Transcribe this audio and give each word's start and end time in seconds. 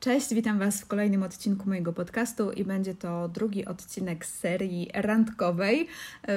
Cześć, 0.00 0.34
witam 0.34 0.58
Was 0.58 0.80
w 0.80 0.86
kolejnym 0.86 1.22
odcinku 1.22 1.68
mojego 1.68 1.92
podcastu 1.92 2.52
i 2.52 2.64
będzie 2.64 2.94
to 2.94 3.28
drugi 3.28 3.64
odcinek 3.64 4.26
z 4.26 4.38
serii 4.38 4.90
randkowej, 4.94 5.86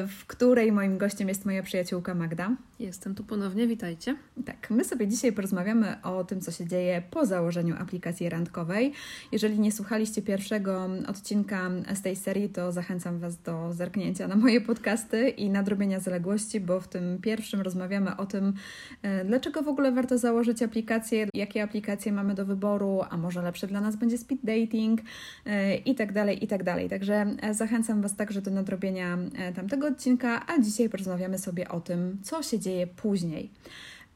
w 0.08 0.26
której 0.26 0.72
moim 0.72 0.98
gościem 0.98 1.28
jest 1.30 1.46
moja 1.46 1.64
przyjaciółka 1.64 2.16
Magda. 2.16 2.56
Jestem 2.80 3.16
tu 3.16 3.24
ponownie, 3.24 3.68
witajcie. 3.68 4.16
Tak, 4.46 4.70
my 4.70 4.84
sobie 4.84 5.08
dzisiaj 5.08 5.34
porozmawiamy 5.34 6.02
o 6.04 6.24
tym, 6.24 6.42
co 6.42 6.52
się 6.52 6.68
dzieje 6.68 7.04
po 7.12 7.26
założeniu 7.26 7.76
aplikacji 7.80 8.30
randkowej. 8.30 8.94
Jeżeli 9.32 9.60
nie 9.60 9.72
słuchaliście 9.72 10.22
pierwszego 10.22 10.90
odcinka 11.08 11.70
z 11.96 12.02
tej 12.02 12.16
serii, 12.16 12.50
to 12.50 12.72
zachęcam 12.72 13.20
Was 13.20 13.42
do 13.42 13.74
zerknięcia 13.74 14.28
na 14.28 14.36
moje 14.36 14.62
podcasty 14.62 15.30
i 15.30 15.50
nadrobienia 15.50 16.00
zaległości, 16.00 16.60
bo 16.60 16.80
w 16.80 16.88
tym 16.88 17.22
pierwszym 17.22 17.62
rozmawiamy 17.62 18.18
o 18.18 18.26
tym, 18.26 18.54
e, 19.02 19.26
dlaczego 19.26 19.62
w 19.62 19.68
ogóle 19.68 19.92
warto 19.92 20.18
założyć 20.18 20.64
aplikację, 20.64 21.28
jakie 21.34 21.64
aplikacje 21.64 22.12
mamy 22.12 22.36
do 22.36 22.46
wyboru, 22.46 23.02
a 23.10 23.18
może 23.18 23.42
lepsze 23.50 23.68
dla 23.68 23.82
nas 23.82 23.96
będzie 23.96 24.18
speed 24.18 24.42
dating 24.44 25.02
e, 25.46 25.76
i 25.76 25.96
tak 25.96 26.14
dalej, 26.14 26.44
i 26.44 26.48
tak 26.48 26.64
dalej. 26.64 26.90
Także 26.90 27.26
e, 27.42 27.54
zachęcam 27.54 28.02
Was 28.02 28.16
także 28.16 28.42
do 28.42 28.52
nadrobienia 28.52 29.18
tamtego 29.56 29.88
odcinka, 29.88 30.46
a 30.48 30.60
dzisiaj 30.60 30.90
porozmawiamy 30.90 31.38
sobie 31.40 31.70
o 31.70 31.80
tym, 31.82 32.18
co 32.24 32.44
się 32.44 32.60
dzieje 32.60 32.88
później. 32.88 33.50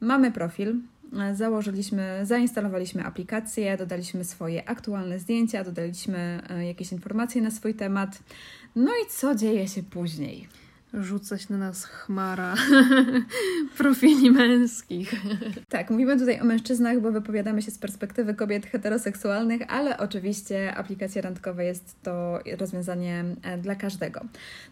Mamy 0.00 0.32
profil, 0.32 0.80
założyliśmy, 1.34 2.20
zainstalowaliśmy 2.22 3.04
aplikację, 3.04 3.76
dodaliśmy 3.76 4.24
swoje 4.24 4.68
aktualne 4.68 5.18
zdjęcia, 5.18 5.64
dodaliśmy 5.64 6.42
e, 6.50 6.66
jakieś 6.66 6.92
informacje 6.92 7.42
na 7.42 7.50
swój 7.50 7.74
temat. 7.74 8.18
No 8.76 8.90
i 8.90 9.10
co 9.10 9.34
dzieje 9.34 9.68
się 9.68 9.82
później? 9.82 10.48
Rzuca 11.00 11.38
się 11.38 11.46
na 11.50 11.58
nas 11.58 11.84
chmara 11.84 12.54
profili 13.78 14.30
męskich. 14.30 15.14
Tak, 15.68 15.90
mówimy 15.90 16.18
tutaj 16.18 16.40
o 16.40 16.44
mężczyznach, 16.44 17.00
bo 17.00 17.12
wypowiadamy 17.12 17.62
się 17.62 17.70
z 17.70 17.78
perspektywy 17.78 18.34
kobiet 18.34 18.66
heteroseksualnych, 18.66 19.62
ale 19.68 19.98
oczywiście 19.98 20.74
aplikacja 20.74 21.22
randkowa 21.22 21.62
jest 21.62 22.02
to 22.02 22.38
rozwiązanie 22.58 23.24
e, 23.42 23.58
dla 23.58 23.74
każdego. 23.74 24.20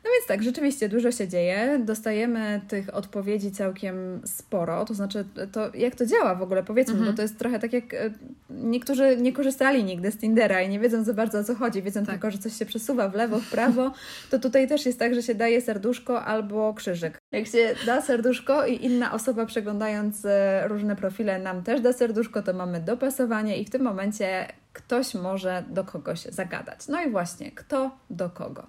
No 0.04 0.10
więc 0.14 0.26
tak, 0.28 0.42
rzeczywiście 0.42 0.88
dużo 0.88 1.12
się 1.12 1.28
dzieje. 1.28 1.80
Dostajemy 1.84 2.60
tych 2.68 2.94
odpowiedzi 2.94 3.50
całkiem 3.50 4.20
sporo. 4.24 4.84
To 4.84 4.94
znaczy, 4.94 5.24
to 5.52 5.74
jak 5.74 5.94
to 5.94 6.06
działa 6.06 6.34
w 6.34 6.42
ogóle, 6.42 6.62
powiedzmy, 6.62 6.94
mhm. 6.94 7.10
bo 7.10 7.16
to 7.16 7.22
jest 7.22 7.38
trochę 7.38 7.58
tak 7.58 7.72
jak 7.72 7.94
e, 7.94 8.10
niektórzy 8.50 9.16
nie 9.16 9.32
korzystali 9.32 9.84
nigdy 9.84 10.10
z 10.10 10.16
Tindera 10.16 10.62
i 10.62 10.68
nie 10.68 10.80
wiedzą 10.80 11.04
za 11.04 11.14
bardzo 11.14 11.38
o 11.38 11.44
co 11.44 11.54
chodzi, 11.54 11.82
wiedzą 11.82 12.00
tak. 12.00 12.10
tylko, 12.10 12.30
że 12.30 12.38
coś 12.38 12.56
się 12.58 12.66
przesuwa 12.66 13.08
w 13.08 13.14
lewo, 13.14 13.40
w 13.40 13.50
prawo. 13.50 13.92
To 14.30 14.38
tutaj 14.38 14.68
też 14.68 14.86
jest 14.86 14.98
tak, 14.98 15.14
że 15.14 15.22
się 15.22 15.34
daje 15.34 15.60
serduszko 15.60 16.11
serduszko 16.12 16.24
albo 16.24 16.74
krzyżyk. 16.74 17.18
Jak 17.32 17.46
się 17.46 17.74
da 17.86 18.00
serduszko 18.00 18.66
i 18.66 18.84
inna 18.84 19.12
osoba 19.12 19.46
przeglądając 19.46 20.24
e, 20.24 20.68
różne 20.68 20.96
profile 20.96 21.38
nam 21.38 21.62
też 21.62 21.80
da 21.80 21.92
serduszko, 21.92 22.42
to 22.42 22.52
mamy 22.52 22.80
dopasowanie 22.80 23.56
i 23.58 23.64
w 23.64 23.70
tym 23.70 23.82
momencie 23.82 24.48
ktoś 24.72 25.14
może 25.14 25.64
do 25.68 25.84
kogoś 25.84 26.22
zagadać. 26.22 26.88
No 26.88 27.02
i 27.02 27.10
właśnie, 27.10 27.52
kto 27.52 27.90
do 28.10 28.30
kogo? 28.30 28.66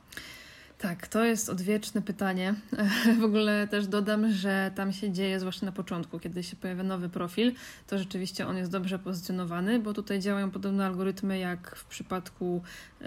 Tak, 0.83 1.07
to 1.07 1.23
jest 1.23 1.49
odwieczne 1.49 2.01
pytanie. 2.01 2.55
W 3.21 3.23
ogóle 3.23 3.67
też 3.67 3.87
dodam, 3.87 4.31
że 4.31 4.71
tam 4.75 4.93
się 4.93 5.11
dzieje, 5.11 5.39
zwłaszcza 5.39 5.65
na 5.65 5.71
początku, 5.71 6.19
kiedy 6.19 6.43
się 6.43 6.55
pojawia 6.55 6.83
nowy 6.83 7.09
profil, 7.09 7.53
to 7.87 7.97
rzeczywiście 7.97 8.47
on 8.47 8.57
jest 8.57 8.71
dobrze 8.71 8.99
pozycjonowany, 8.99 9.79
bo 9.79 9.93
tutaj 9.93 10.19
działają 10.19 10.51
podobne 10.51 10.85
algorytmy 10.85 11.39
jak 11.39 11.75
w 11.75 11.85
przypadku 11.85 12.61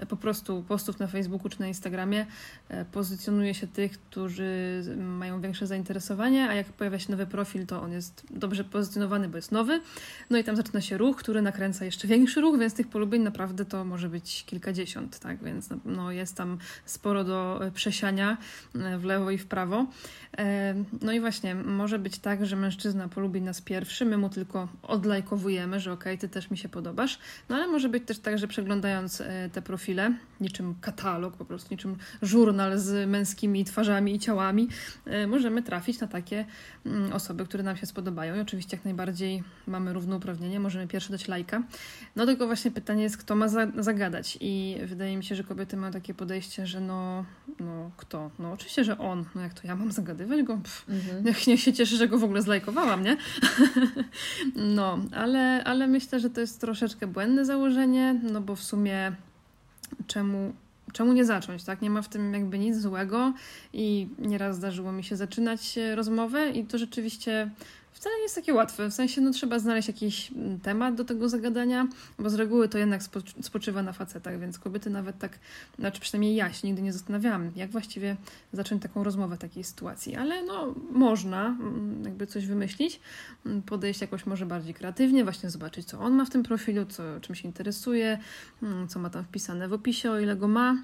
po 0.05 0.17
prostu 0.17 0.63
postów 0.67 0.99
na 0.99 1.07
Facebooku 1.07 1.49
czy 1.49 1.59
na 1.59 1.67
Instagramie. 1.67 2.25
E, 2.69 2.85
pozycjonuje 2.85 3.53
się 3.53 3.67
tych, 3.67 3.91
którzy 3.91 4.83
mają 4.97 5.41
większe 5.41 5.67
zainteresowanie, 5.67 6.49
a 6.49 6.53
jak 6.53 6.67
pojawia 6.67 6.99
się 6.99 7.11
nowy 7.11 7.27
profil, 7.27 7.65
to 7.65 7.81
on 7.81 7.91
jest 7.91 8.23
dobrze 8.29 8.63
pozycjonowany, 8.63 9.29
bo 9.29 9.37
jest 9.37 9.51
nowy. 9.51 9.81
No 10.29 10.37
i 10.37 10.43
tam 10.43 10.55
zaczyna 10.55 10.81
się 10.81 10.97
ruch, 10.97 11.17
który 11.17 11.41
nakręca 11.41 11.85
jeszcze 11.85 12.07
większy 12.07 12.41
ruch, 12.41 12.59
więc 12.59 12.73
tych 12.73 12.87
polubień 12.87 13.21
naprawdę 13.21 13.65
to 13.65 13.85
może 13.85 14.09
być 14.09 14.43
kilkadziesiąt, 14.45 15.19
tak? 15.19 15.43
Więc 15.43 15.69
no, 15.85 16.11
jest 16.11 16.35
tam 16.35 16.57
sporo 16.85 17.23
do 17.23 17.61
przesiania 17.73 18.37
e, 18.75 18.97
w 18.97 19.03
lewo 19.03 19.31
i 19.31 19.37
w 19.37 19.47
prawo. 19.47 19.85
E, 20.37 20.75
no 21.01 21.11
i 21.11 21.19
właśnie, 21.19 21.55
może 21.55 21.99
być 21.99 22.19
tak, 22.19 22.45
że 22.45 22.55
mężczyzna 22.55 23.07
polubi 23.07 23.41
nas 23.41 23.61
pierwszy, 23.61 24.05
my 24.05 24.17
mu 24.17 24.29
tylko 24.29 24.67
odlajkowujemy, 24.83 25.79
że 25.79 25.91
okej, 25.91 26.13
okay, 26.13 26.17
ty 26.17 26.33
też 26.33 26.51
mi 26.51 26.57
się 26.57 26.69
podobasz. 26.69 27.19
No 27.49 27.55
ale 27.55 27.67
może 27.67 27.89
być 27.89 28.05
też 28.05 28.19
tak, 28.19 28.37
że 28.37 28.47
przeglądając 28.47 29.21
e, 29.21 29.49
te 29.53 29.61
profile, 29.61 29.86
niczym 30.41 30.75
katalog, 30.81 31.37
po 31.37 31.45
prostu 31.45 31.73
niczym 31.73 31.95
żurnal 32.21 32.79
z 32.79 33.09
męskimi 33.09 33.65
twarzami 33.65 34.15
i 34.15 34.19
ciałami, 34.19 34.67
możemy 35.27 35.63
trafić 35.63 35.99
na 35.99 36.07
takie 36.07 36.45
mm, 36.85 37.13
osoby, 37.13 37.45
które 37.45 37.63
nam 37.63 37.77
się 37.77 37.85
spodobają. 37.85 38.35
I 38.35 38.39
oczywiście 38.39 38.77
jak 38.77 38.85
najbardziej 38.85 39.43
mamy 39.67 39.93
równouprawnienie, 39.93 40.59
możemy 40.59 40.87
pierwszy 40.87 41.11
dać 41.11 41.27
lajka. 41.27 41.63
No 42.15 42.25
tylko 42.25 42.45
właśnie 42.45 42.71
pytanie 42.71 43.03
jest, 43.03 43.17
kto 43.17 43.35
ma 43.35 43.47
za 43.47 43.67
zagadać. 43.77 44.37
I 44.41 44.77
wydaje 44.85 45.17
mi 45.17 45.23
się, 45.23 45.35
że 45.35 45.43
kobiety 45.43 45.77
mają 45.77 45.93
takie 45.93 46.13
podejście, 46.13 46.67
że 46.67 46.81
no, 46.81 47.25
no 47.59 47.91
kto? 47.97 48.31
No 48.39 48.51
oczywiście, 48.51 48.83
że 48.83 48.97
on. 48.97 49.25
No 49.35 49.41
jak 49.41 49.53
to 49.53 49.67
ja 49.67 49.75
mam 49.75 49.91
zagadywać 49.91 50.43
go? 50.43 50.57
Pff, 50.57 50.89
mhm. 50.89 51.25
niech, 51.25 51.47
niech 51.47 51.59
się 51.59 51.73
cieszy, 51.73 51.97
że 51.97 52.07
go 52.07 52.19
w 52.19 52.23
ogóle 52.23 52.41
zlajkowałam, 52.41 53.03
nie? 53.03 53.17
no, 54.77 54.99
ale, 55.11 55.63
ale 55.63 55.87
myślę, 55.87 56.19
że 56.19 56.29
to 56.29 56.41
jest 56.41 56.61
troszeczkę 56.61 57.07
błędne 57.07 57.45
założenie, 57.45 58.19
no 58.31 58.41
bo 58.41 58.55
w 58.55 58.63
sumie 58.63 59.15
czemu 60.07 60.53
czemu 60.93 61.13
nie 61.13 61.25
zacząć, 61.25 61.63
tak? 61.63 61.81
Nie 61.81 61.89
ma 61.89 62.01
w 62.01 62.09
tym 62.09 62.33
jakby 62.33 62.59
nic 62.59 62.77
złego 62.77 63.33
i 63.73 64.07
nieraz 64.19 64.55
zdarzyło 64.55 64.91
mi 64.91 65.03
się 65.03 65.15
zaczynać 65.15 65.79
rozmowę 65.95 66.49
i 66.49 66.65
to 66.65 66.77
rzeczywiście 66.77 67.49
wcale 67.97 68.15
nie 68.15 68.23
jest 68.23 68.35
takie 68.35 68.53
łatwe. 68.53 68.89
W 68.89 68.93
sensie, 68.93 69.21
no 69.21 69.31
trzeba 69.31 69.59
znaleźć 69.59 69.87
jakiś 69.87 70.31
mm, 70.31 70.59
temat 70.59 70.95
do 70.95 71.05
tego 71.05 71.29
zagadania, 71.29 71.87
bo 72.19 72.29
z 72.29 72.33
reguły 72.33 72.69
to 72.69 72.77
jednak 72.77 73.01
spoczywa 73.41 73.83
na 73.83 73.93
facetach, 73.93 74.39
więc 74.39 74.59
kobiety 74.59 74.89
nawet 74.89 75.17
tak, 75.19 75.39
znaczy 75.79 76.01
przynajmniej 76.01 76.35
ja 76.35 76.53
się 76.53 76.67
nigdy 76.67 76.81
nie 76.81 76.93
zastanawiałam, 76.93 77.51
jak 77.55 77.69
właściwie 77.69 78.15
zacząć 78.53 78.83
taką 78.83 79.03
rozmowę 79.03 79.35
w 79.35 79.39
takiej 79.39 79.63
sytuacji. 79.63 80.15
Ale 80.15 80.43
no, 80.43 80.75
można 80.91 81.47
mm, 81.47 82.03
jakby 82.03 82.27
coś 82.27 82.45
wymyślić, 82.45 82.99
mm, 83.45 83.61
podejść 83.61 84.01
jakoś 84.01 84.25
może 84.25 84.45
bardziej 84.45 84.73
kreatywnie, 84.73 85.23
właśnie 85.23 85.49
zobaczyć, 85.49 85.87
co 85.87 85.99
on 85.99 86.13
ma 86.13 86.25
w 86.25 86.29
tym 86.29 86.43
profilu, 86.43 86.85
co, 86.85 87.03
czym 87.21 87.35
się 87.35 87.47
interesuje, 87.47 88.17
co 88.87 88.99
ma 88.99 89.09
tam 89.09 89.23
wpisane 89.23 89.67
w 89.67 89.73
opisie, 89.73 90.11
o 90.11 90.19
ile 90.19 90.35
go 90.35 90.47
ma. 90.47 90.77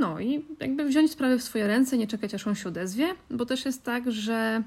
No 0.00 0.20
i 0.20 0.44
jakby 0.60 0.84
wziąć 0.84 1.10
sprawę 1.10 1.38
w 1.38 1.42
swoje 1.42 1.66
ręce, 1.66 1.98
nie 1.98 2.06
czekać 2.06 2.34
aż 2.34 2.46
on 2.46 2.54
się 2.54 2.68
odezwie, 2.68 3.14
bo 3.30 3.46
też 3.46 3.64
jest 3.64 3.84
tak, 3.84 4.12
że 4.12 4.62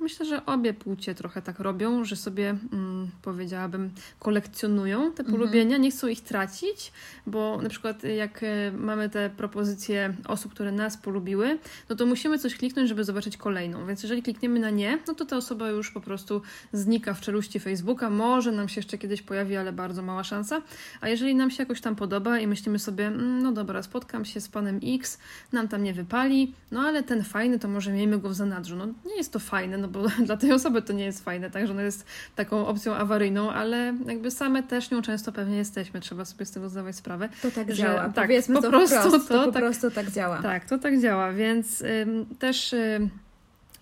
myślę, 0.00 0.26
że 0.26 0.46
obie 0.46 0.74
płcie 0.74 1.14
trochę 1.14 1.42
tak 1.42 1.60
robią, 1.60 2.04
że 2.04 2.16
sobie 2.16 2.56
mm, 2.72 3.10
powiedziałabym 3.22 3.90
kolekcjonują 4.18 5.12
te 5.12 5.22
mhm. 5.22 5.38
polubienia, 5.38 5.76
nie 5.76 5.90
chcą 5.90 6.06
ich 6.06 6.20
tracić, 6.20 6.92
bo 7.26 7.62
na 7.62 7.68
przykład 7.68 8.04
jak 8.04 8.42
e, 8.42 8.72
mamy 8.72 9.10
te 9.10 9.30
propozycje 9.30 10.14
osób, 10.28 10.52
które 10.52 10.72
nas 10.72 10.96
polubiły, 10.96 11.58
no 11.88 11.96
to 11.96 12.06
musimy 12.06 12.38
coś 12.38 12.56
kliknąć, 12.56 12.88
żeby 12.88 13.04
zobaczyć 13.04 13.36
kolejną. 13.36 13.86
Więc 13.86 14.02
jeżeli 14.02 14.22
klikniemy 14.22 14.60
na 14.60 14.70
nie, 14.70 14.98
no 15.08 15.14
to 15.14 15.24
ta 15.24 15.36
osoba 15.36 15.68
już 15.68 15.90
po 15.90 16.00
prostu 16.00 16.42
znika 16.72 17.14
w 17.14 17.20
czeluści 17.20 17.60
Facebooka. 17.60 18.10
Może 18.10 18.52
nam 18.52 18.68
się 18.68 18.78
jeszcze 18.78 18.98
kiedyś 18.98 19.22
pojawi, 19.22 19.56
ale 19.56 19.72
bardzo 19.72 20.02
mała 20.02 20.24
szansa. 20.24 20.62
A 21.00 21.08
jeżeli 21.08 21.34
nam 21.34 21.50
się 21.50 21.62
jakoś 21.62 21.80
tam 21.80 21.96
podoba 21.96 22.38
i 22.38 22.46
myślimy 22.46 22.78
sobie, 22.78 23.06
mm, 23.06 23.42
no 23.42 23.52
dobra, 23.52 23.82
spotkam 23.82 24.24
się 24.24 24.40
z 24.40 24.48
panem 24.48 24.80
X, 24.82 25.18
nam 25.52 25.68
tam 25.68 25.82
nie 25.82 25.94
wypali, 25.94 26.54
no 26.70 26.80
ale 26.80 27.02
ten 27.02 27.24
fajny, 27.24 27.58
to 27.58 27.68
może 27.68 27.92
miejmy 27.92 28.18
go 28.18 28.28
w 28.28 28.34
zanadrzu. 28.34 28.76
No 28.76 28.86
nie 28.86 29.16
jest 29.16 29.25
jest 29.26 29.32
to 29.32 29.38
fajne, 29.38 29.78
no 29.78 29.88
bo 29.88 30.02
dla 30.26 30.36
tej 30.36 30.52
osoby 30.52 30.82
to 30.82 30.92
nie 30.92 31.04
jest 31.04 31.24
fajne, 31.24 31.50
tak, 31.50 31.66
że 31.66 31.72
ona 31.72 31.82
jest 31.82 32.06
taką 32.36 32.66
opcją 32.66 32.94
awaryjną, 32.94 33.50
ale 33.50 33.94
jakby 34.06 34.30
same 34.30 34.62
też 34.62 34.90
nią 34.90 35.02
często 35.02 35.32
pewnie 35.32 35.56
jesteśmy, 35.56 36.00
trzeba 36.00 36.24
sobie 36.24 36.46
z 36.46 36.50
tego 36.50 36.68
zdawać 36.68 36.96
sprawę. 36.96 37.28
To 37.42 37.50
tak 37.50 37.70
że, 37.70 37.82
działa, 37.82 38.08
tak, 38.08 38.26
powiedzmy 38.26 38.54
po 38.54 38.62
to 38.62 38.70
prostu, 38.70 39.10
to, 39.10 39.18
to 39.18 39.44
po 39.44 39.52
tak, 39.52 39.62
prostu 39.62 39.90
tak 39.90 40.10
działa. 40.10 40.42
Tak, 40.42 40.64
to 40.64 40.78
tak 40.78 41.00
działa, 41.00 41.32
więc 41.32 41.82
ym, 41.82 42.26
też... 42.38 42.72
Ym, 42.72 43.10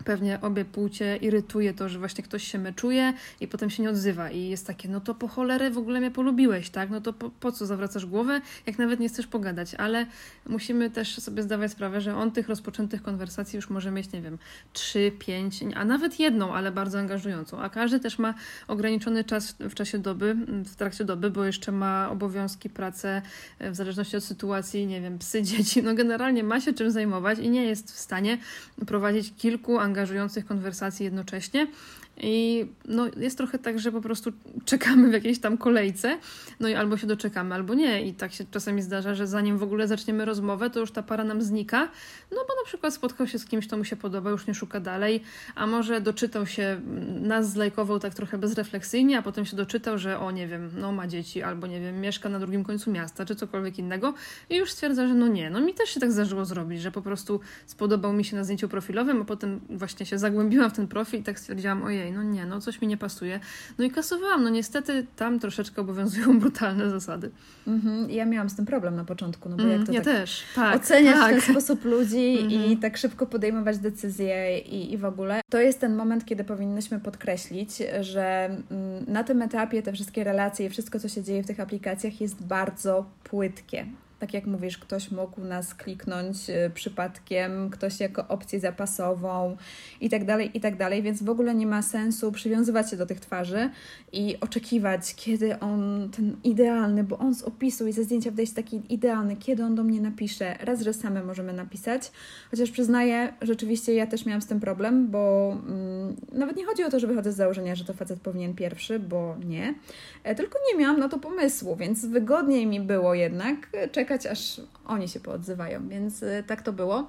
pewnie 0.04 0.41
obie 0.41 0.65
płcie 0.65 1.16
irytuje 1.16 1.75
to, 1.75 1.88
że 1.88 1.98
właśnie 1.98 2.25
ktoś 2.25 2.45
się 2.45 2.59
meczuje 2.59 3.12
i 3.41 3.48
potem 3.48 3.71
się 3.71 3.83
nie 3.83 3.91
odzywa. 3.91 4.30
I 4.30 4.48
jest 4.48 4.66
takie, 4.66 4.89
no 4.89 5.01
to 5.01 5.15
po 5.15 5.28
cholerę 5.28 5.71
w 5.71 5.78
ogóle 5.78 6.01
mnie 6.01 6.10
polubiłeś, 6.10 6.71
tak? 6.71 6.91
No 6.91 7.01
to 7.01 7.12
po, 7.12 7.30
po 7.30 7.53
co 7.53 7.66
zawracasz 7.66 8.06
głowę, 8.06 8.41
jak 8.66 8.78
nawet 8.78 9.01
nie 9.01 9.09
chcesz 9.09 9.27
pogadać, 9.27 9.74
ale 9.74 10.06
musimy 10.47 10.91
też 10.91 11.18
sobie 11.21 11.42
zdawać 11.42 11.72
sprawę, 11.72 12.01
że 12.01 12.16
on 12.16 12.33
tych 12.33 12.48
rozpoczętych 12.48 13.03
konwersacji 13.03 13.56
już 13.56 13.71
może 13.71 13.91
mieć, 13.91 14.12
nie 14.12 14.22
wiem, 14.22 14.39
trzy, 14.72 15.12
pięć, 15.18 15.65
a 15.74 15.84
nawet 15.84 16.21
jedną, 16.21 16.54
ale 16.54 16.72
bardzo 16.72 16.98
angażującą, 16.98 17.60
a 17.60 17.68
każdy 17.68 18.00
też 18.00 18.18
ma 18.18 18.34
ograniczony 18.68 19.24
czas 19.24 19.57
w 19.60 19.74
czasie 19.74 19.98
doby, 19.98 20.36
w 20.65 20.77
trakcie 20.77 21.04
doby, 21.04 21.30
bo 21.30 21.45
jeszcze 21.45 21.72
ma 21.72 22.10
obowiązki, 22.10 22.71
pracę, 22.71 23.22
e, 23.59 23.71
w 23.71 23.77
zależności 23.77 24.16
od 24.16 24.24
sytuacji, 24.24 24.86
nie 24.86 25.00
wiem, 25.00 25.18
psy, 25.18 25.42
dzieci, 25.53 25.83
no 25.83 25.95
generalnie 25.95 26.45
ma 26.45 26.60
się 26.60 26.72
czym 26.72 26.91
zajmować 26.91 27.39
i 27.39 27.50
nie 27.50 27.65
jest 27.65 27.92
w 27.92 27.98
stanie 27.98 28.39
prowadzić 28.86 29.33
kilku 29.36 29.78
angażowanych 29.78 29.94
angażujących 29.95 30.47
konwersacji 30.47 31.05
jednocześnie. 31.05 31.67
I 32.16 32.66
no, 32.89 33.07
jest 33.16 33.39
trochę 33.39 33.59
tak, 33.59 33.78
że 33.78 33.93
po 33.93 34.01
prostu 34.01 34.33
czekamy 34.65 35.11
w 35.11 35.13
jakiejś 35.13 35.39
tam 35.39 35.59
kolejce, 35.59 36.19
no 36.61 36.69
i 36.69 36.75
albo 36.75 36.97
się 36.97 37.07
doczekamy, 37.07 37.55
albo 37.55 37.75
nie. 37.75 38.07
I 38.07 38.15
tak 38.15 38.33
się 38.33 38.45
czasami 38.51 38.83
zdarza, 38.83 39.15
że 39.15 39.27
zanim 39.27 39.59
w 39.59 39.63
ogóle 39.63 39.89
zaczniemy 39.89 40.25
rozmowę, 40.25 40.71
to 40.71 40.81
już 40.81 40.91
ta 40.91 41.03
para 41.03 41.25
nam 41.25 41.43
znika, 41.43 41.89
no 42.31 42.37
bo 42.37 42.55
na 42.63 42.66
przykład 42.66 42.95
spotkał 42.95 43.27
się 43.27 43.39
z 43.39 43.45
kimś, 43.45 43.66
kto 43.66 43.77
mu 43.77 43.84
się 43.84 43.97
podoba, 43.97 44.31
już 44.31 44.47
nie 44.47 44.55
szuka 44.55 44.81
dalej, 44.81 45.22
a 45.55 45.66
może 45.66 46.01
doczytał 46.01 46.47
się, 46.47 46.81
nas 47.21 47.51
zlajkował 47.51 47.99
tak 47.99 48.15
trochę 48.15 48.39
bezrefleksyjnie, 48.39 49.19
a 49.19 49.22
potem 49.22 49.45
się 49.45 49.57
doczytał, 49.57 49.99
że 49.99 50.21
o 50.21 50.31
nie 50.31 50.47
wiem, 50.47 50.71
no 50.77 50.93
ma 50.93 51.07
dzieci, 51.07 51.43
albo 51.43 51.67
nie 51.67 51.81
wiem, 51.81 52.01
mieszka 52.01 52.28
na 52.28 52.39
drugim 52.39 52.65
końcu 52.65 52.91
miasta, 52.91 53.25
czy 53.25 53.34
cokolwiek 53.34 53.78
innego. 53.78 54.15
I 54.51 54.57
już 54.57 54.72
stwierdza, 54.72 55.07
że 55.07 55.15
no 55.15 55.28
nie, 55.28 55.51
no 55.51 55.60
mi 55.60 55.75
też 55.75 55.91
się 55.91 56.01
tak 56.01 56.13
zdarzyło 56.13 56.45
zrobić, 56.45 56.83
że 56.83 56.91
po 56.91 57.03
prostu 57.03 57.41
spodobał 57.67 58.13
mi 58.13 58.25
się 58.25 58.37
na 58.37 58.45
zdjęciu 58.45 58.69
profilowym, 58.69 59.22
a 59.22 59.25
potem 59.25 59.60
właśnie 59.71 60.07
się 60.07 60.19
zagłębiłam 60.19 60.71
w 60.71 60.72
ten 60.72 60.89
profil 60.89 61.21
i 61.21 61.22
tak 61.22 61.39
stwierdziłam, 61.39 61.83
ojej, 61.83 62.03
no 62.12 62.22
nie, 62.22 62.47
no 62.47 62.60
coś 62.60 62.80
mi 62.80 62.89
nie 62.89 62.97
pasuje. 62.97 63.41
No 63.78 63.84
i 63.84 63.91
kasowałam, 63.91 64.45
no 64.45 64.51
niestety 64.51 65.06
tam 65.16 65.39
troszeczkę 65.39 65.80
obowiązują 65.80 66.39
brutalne 66.41 66.91
zasady. 66.91 67.30
Mhm. 67.66 68.10
Ja 68.10 68.24
miałam 68.24 68.51
z 68.51 68.56
tym 68.56 68.66
problem 68.66 68.97
na 68.97 69.04
początku, 69.04 69.48
no 69.48 69.56
bo 69.56 69.62
jak 69.66 69.86
to 69.86 69.92
ja 69.92 70.01
tak 70.01 70.15
też, 70.15 70.42
tak, 70.54 70.77
oceniać 70.77 71.16
tak. 71.16 71.41
w 71.41 71.47
ten 71.47 71.54
sposób 71.54 71.84
ludzi 71.84 72.34
i 72.53 72.56
Mhm. 72.56 72.77
tak 72.80 72.97
szybko 72.97 73.27
podejmować 73.27 73.78
decyzje 73.78 74.59
i, 74.59 74.92
i 74.92 74.98
w 74.98 75.04
ogóle. 75.04 75.41
To 75.51 75.59
jest 75.60 75.80
ten 75.80 75.97
moment, 75.97 76.24
kiedy 76.24 76.45
powinnyśmy 76.45 77.01
podkreślić, 77.01 77.83
że 78.01 78.45
mm, 78.45 79.04
na 79.07 79.24
tym 79.24 79.42
etapie 79.42 79.83
te 79.83 79.92
wszystkie 79.92 80.24
relacje 80.24 80.66
i 80.66 80.71
wszystko, 80.71 80.98
co 80.98 81.09
się 81.09 81.22
dzieje 81.22 81.42
w 81.42 81.47
tych 81.47 81.60
aplikacjach 81.60 82.21
jest 82.21 82.42
bardzo 82.47 83.07
płytkie. 83.24 83.86
Tak 84.24 84.34
jak 84.34 84.47
mówisz, 84.47 84.78
ktoś 84.78 85.10
mógł 85.10 85.41
nas 85.41 85.74
kliknąć 85.74 86.50
y, 86.50 86.71
przypadkiem, 86.74 87.71
ktoś 87.71 88.00
jako 88.00 88.28
opcję 88.28 88.60
zapasową 88.60 89.56
i 90.00 90.10
tak 90.10 90.24
dalej, 90.24 90.50
i 90.54 90.60
tak 90.60 90.76
dalej, 90.76 91.03
więc 91.03 91.22
w 91.22 91.28
ogóle 91.28 91.54
nie 91.54 91.66
ma 91.66 91.82
sensu 91.82 92.32
przywiązywać 92.32 92.91
się 92.91 92.97
do 92.97 93.06
tych 93.06 93.21
twarzy 93.21 93.71
i 94.12 94.36
oczekiwać, 94.41 95.15
kiedy 95.15 95.59
on, 95.59 96.10
ten 96.16 96.36
idealny, 96.44 97.04
bo 97.04 97.18
on 97.18 97.34
z 97.34 97.42
opisu 97.42 97.86
i 97.86 97.92
ze 97.92 98.04
zdjęcia 98.04 98.30
wydaje 98.30 98.47
się 98.47 98.54
taki 98.54 98.82
idealny, 98.88 99.36
kiedy 99.36 99.65
on 99.65 99.74
do 99.74 99.82
mnie 99.82 100.00
napisze. 100.00 100.56
Raz, 100.60 100.80
że 100.80 100.92
same 100.92 101.22
możemy 101.22 101.53
napisać, 101.53 102.12
chociaż 102.50 102.71
przyznaję, 102.71 103.32
rzeczywiście 103.42 103.94
ja 103.94 104.06
też 104.06 104.26
miałam 104.26 104.42
z 104.42 104.47
tym 104.47 104.60
problem, 104.60 105.10
bo 105.10 105.53
mm, 105.66 106.16
nawet 106.32 106.56
nie 106.56 106.66
chodzi 106.66 106.84
o 106.84 106.91
to, 106.91 107.00
że 107.00 107.06
wychodzę 107.06 107.32
z 107.32 107.36
założenia, 107.36 107.74
że 107.74 107.84
to 107.84 107.92
facet 107.92 108.21
powinien 108.21 108.54
pierwszy, 108.54 108.98
bo 108.98 109.36
nie, 109.47 109.74
e, 110.22 110.34
tylko 110.34 110.59
nie 110.72 110.78
miałam 110.78 111.00
na 111.00 111.09
to 111.09 111.18
pomysłu, 111.18 111.76
więc 111.76 112.06
wygodniej 112.06 112.66
mi 112.66 112.80
było 112.80 113.15
jednak 113.15 113.68
e, 113.72 113.88
czekać, 114.19 114.27
aż 114.33 114.61
oni 114.87 115.09
się 115.09 115.21
poodzywają, 115.21 115.89
więc 115.89 116.22
e, 116.22 116.43
tak 116.43 116.63
to 116.63 116.72
było. 116.72 117.09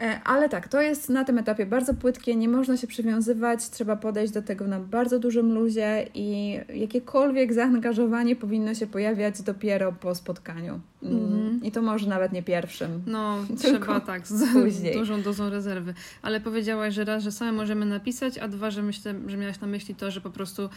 E, 0.00 0.20
Ale 0.24 0.48
tak, 0.48 0.68
to 0.68 0.82
jest 0.82 1.08
na 1.08 1.24
tym 1.24 1.38
etapie 1.38 1.66
bardzo 1.66 1.94
płytkie, 1.94 2.36
nie 2.36 2.48
można 2.48 2.76
się 2.76 2.86
przywiązywać, 2.86 3.70
trzeba 3.70 3.96
podejść 3.96 4.32
do 4.32 4.42
tego 4.42 4.66
na 4.66 4.80
bardzo 4.80 5.18
dużym 5.18 5.54
luzie 5.54 6.06
i 6.14 6.60
jakiekolwiek 6.74 7.52
zaangażowanie 7.52 8.36
powinno 8.36 8.74
się 8.74 8.86
pojawiać 8.86 9.42
dopiero 9.42 9.92
po 9.92 10.14
spotkaniu. 10.14 10.80
Mm. 11.04 11.60
I 11.62 11.72
to 11.72 11.82
może 11.82 12.08
nawet 12.08 12.32
nie 12.32 12.42
pierwszym. 12.42 13.02
No, 13.06 13.36
trzeba 13.58 14.00
tak, 14.00 14.28
z 14.28 14.52
później. 14.52 14.94
dużą 14.94 15.22
dozą 15.22 15.50
rezerwy. 15.50 15.94
Ale 16.22 16.40
powiedziałaś, 16.40 16.94
że 16.94 17.04
raz, 17.04 17.22
że 17.22 17.32
same 17.32 17.52
możemy 17.52 17.86
napisać, 17.86 18.38
a 18.38 18.48
dwa, 18.48 18.70
że 18.70 18.82
myślę, 18.82 19.14
że 19.26 19.36
miałaś 19.36 19.60
na 19.60 19.66
myśli 19.66 19.94
to, 19.94 20.10
że 20.10 20.20
po 20.20 20.30
prostu 20.30 20.68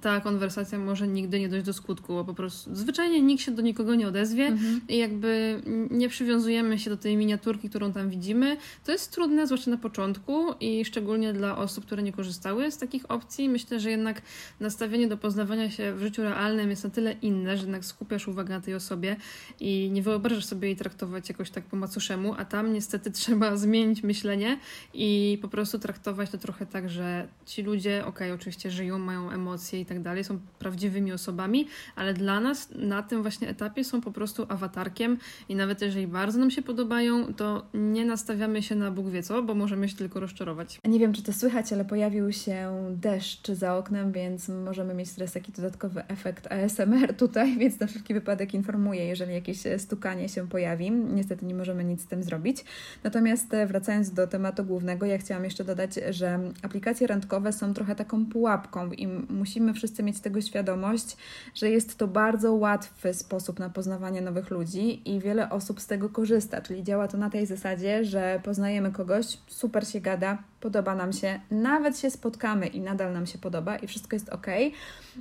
ta 0.00 0.20
konwersacja 0.20 0.78
może 0.78 1.08
nigdy 1.08 1.40
nie 1.40 1.48
dojść 1.48 1.66
do 1.66 1.72
skutku, 1.72 2.14
bo 2.14 2.24
po 2.24 2.34
prostu 2.34 2.74
zwyczajnie 2.74 3.22
nikt 3.22 3.42
się 3.42 3.52
do 3.52 3.62
nikogo 3.62 3.94
nie 3.94 4.08
odezwie 4.08 4.46
Mhm. 4.46 4.80
i 4.88 4.96
jakby 4.98 5.60
nie 5.90 6.08
przywiązujemy 6.08 6.78
się 6.78 6.90
do 6.90 6.96
tej 6.96 7.16
miniaturki, 7.16 7.70
którą 7.70 7.92
tam 7.92 8.10
widzimy. 8.10 8.56
To 8.84 8.92
jest 8.92 9.12
trudne, 9.12 9.46
zwłaszcza 9.46 9.70
na 9.70 9.76
początku 9.76 10.52
i 10.60 10.84
szczególnie 10.84 11.32
dla 11.32 11.58
osób, 11.58 11.84
które 11.86 12.02
nie 12.02 12.12
korzystały 12.12 12.70
z 12.70 12.78
takich 12.78 13.10
opcji. 13.10 13.48
Myślę, 13.48 13.80
że 13.80 13.90
jednak 13.90 14.22
nastawienie 14.60 15.08
do 15.08 15.16
poznawania 15.16 15.70
się 15.70 15.94
w 15.94 16.00
życiu 16.00 16.22
realnym 16.22 16.70
jest 16.70 16.84
na 16.84 16.90
tyle 16.90 17.12
inne, 17.22 17.56
że 17.56 17.62
jednak 17.62 17.84
skupiasz 17.84 18.28
uwagę 18.28 18.54
na 18.54 18.60
tej 18.60 18.74
osobie 18.74 19.16
i 19.60 19.75
nie 19.90 20.02
wyobrażasz 20.02 20.44
sobie 20.44 20.68
jej 20.68 20.76
traktować 20.76 21.28
jakoś 21.28 21.50
tak 21.50 21.64
po 21.64 21.76
macoszemu, 21.76 22.34
a 22.38 22.44
tam 22.44 22.72
niestety 22.72 23.10
trzeba 23.20 23.56
zmienić 23.56 24.02
myślenie 24.02 24.58
i 24.94 25.38
po 25.42 25.48
prostu 25.48 25.78
traktować 25.78 26.30
to 26.30 26.38
trochę 26.38 26.66
tak, 26.66 26.90
że 26.90 27.28
ci 27.46 27.62
ludzie, 27.62 28.06
okej, 28.06 28.32
oczywiście 28.32 28.70
żyją, 28.70 28.98
mają 28.98 29.30
emocje 29.30 29.80
i 29.80 29.86
tak 29.86 30.02
dalej, 30.02 30.24
są 30.24 30.38
prawdziwymi 30.58 31.12
osobami, 31.12 31.66
ale 31.96 32.14
dla 32.14 32.40
nas 32.40 32.68
na 32.74 33.02
tym 33.02 33.22
właśnie 33.22 33.48
etapie 33.48 33.84
są 33.84 34.00
po 34.00 34.12
prostu 34.12 34.46
awatarkiem 34.48 35.18
i 35.48 35.54
nawet 35.54 35.82
jeżeli 35.82 36.06
bardzo 36.06 36.38
nam 36.38 36.50
się 36.50 36.62
podobają, 36.62 37.34
to 37.34 37.66
nie 37.74 38.04
nastawiamy 38.04 38.62
się 38.62 38.74
na 38.74 38.90
Bóg 38.90 39.08
wie 39.08 39.22
co, 39.22 39.42
bo 39.42 39.54
możemy 39.54 39.88
się 39.88 39.96
tylko 39.96 40.20
rozczarować. 40.20 40.80
Nie 40.84 40.98
wiem, 40.98 41.12
czy 41.12 41.22
to 41.22 41.32
słychać, 41.32 41.72
ale 41.72 41.84
pojawił 41.84 42.32
się 42.32 42.86
deszcz 42.90 43.48
za 43.48 43.76
oknem, 43.76 44.12
więc 44.12 44.48
możemy 44.48 44.94
mieć 44.94 45.12
teraz 45.12 45.32
taki 45.32 45.52
dodatkowy 45.52 46.06
efekt 46.08 46.52
ASMR 46.52 47.14
tutaj, 47.14 47.56
więc 47.60 47.80
na 47.80 47.86
wszelki 47.86 48.14
wypadek 48.14 48.54
informuję, 48.54 49.06
jeżeli 49.06 49.34
jakieś 49.34 49.58
stukanie 49.78 50.28
się 50.28 50.48
pojawi. 50.48 50.90
Niestety 50.90 51.46
nie 51.46 51.54
możemy 51.54 51.84
nic 51.84 52.02
z 52.02 52.06
tym 52.06 52.22
zrobić. 52.22 52.64
Natomiast 53.04 53.54
e, 53.54 53.66
wracając 53.66 54.10
do 54.10 54.26
tematu 54.26 54.64
głównego, 54.64 55.06
ja 55.06 55.18
chciałam 55.18 55.44
jeszcze 55.44 55.64
dodać, 55.64 55.90
że 56.10 56.40
aplikacje 56.62 57.06
randkowe 57.06 57.52
są 57.52 57.74
trochę 57.74 57.94
taką 57.94 58.26
pułapką 58.26 58.92
i 58.92 59.06
musimy 59.28 59.74
wszyscy 59.74 60.02
mieć 60.02 60.20
tego 60.20 60.40
świadomość, 60.40 61.16
że 61.54 61.70
jest 61.70 61.98
to 61.98 62.08
bardzo 62.08 62.52
łatwy 62.52 63.14
sposób 63.14 63.58
na 63.58 63.70
poznawanie 63.70 64.20
nowych 64.20 64.50
ludzi 64.50 65.10
i 65.14 65.20
wiele 65.20 65.50
osób 65.50 65.80
z 65.80 65.86
tego 65.86 66.08
korzysta, 66.08 66.60
czyli 66.60 66.84
działa 66.84 67.08
to 67.08 67.18
na 67.18 67.30
tej 67.30 67.46
zasadzie, 67.46 68.04
że 68.04 68.40
poznajemy 68.44 68.92
kogoś, 68.92 69.38
super 69.46 69.88
się 69.88 70.00
gada, 70.00 70.38
podoba 70.60 70.94
nam 70.94 71.12
się, 71.12 71.40
nawet 71.50 71.98
się 71.98 72.10
spotkamy 72.10 72.66
i 72.66 72.80
nadal 72.80 73.12
nam 73.12 73.26
się 73.26 73.38
podoba 73.38 73.76
i 73.76 73.86
wszystko 73.86 74.16
jest 74.16 74.28
ok, 74.28 74.46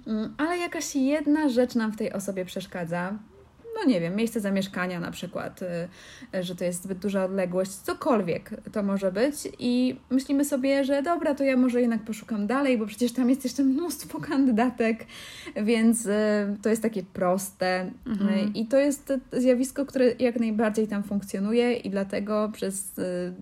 Mm, 0.07 0.33
ale 0.37 0.57
jakaś 0.57 0.95
jedna 0.95 1.49
rzecz 1.49 1.75
nam 1.75 1.91
w 1.91 1.97
tej 1.97 2.13
osobie 2.13 2.45
przeszkadza. 2.45 3.13
No 3.75 3.85
nie 3.87 4.01
wiem, 4.01 4.15
miejsce 4.15 4.39
zamieszkania 4.39 4.99
na 4.99 5.11
przykład, 5.11 5.61
y, 5.61 6.43
że 6.43 6.55
to 6.55 6.63
jest 6.63 6.83
zbyt 6.83 6.97
duża 6.97 7.25
odległość, 7.25 7.71
cokolwiek 7.71 8.49
to 8.71 8.83
może 8.83 9.11
być 9.11 9.35
i 9.59 9.95
myślimy 10.09 10.45
sobie, 10.45 10.83
że 10.83 11.01
dobra, 11.01 11.35
to 11.35 11.43
ja 11.43 11.57
może 11.57 11.81
jednak 11.81 12.01
poszukam 12.03 12.47
dalej, 12.47 12.77
bo 12.77 12.85
przecież 12.85 13.11
tam 13.11 13.29
jest 13.29 13.43
jeszcze 13.43 13.63
mnóstwo 13.63 14.19
kandydatek, 14.19 15.05
więc 15.55 16.05
y, 16.05 16.11
to 16.61 16.69
jest 16.69 16.81
takie 16.81 17.03
proste 17.03 17.91
Mhm. 18.05 18.39
Y, 18.39 18.51
i 18.53 18.65
to 18.65 18.77
jest 18.77 19.13
zjawisko, 19.31 19.85
które 19.85 20.11
jak 20.19 20.39
najbardziej 20.39 20.87
tam 20.87 21.03
funkcjonuje 21.03 21.73
i 21.73 21.89
dlatego 21.89 22.49
przez 22.53 22.93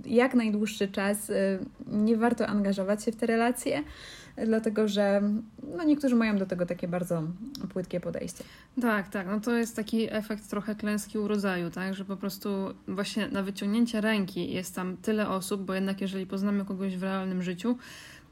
jak 0.05 0.33
najdłuższy 0.33 0.87
czas 0.87 1.31
nie 1.87 2.17
warto 2.17 2.47
angażować 2.47 3.03
się 3.03 3.11
w 3.11 3.15
te 3.15 3.25
relacje, 3.25 3.83
dlatego 4.45 4.87
że 4.87 5.21
no, 5.77 5.83
niektórzy 5.83 6.15
mają 6.15 6.37
do 6.37 6.45
tego 6.45 6.65
takie 6.65 6.87
bardzo 6.87 7.23
płytkie 7.69 7.99
podejście. 7.99 8.43
Tak, 8.81 9.09
tak. 9.09 9.27
No 9.27 9.39
to 9.39 9.51
jest 9.51 9.75
taki 9.75 10.13
efekt 10.13 10.49
trochę 10.49 10.75
klęski 10.75 11.17
urodzaju, 11.17 11.69
tak? 11.69 11.93
Że 11.93 12.05
po 12.05 12.17
prostu 12.17 12.49
właśnie 12.87 13.27
na 13.27 13.43
wyciągnięcie 13.43 14.01
ręki 14.01 14.53
jest 14.53 14.75
tam 14.75 14.97
tyle 14.97 15.29
osób, 15.29 15.61
bo 15.61 15.73
jednak 15.73 16.01
jeżeli 16.01 16.25
poznamy 16.25 16.65
kogoś 16.65 16.97
w 16.97 17.03
realnym 17.03 17.43
życiu, 17.43 17.77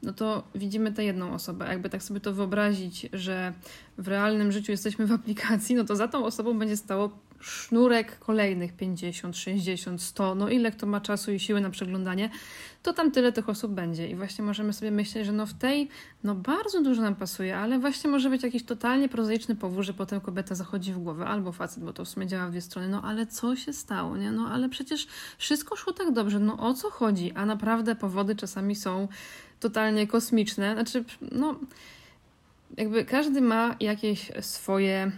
no 0.02 0.12
to 0.12 0.42
widzimy 0.54 0.92
tę 0.92 1.04
jedną 1.04 1.32
osobę. 1.32 1.66
Jakby 1.68 1.90
tak 1.90 2.02
sobie 2.02 2.20
to 2.20 2.32
wyobrazić, 2.32 3.08
że 3.12 3.52
w 3.98 4.08
realnym 4.08 4.52
życiu 4.52 4.72
jesteśmy 4.72 5.06
w 5.06 5.12
aplikacji, 5.12 5.74
no 5.74 5.84
to 5.84 5.96
za 5.96 6.08
tą 6.08 6.24
osobą 6.24 6.58
będzie 6.58 6.76
stało 6.76 7.18
sznurek 7.42 8.18
kolejnych 8.18 8.76
50, 8.76 9.36
60, 9.36 10.02
100, 10.02 10.34
no 10.34 10.48
ile 10.48 10.70
kto 10.70 10.86
ma 10.86 11.00
czasu 11.00 11.32
i 11.32 11.40
siły 11.40 11.60
na 11.60 11.70
przeglądanie, 11.70 12.30
to 12.82 12.92
tam 12.92 13.10
tyle 13.10 13.32
tych 13.32 13.48
osób 13.48 13.72
będzie. 13.72 14.08
I 14.08 14.14
właśnie 14.14 14.44
możemy 14.44 14.72
sobie 14.72 14.90
myśleć, 14.90 15.26
że 15.26 15.32
no 15.32 15.46
w 15.46 15.54
tej, 15.54 15.88
no 16.24 16.34
bardzo 16.34 16.82
dużo 16.82 17.02
nam 17.02 17.14
pasuje, 17.14 17.56
ale 17.56 17.78
właśnie 17.78 18.10
może 18.10 18.30
być 18.30 18.42
jakiś 18.42 18.64
totalnie 18.64 19.08
prozaiczny 19.08 19.56
powód, 19.56 19.84
że 19.84 19.94
potem 19.94 20.20
kobieta 20.20 20.54
zachodzi 20.54 20.92
w 20.92 20.98
głowę, 20.98 21.26
albo 21.26 21.52
facet, 21.52 21.84
bo 21.84 21.92
to 21.92 22.04
w 22.04 22.08
sumie 22.08 22.26
działa 22.26 22.46
w 22.46 22.50
dwie 22.50 22.60
strony, 22.60 22.88
no 22.88 23.02
ale 23.02 23.26
co 23.26 23.56
się 23.56 23.72
stało, 23.72 24.16
nie? 24.16 24.32
No 24.32 24.48
ale 24.48 24.68
przecież 24.68 25.06
wszystko 25.38 25.76
szło 25.76 25.92
tak 25.92 26.12
dobrze, 26.12 26.38
no 26.38 26.68
o 26.68 26.74
co 26.74 26.90
chodzi? 26.90 27.32
A 27.32 27.46
naprawdę 27.46 27.96
powody 27.96 28.36
czasami 28.36 28.76
są 28.76 29.08
totalnie 29.60 30.06
kosmiczne. 30.06 30.74
Znaczy, 30.74 31.04
no 31.32 31.54
jakby 32.76 33.04
każdy 33.04 33.40
ma 33.40 33.76
jakieś 33.80 34.32
swoje 34.40 35.12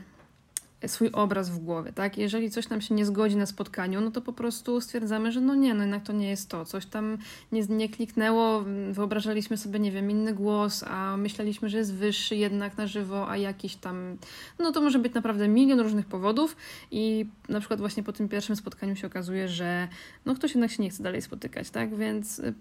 swój 0.86 1.10
obraz 1.12 1.50
w 1.50 1.58
głowie, 1.58 1.92
tak? 1.92 2.18
Jeżeli 2.18 2.50
coś 2.50 2.68
nam 2.68 2.80
się 2.80 2.94
nie 2.94 3.06
zgodzi 3.06 3.36
na 3.36 3.46
spotkaniu, 3.46 4.00
no 4.00 4.10
to 4.10 4.20
po 4.20 4.32
prostu 4.32 4.80
stwierdzamy, 4.80 5.32
że 5.32 5.40
no 5.40 5.54
nie, 5.54 5.74
no 5.74 5.82
jednak 5.82 6.02
to 6.02 6.12
nie 6.12 6.30
jest 6.30 6.48
to. 6.48 6.64
Coś 6.64 6.86
tam 6.86 7.18
nie, 7.52 7.62
nie 7.68 7.88
kliknęło, 7.88 8.64
wyobrażaliśmy 8.92 9.56
sobie, 9.56 9.78
nie 9.78 9.92
wiem, 9.92 10.10
inny 10.10 10.34
głos, 10.34 10.84
a 10.86 11.16
myśleliśmy, 11.16 11.68
że 11.68 11.78
jest 11.78 11.94
wyższy 11.94 12.36
jednak 12.36 12.76
na 12.78 12.86
żywo, 12.86 13.30
a 13.30 13.36
jakiś 13.36 13.76
tam... 13.76 14.16
No 14.58 14.72
to 14.72 14.80
może 14.80 14.98
być 14.98 15.14
naprawdę 15.14 15.48
milion 15.48 15.80
różnych 15.80 16.06
powodów 16.06 16.56
i 16.90 17.26
na 17.48 17.60
przykład 17.60 17.80
właśnie 17.80 18.02
po 18.02 18.12
tym 18.12 18.28
pierwszym 18.28 18.56
spotkaniu 18.56 18.96
się 18.96 19.06
okazuje, 19.06 19.48
że 19.48 19.88
no 20.26 20.34
ktoś 20.34 20.50
jednak 20.54 20.70
się 20.70 20.82
nie 20.82 20.90
chce 20.90 21.02
dalej 21.02 21.22
spotykać, 21.22 21.70
tak? 21.70 21.96
Więc 21.96 22.38
y, 22.38 22.54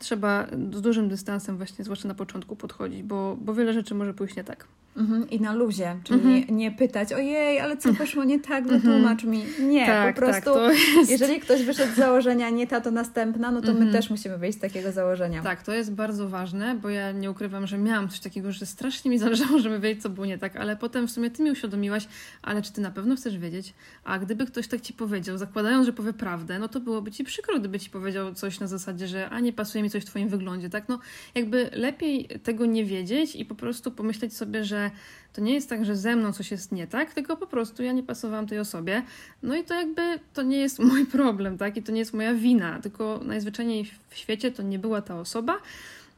trzeba 0.00 0.46
z 0.72 0.80
dużym 0.80 1.08
dystansem 1.08 1.56
właśnie, 1.56 1.84
zwłaszcza 1.84 2.08
na 2.08 2.14
początku 2.14 2.56
podchodzić, 2.56 3.02
bo, 3.02 3.36
bo 3.40 3.54
wiele 3.54 3.72
rzeczy 3.72 3.94
może 3.94 4.14
pójść 4.14 4.36
nie 4.36 4.44
tak. 4.44 4.66
Mhm, 4.98 5.30
I 5.30 5.40
na 5.40 5.52
luzie, 5.52 5.96
czyli 6.04 6.20
mhm. 6.20 6.56
nie 6.56 6.70
pytać, 6.70 7.12
ojej, 7.12 7.60
ale 7.60 7.76
co 7.76 7.94
poszło 7.94 8.24
nie 8.24 8.40
tak, 8.40 8.62
mhm. 8.62 8.80
wytłumacz 8.80 9.24
mi. 9.24 9.44
Nie, 9.60 9.86
tak, 9.86 10.14
po 10.14 10.20
tak, 10.20 10.42
prostu, 10.44 10.54
tak, 10.54 10.76
jeżeli 11.08 11.40
ktoś 11.40 11.62
wyszedł 11.62 11.92
z 11.92 11.96
założenia 11.96 12.50
nie 12.50 12.66
ta, 12.66 12.80
to 12.80 12.90
następna, 12.90 13.50
no 13.50 13.60
to 13.60 13.66
my 13.66 13.72
mhm. 13.72 13.92
też 13.92 14.10
musimy 14.10 14.38
wyjść 14.38 14.58
z 14.58 14.60
takiego 14.60 14.92
założenia. 14.92 15.42
Tak, 15.42 15.62
to 15.62 15.72
jest 15.72 15.92
bardzo 15.92 16.28
ważne, 16.28 16.74
bo 16.74 16.88
ja 16.88 17.12
nie 17.12 17.30
ukrywam, 17.30 17.66
że 17.66 17.78
miałam 17.78 18.08
coś 18.08 18.20
takiego, 18.20 18.52
że 18.52 18.66
strasznie 18.66 19.10
mi 19.10 19.18
zależało, 19.18 19.58
żeby 19.68 19.80
wiedzieć, 19.80 20.02
co 20.02 20.10
było 20.10 20.26
nie 20.26 20.38
tak, 20.38 20.56
ale 20.56 20.76
potem 20.76 21.08
w 21.08 21.10
sumie 21.10 21.30
ty 21.30 21.42
mi 21.42 21.50
uświadomiłaś, 21.50 22.08
ale 22.42 22.62
czy 22.62 22.72
ty 22.72 22.80
na 22.80 22.90
pewno 22.90 23.16
chcesz 23.16 23.38
wiedzieć? 23.38 23.74
A 24.04 24.18
gdyby 24.18 24.46
ktoś 24.46 24.68
tak 24.68 24.80
ci 24.80 24.92
powiedział, 24.92 25.38
zakładając, 25.38 25.86
że 25.86 25.92
powie 25.92 26.12
prawdę, 26.12 26.58
no 26.58 26.68
to 26.68 26.80
byłoby 26.80 27.10
ci 27.10 27.24
przykro, 27.24 27.58
gdyby 27.58 27.78
ci 27.78 27.90
powiedział 27.90 28.34
coś 28.34 28.60
na 28.60 28.66
zasadzie, 28.66 29.06
że 29.06 29.30
a 29.30 29.40
nie 29.40 29.52
pasuje 29.52 29.82
mi 29.84 29.90
coś 29.90 30.02
w 30.02 30.06
twoim 30.06 30.28
wyglądzie, 30.28 30.70
tak? 30.70 30.88
No 30.88 30.98
jakby 31.34 31.70
lepiej 31.72 32.28
tego 32.42 32.66
nie 32.66 32.84
wiedzieć 32.84 33.36
i 33.36 33.44
po 33.44 33.54
prostu 33.54 33.90
pomyśleć 33.90 34.36
sobie, 34.36 34.64
że 34.64 34.87
to 35.32 35.40
nie 35.40 35.54
jest 35.54 35.68
tak, 35.68 35.84
że 35.84 35.96
ze 35.96 36.16
mną 36.16 36.32
coś 36.32 36.50
jest 36.50 36.72
nie 36.72 36.86
tak, 36.86 37.14
tylko 37.14 37.36
po 37.36 37.46
prostu 37.46 37.82
ja 37.82 37.92
nie 37.92 38.02
pasowałam 38.02 38.46
tej 38.46 38.58
osobie. 38.58 39.02
No 39.42 39.56
i 39.56 39.64
to 39.64 39.74
jakby 39.74 40.02
to 40.34 40.42
nie 40.42 40.58
jest 40.58 40.78
mój 40.90 41.06
problem, 41.06 41.58
tak? 41.58 41.76
I 41.76 41.82
to 41.82 41.92
nie 41.92 41.98
jest 41.98 42.14
moja 42.14 42.34
wina, 42.34 42.80
tylko 42.80 43.20
najzwyczajniej 43.24 43.90
w 44.08 44.16
świecie 44.16 44.52
to 44.52 44.62
nie 44.62 44.78
była 44.78 45.02
ta 45.02 45.20
osoba. 45.20 45.58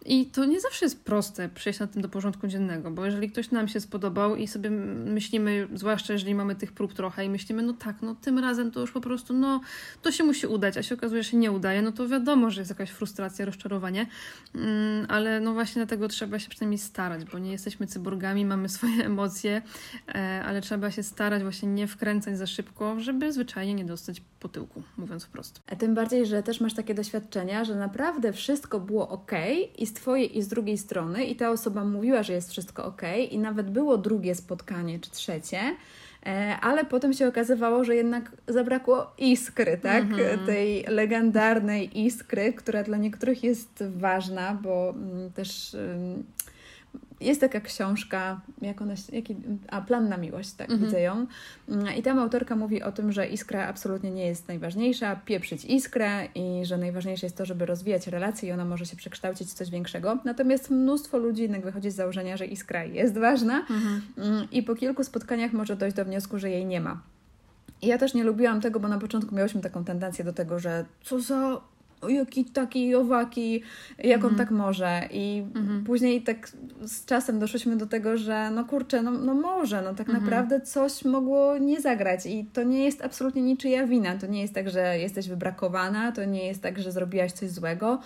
I 0.07 0.27
to 0.27 0.45
nie 0.45 0.61
zawsze 0.61 0.87
jest 0.87 1.05
proste 1.05 1.49
przejść 1.49 1.81
na 1.81 1.87
tym 1.87 2.03
do 2.03 2.09
porządku 2.09 2.47
dziennego, 2.47 2.91
bo 2.91 3.05
jeżeli 3.05 3.31
ktoś 3.31 3.51
nam 3.51 3.69
się 3.69 3.81
spodobał 3.81 4.37
i 4.37 4.47
sobie 4.47 4.71
myślimy, 4.71 5.69
zwłaszcza 5.75 6.13
jeżeli 6.13 6.35
mamy 6.35 6.55
tych 6.55 6.73
prób 6.73 6.95
trochę 6.95 7.25
i 7.25 7.29
myślimy, 7.29 7.63
no 7.63 7.73
tak, 7.73 8.03
no 8.03 8.15
tym 8.15 8.39
razem 8.39 8.71
to 8.71 8.81
już 8.81 8.93
po 8.93 9.01
prostu, 9.01 9.35
no 9.35 9.61
to 10.03 10.13
się 10.13 10.25
musi 10.25 10.47
udać, 10.47 10.77
a 10.77 10.83
się 10.83 10.95
okazuje, 10.95 11.23
że 11.23 11.31
się 11.31 11.37
nie 11.37 11.53
udaje, 11.53 11.83
no 11.83 11.93
to 11.93 12.09
wiadomo, 12.09 12.51
że 12.51 12.61
jest 12.61 12.71
jakaś 12.71 12.91
frustracja, 12.91 13.45
rozczarowanie, 13.45 14.07
mm, 14.55 15.07
ale 15.09 15.41
no 15.41 15.53
właśnie 15.53 15.81
dlatego 15.81 16.09
trzeba 16.09 16.39
się 16.39 16.51
przynajmniej 16.51 16.79
starać, 16.79 17.25
bo 17.25 17.39
nie 17.39 17.53
jesteśmy 17.53 17.87
cyborgami, 17.87 18.45
mamy 18.45 18.69
swoje 18.69 19.05
emocje, 19.11 19.63
e, 20.09 20.43
ale 20.47 20.61
trzeba 20.61 20.91
się 20.91 21.03
starać 21.03 21.43
właśnie 21.43 21.69
nie 21.69 21.87
wkręcać 21.87 22.39
za 22.39 22.47
szybko, 22.47 23.01
żeby 23.01 23.33
zwyczajnie 23.33 23.75
nie 23.75 23.85
dostać 23.85 24.23
po 24.41 24.49
tyłku, 24.49 24.83
mówiąc 24.97 25.25
wprost. 25.25 25.63
A 25.67 25.77
tym 25.77 25.95
bardziej, 25.95 26.27
że 26.27 26.43
też 26.43 26.61
masz 26.61 26.75
takie 26.75 26.95
doświadczenia, 26.95 27.65
że 27.65 27.75
naprawdę 27.75 28.33
wszystko 28.33 28.81
było 28.81 29.09
ok 29.09 29.33
i 29.79 29.87
z 29.87 29.93
Twojej 29.93 30.39
i 30.39 30.43
z 30.43 30.49
drugiej 30.49 30.79
strony 30.79 31.25
i 31.25 31.37
ta 31.37 31.51
osoba 31.51 31.85
mówiła, 31.85 32.23
że 32.23 32.33
jest 32.33 32.51
wszystko 32.51 32.85
ok 32.85 33.03
i 33.31 33.39
nawet 33.39 33.71
było 33.71 33.99
drugie 33.99 34.35
spotkanie 34.35 34.99
czy 34.99 35.11
trzecie, 35.11 35.61
e, 36.27 36.57
ale 36.61 36.85
potem 36.85 37.13
się 37.13 37.29
okazywało, 37.29 37.85
że 37.85 37.97
jednak 37.97 38.33
zabrakło 38.49 39.13
iskry, 39.19 39.79
tak? 39.83 40.03
Mhm. 40.03 40.47
Tej 40.47 40.85
legendarnej 40.89 42.01
iskry, 42.05 42.53
która 42.53 42.83
dla 42.83 42.97
niektórych 42.97 43.45
jest 43.45 43.85
ważna, 43.97 44.55
bo 44.55 44.91
mm, 44.91 45.33
też 45.33 45.77
jest 47.21 47.41
taka 47.41 47.61
książka, 47.61 48.41
jak 48.63 48.83
ona, 48.83 48.95
jaki, 49.13 49.37
a 49.69 49.81
Plan 49.81 50.09
na 50.09 50.17
miłość, 50.17 50.53
tak 50.53 50.71
mhm. 50.71 50.87
widzę 50.87 51.01
ją. 51.01 51.27
Mm, 51.69 51.97
I 51.97 52.03
tam 52.03 52.19
autorka 52.19 52.57
mówi 52.57 52.83
o 52.83 52.93
tym, 52.93 53.13
że 53.13 53.27
iskra 53.27 53.67
absolutnie 53.67 54.11
nie 54.11 54.27
jest 54.27 54.49
najważniejsza, 54.49 55.17
pieprzyć 55.17 55.65
iskrę 55.65 56.29
i 56.35 56.65
że 56.65 56.79
najważniejsze 56.79 57.27
jest 57.27 57.37
to, 57.37 57.47
żeby 57.47 57.67
rozwijać 57.67 58.07
relacje 58.07 58.49
i 58.49 58.53
ona 58.53 58.65
może 58.65 58.87
się 58.87 58.97
przekształcić 58.97 59.49
w 59.49 59.55
coś 59.55 59.71
większego. 59.71 60.19
Natomiast 60.25 60.71
mnóstwo 60.71 61.19
ludzi 61.19 61.43
jednak 61.43 61.63
wychodzi 61.63 61.91
z 61.91 61.95
założenia, 61.95 62.37
że 62.37 62.47
iskra 62.47 62.85
jest 62.85 63.19
ważna 63.19 63.59
mhm. 63.59 64.03
Mm, 64.19 64.51
i 64.51 64.63
po 64.63 64.75
kilku 64.75 65.05
spotkaniach 65.05 65.53
może 65.53 65.77
dojść 65.77 65.97
do 65.97 66.05
wniosku, 66.05 66.39
że 66.39 66.51
jej 66.51 66.67
nie 66.67 66.81
ma. 66.81 67.03
I 67.83 67.87
ja 67.87 67.99
też 67.99 68.15
nie 68.15 68.25
lubiłam 68.25 68.61
tego, 68.61 68.81
bo 68.81 68.89
na 68.89 68.99
początku 68.99 69.35
miałyśmy 69.35 69.61
taką 69.61 69.85
tendencję 69.85 70.25
do 70.25 70.33
tego, 70.33 70.59
że 70.59 70.85
co 71.03 71.21
za 71.21 71.61
jaki 72.09 72.45
taki 72.45 72.95
owaki, 72.95 73.63
jak 73.99 74.25
on 74.25 74.31
mhm. 74.31 74.37
tak 74.37 74.51
może. 74.51 75.01
I 75.11 75.45
mhm. 75.55 75.85
później 75.85 76.23
tak 76.23 76.51
z 76.83 77.05
czasem 77.05 77.39
doszliśmy 77.39 77.77
do 77.77 77.87
tego, 77.87 78.17
że 78.17 78.51
no 78.51 78.65
kurczę, 78.65 79.03
no, 79.03 79.11
no 79.11 79.35
może, 79.35 79.83
no 79.83 79.95
tak 79.95 80.09
mhm. 80.09 80.25
naprawdę 80.25 80.61
coś 80.61 81.05
mogło 81.05 81.59
nie 81.59 81.81
zagrać 81.81 82.27
i 82.27 82.45
to 82.53 82.63
nie 82.63 82.85
jest 82.85 83.05
absolutnie 83.05 83.43
niczyja 83.43 83.87
wina. 83.87 84.19
To 84.19 84.27
nie 84.27 84.41
jest 84.41 84.55
tak, 84.55 84.71
że 84.71 84.99
jesteś 84.99 85.29
wybrakowana, 85.29 86.13
to 86.13 86.25
nie 86.25 86.47
jest 86.47 86.63
tak, 86.63 86.79
że 86.79 86.93
zrobiłaś 86.93 87.33
coś 87.33 87.51
złego. 87.51 88.01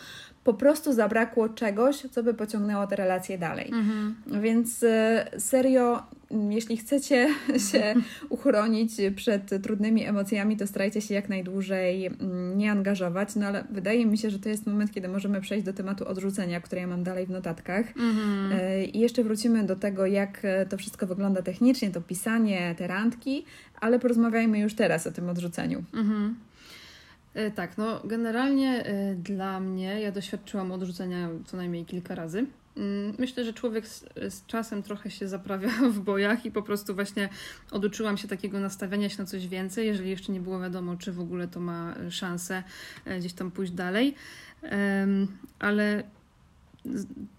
Po 0.45 0.55
prostu 0.55 0.93
zabrakło 0.93 1.49
czegoś, 1.49 1.97
co 2.11 2.23
by 2.23 2.35
pociągnęło 2.35 2.87
te 2.87 2.97
relacje 2.97 3.39
dalej. 3.39 3.71
Więc 4.27 4.83
y, 4.83 4.91
serio 5.39 6.03
jeśli 6.51 6.77
chcecie 6.77 7.29
się 7.71 7.95
uchronić 8.29 8.93
przed 9.17 9.63
trudnymi 9.63 10.05
emocjami, 10.05 10.57
to 10.57 10.67
starajcie 10.67 11.01
się 11.01 11.15
jak 11.15 11.29
najdłużej 11.29 12.07
mm, 12.07 12.59
nie 12.59 12.71
angażować. 12.71 13.37
No 13.37 13.47
ale 13.47 13.65
wydaje 13.71 14.07
mi 14.07 14.19
się, 14.19 14.31
że 14.31 14.39
to 14.39 14.49
jest 14.49 14.67
moment, 14.67 14.93
kiedy 14.93 15.09
możemy 15.09 15.41
przejść 15.41 15.67
do 15.67 15.73
tematu 15.73 16.09
odrzucenia, 16.09 16.61
który 16.61 16.81
ja 16.81 16.87
mam 16.87 17.03
dalej 17.03 17.27
w 17.27 17.31
notatkach. 17.31 17.87
Mhm. 17.97 18.53
E, 18.53 18.85
I 18.85 18.99
jeszcze 18.99 19.25
wrócimy 19.25 19.65
do 19.65 19.77
tego, 19.77 20.07
jak 20.07 20.43
to 20.69 20.77
wszystko 20.77 21.07
wygląda 21.07 21.43
technicznie, 21.43 21.91
to 21.91 22.01
pisanie, 22.01 22.75
te 22.79 22.87
randki, 22.87 23.45
ale 23.81 23.99
porozmawiajmy 23.99 24.59
już 24.59 24.75
teraz 24.75 25.07
o 25.07 25.13
tym 25.13 25.29
odrzuceniu. 25.29 25.85
Mhm. 25.95 26.35
E, 27.35 27.51
tak, 27.51 27.79
no 27.79 28.01
generalnie 28.05 28.85
e, 28.87 29.15
dla 29.15 29.61
mnie, 29.61 30.01
ja 30.01 30.13
doświadczyłam 30.13 30.73
odrzucenia 30.73 31.29
co 31.47 31.57
najmniej 31.57 31.85
kilka 31.85 32.15
razy. 32.15 32.47
Mm, 32.77 33.15
myślę, 33.19 33.45
że 33.45 33.53
człowiek 33.53 33.87
z, 33.87 34.05
z, 34.29 34.47
czasem 34.47 34.83
trochę 34.83 35.11
się 35.11 35.29
zaprawia 35.29 35.69
w 35.97 35.99
bojach 35.99 36.47
i 36.47 36.51
po 36.51 36.63
prostu 36.63 36.95
właśnie 36.95 37.29
oduczyłam 37.71 38.17
się 38.17 38.29
takiego 38.29 38.61
nastawiania 38.61 39.09
się 39.09 39.17
na 39.19 39.27
coś 39.27 39.49
więcej, 39.49 39.87
jeżeli 39.87 40.11
jeszcze 40.11 40.33
nie 40.33 40.41
było 40.41 40.61
wiadomo, 40.61 40.97
czy 40.97 41.13
w 41.13 41.21
ogóle 41.21 41.49
to 41.49 41.61
ma 41.61 41.95
szansę 42.11 42.63
e, 43.05 43.19
gdzieś 43.19 43.33
tam 43.33 43.51
pójść 43.51 43.73
dalej. 43.73 44.15
Ale 45.59 46.05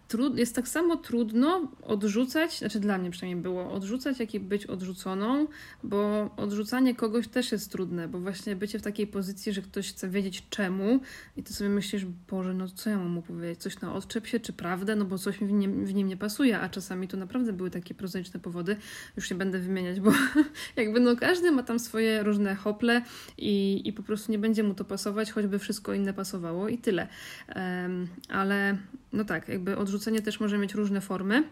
trud, 0.08 0.38
jest 0.38 0.56
tak 0.56 0.68
samo 0.68 0.98
trudno 0.98 1.72
odrzucać, 1.82 2.60
znaczy 2.60 2.80
dla 2.80 2.98
mnie 2.98 3.12
przynajmniej 3.12 3.44
było, 3.44 3.72
odrzucać, 3.72 4.20
jak 4.20 4.34
i 4.34 4.40
być 4.40 4.66
odrzuconą, 4.66 5.48
bo 5.84 6.30
odrzucanie 6.38 6.96
kogoś 6.96 7.28
też 7.28 7.52
jest 7.52 7.72
trudne, 7.72 8.08
bo 8.08 8.20
właśnie 8.20 8.56
bycie 8.56 8.80
w 8.80 8.82
takiej 8.82 9.08
pozycji, 9.08 9.54
że 9.54 9.62
ktoś 9.62 9.90
chce 9.90 10.10
wiedzieć 10.10 10.44
czemu 10.50 11.00
i 11.38 11.44
ty 11.44 11.54
sobie 11.54 11.70
myślisz, 11.70 12.06
Boże, 12.06 12.54
no 12.54 12.68
co 12.70 12.90
ja 12.90 12.98
mam 12.98 13.10
mu 13.10 13.22
powiedzieć, 13.22 13.62
coś 13.62 13.82
na 13.82 13.94
odczep 13.94 14.28
się, 14.28 14.40
czy 14.40 14.54
prawdę, 14.54 14.96
no 14.96 15.06
bo 15.06 15.18
coś 15.18 15.42
mi 15.42 15.48
w 15.48 15.52
nim, 15.52 15.86
w 15.86 15.94
nim 15.94 16.08
nie 16.08 16.18
pasuje, 16.18 16.60
a 16.60 16.70
czasami 16.70 17.08
to 17.08 17.18
naprawdę 17.18 17.54
były 17.54 17.72
takie 17.72 17.94
prozaiczne 17.94 18.40
powody, 18.40 18.76
już 19.18 19.32
nie 19.32 19.38
będę 19.38 19.60
wymieniać, 19.60 20.00
bo 20.00 20.12
jakby 20.76 21.00
no 21.00 21.16
każdy 21.16 21.52
ma 21.52 21.64
tam 21.64 21.80
swoje 21.80 22.24
różne 22.24 22.56
hople 22.56 23.02
i, 23.38 23.82
i 23.86 23.94
po 23.94 24.04
prostu 24.04 24.32
nie 24.32 24.40
będzie 24.40 24.64
mu 24.64 24.74
to 24.74 24.86
pasować, 24.86 25.32
choćby 25.32 25.60
wszystko 25.60 25.94
inne 25.94 26.14
pasowało 26.14 26.70
i 26.70 26.78
tyle. 26.78 27.08
Um, 27.56 28.08
ale 28.30 28.78
no 29.14 29.26
tak, 29.26 29.50
jakby 29.50 29.78
odrzucenie 29.96 30.22
też 30.22 30.40
może 30.40 30.58
mieć 30.58 30.74
różne 30.74 31.02
formy 31.02 31.44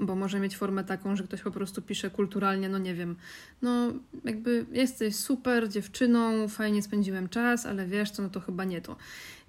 bo 0.00 0.14
może 0.14 0.40
mieć 0.40 0.56
formę 0.56 0.84
taką, 0.84 1.16
że 1.16 1.24
ktoś 1.24 1.42
po 1.42 1.50
prostu 1.50 1.82
pisze 1.82 2.10
kulturalnie, 2.10 2.68
no 2.68 2.78
nie 2.78 2.94
wiem, 2.94 3.16
no 3.62 3.92
jakby 4.24 4.66
jesteś 4.72 5.16
super 5.16 5.68
dziewczyną, 5.68 6.48
fajnie 6.48 6.82
spędziłem 6.82 7.28
czas, 7.28 7.66
ale 7.66 7.86
wiesz 7.86 8.10
co, 8.10 8.22
no 8.22 8.28
to 8.28 8.40
chyba 8.40 8.64
nie 8.64 8.80
to. 8.80 8.96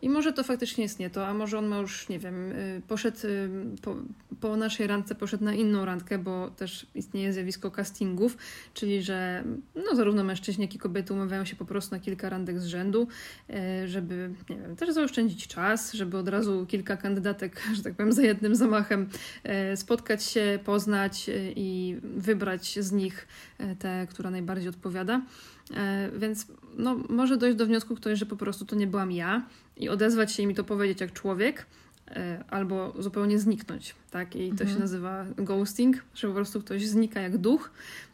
I 0.01 0.09
może 0.09 0.33
to 0.33 0.43
faktycznie 0.43 0.83
jest 0.83 0.99
nie 0.99 1.09
to, 1.09 1.27
a 1.27 1.33
może 1.33 1.57
on 1.57 1.67
ma 1.67 1.77
już, 1.77 2.09
nie 2.09 2.19
wiem, 2.19 2.51
y, 2.51 2.81
poszedł 2.87 3.17
y, 3.27 3.49
po, 3.81 3.95
po 4.39 4.57
naszej 4.57 4.87
randce, 4.87 5.15
poszedł 5.15 5.43
na 5.43 5.53
inną 5.53 5.85
randkę, 5.85 6.17
bo 6.19 6.49
też 6.49 6.85
istnieje 6.95 7.33
zjawisko 7.33 7.71
castingów, 7.71 8.37
czyli 8.73 9.03
że 9.03 9.43
no, 9.75 9.95
zarówno 9.95 10.23
mężczyźni, 10.23 10.65
jak 10.65 10.75
i 10.75 10.77
kobiety 10.77 11.13
umawiają 11.13 11.45
się 11.45 11.55
po 11.55 11.65
prostu 11.65 11.95
na 11.95 11.99
kilka 11.99 12.29
randek 12.29 12.59
z 12.59 12.65
rzędu, 12.65 13.07
y, 13.49 13.87
żeby, 13.87 14.29
nie 14.49 14.57
wiem, 14.57 14.75
też 14.75 14.93
zaoszczędzić 14.93 15.47
czas, 15.47 15.93
żeby 15.93 16.17
od 16.17 16.27
razu 16.27 16.65
kilka 16.65 16.97
kandydatek, 16.97 17.61
że 17.75 17.83
tak 17.83 17.93
powiem, 17.93 18.13
za 18.13 18.21
jednym 18.21 18.55
zamachem 18.55 19.09
spotkać 19.75 20.23
się, 20.23 20.59
poznać 20.65 21.29
i 21.55 21.97
wybrać 22.03 22.79
z 22.79 22.91
nich 22.91 23.27
tę, 23.79 24.07
która 24.09 24.29
najbardziej 24.29 24.69
odpowiada. 24.69 25.21
Więc 26.17 26.47
no, 26.77 26.95
może 27.09 27.37
dojść 27.37 27.57
do 27.57 27.65
wniosku 27.65 27.95
ktoś, 27.95 28.19
że 28.19 28.25
po 28.25 28.35
prostu 28.35 28.65
to 28.65 28.75
nie 28.75 28.87
byłam 28.87 29.11
ja 29.11 29.45
i 29.77 29.89
odezwać 29.89 30.31
się 30.31 30.43
i 30.43 30.47
mi 30.47 30.55
to 30.55 30.63
powiedzieć 30.63 31.01
jak 31.01 31.13
człowiek, 31.13 31.65
e, 32.07 32.43
albo 32.49 32.93
zupełnie 32.99 33.39
zniknąć, 33.39 33.95
tak? 34.11 34.35
I 34.35 34.47
to 34.47 34.51
mhm. 34.51 34.69
się 34.69 34.79
nazywa 34.79 35.25
ghosting, 35.37 36.03
że 36.15 36.27
po 36.27 36.33
prostu 36.33 36.61
ktoś 36.61 36.87
znika 36.87 37.21
jak 37.21 37.37
duch, 37.37 37.71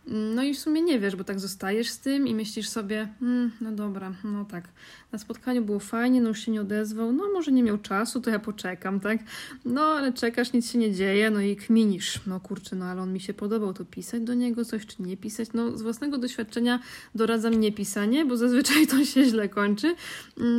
no 0.08 0.44
i 0.44 0.54
w 0.54 0.60
sumie 0.60 0.82
nie 0.82 1.00
wiesz, 1.00 1.16
bo 1.16 1.24
tak 1.24 1.40
zostajesz 1.40 1.90
z 1.90 2.00
tym 2.00 2.28
i 2.28 2.36
myślisz 2.36 2.70
sobie, 2.70 3.08
hmm, 3.20 3.52
no 3.62 3.72
dobra, 3.72 4.14
no 4.24 4.46
tak, 4.46 4.70
na 5.12 5.20
spotkaniu 5.20 5.66
było 5.66 5.80
fajnie, 5.80 6.22
no 6.22 6.30
już 6.30 6.40
się 6.40 6.52
nie 6.52 6.62
odezwał, 6.62 7.12
no 7.12 7.24
może 7.34 7.52
nie 7.52 7.64
miał 7.64 7.78
czasu, 7.78 8.22
to 8.22 8.30
ja 8.30 8.40
poczekam, 8.40 9.00
tak? 9.00 9.20
No 9.66 9.82
ale 9.82 10.14
czekasz, 10.14 10.54
nic 10.54 10.72
się 10.72 10.78
nie 10.78 10.94
dzieje, 10.94 11.30
no 11.32 11.42
i 11.42 11.56
kminisz, 11.56 12.20
no 12.28 12.40
kurczę, 12.40 12.76
no 12.76 12.86
ale 12.86 13.02
on 13.02 13.14
mi 13.14 13.20
się 13.20 13.34
podobał, 13.34 13.74
to 13.74 13.86
pisać 13.86 14.22
do 14.22 14.34
niego 14.34 14.66
coś, 14.66 14.86
czy 14.86 15.04
nie 15.04 15.18
pisać? 15.18 15.50
No 15.54 15.78
z 15.78 15.82
własnego 15.82 16.18
doświadczenia 16.18 16.80
doradzam 17.16 17.60
nie 17.60 17.72
pisanie, 17.72 18.26
bo 18.26 18.38
zazwyczaj 18.38 18.88
to 18.88 19.06
się 19.06 19.26
źle 19.26 19.50
kończy, 19.50 19.96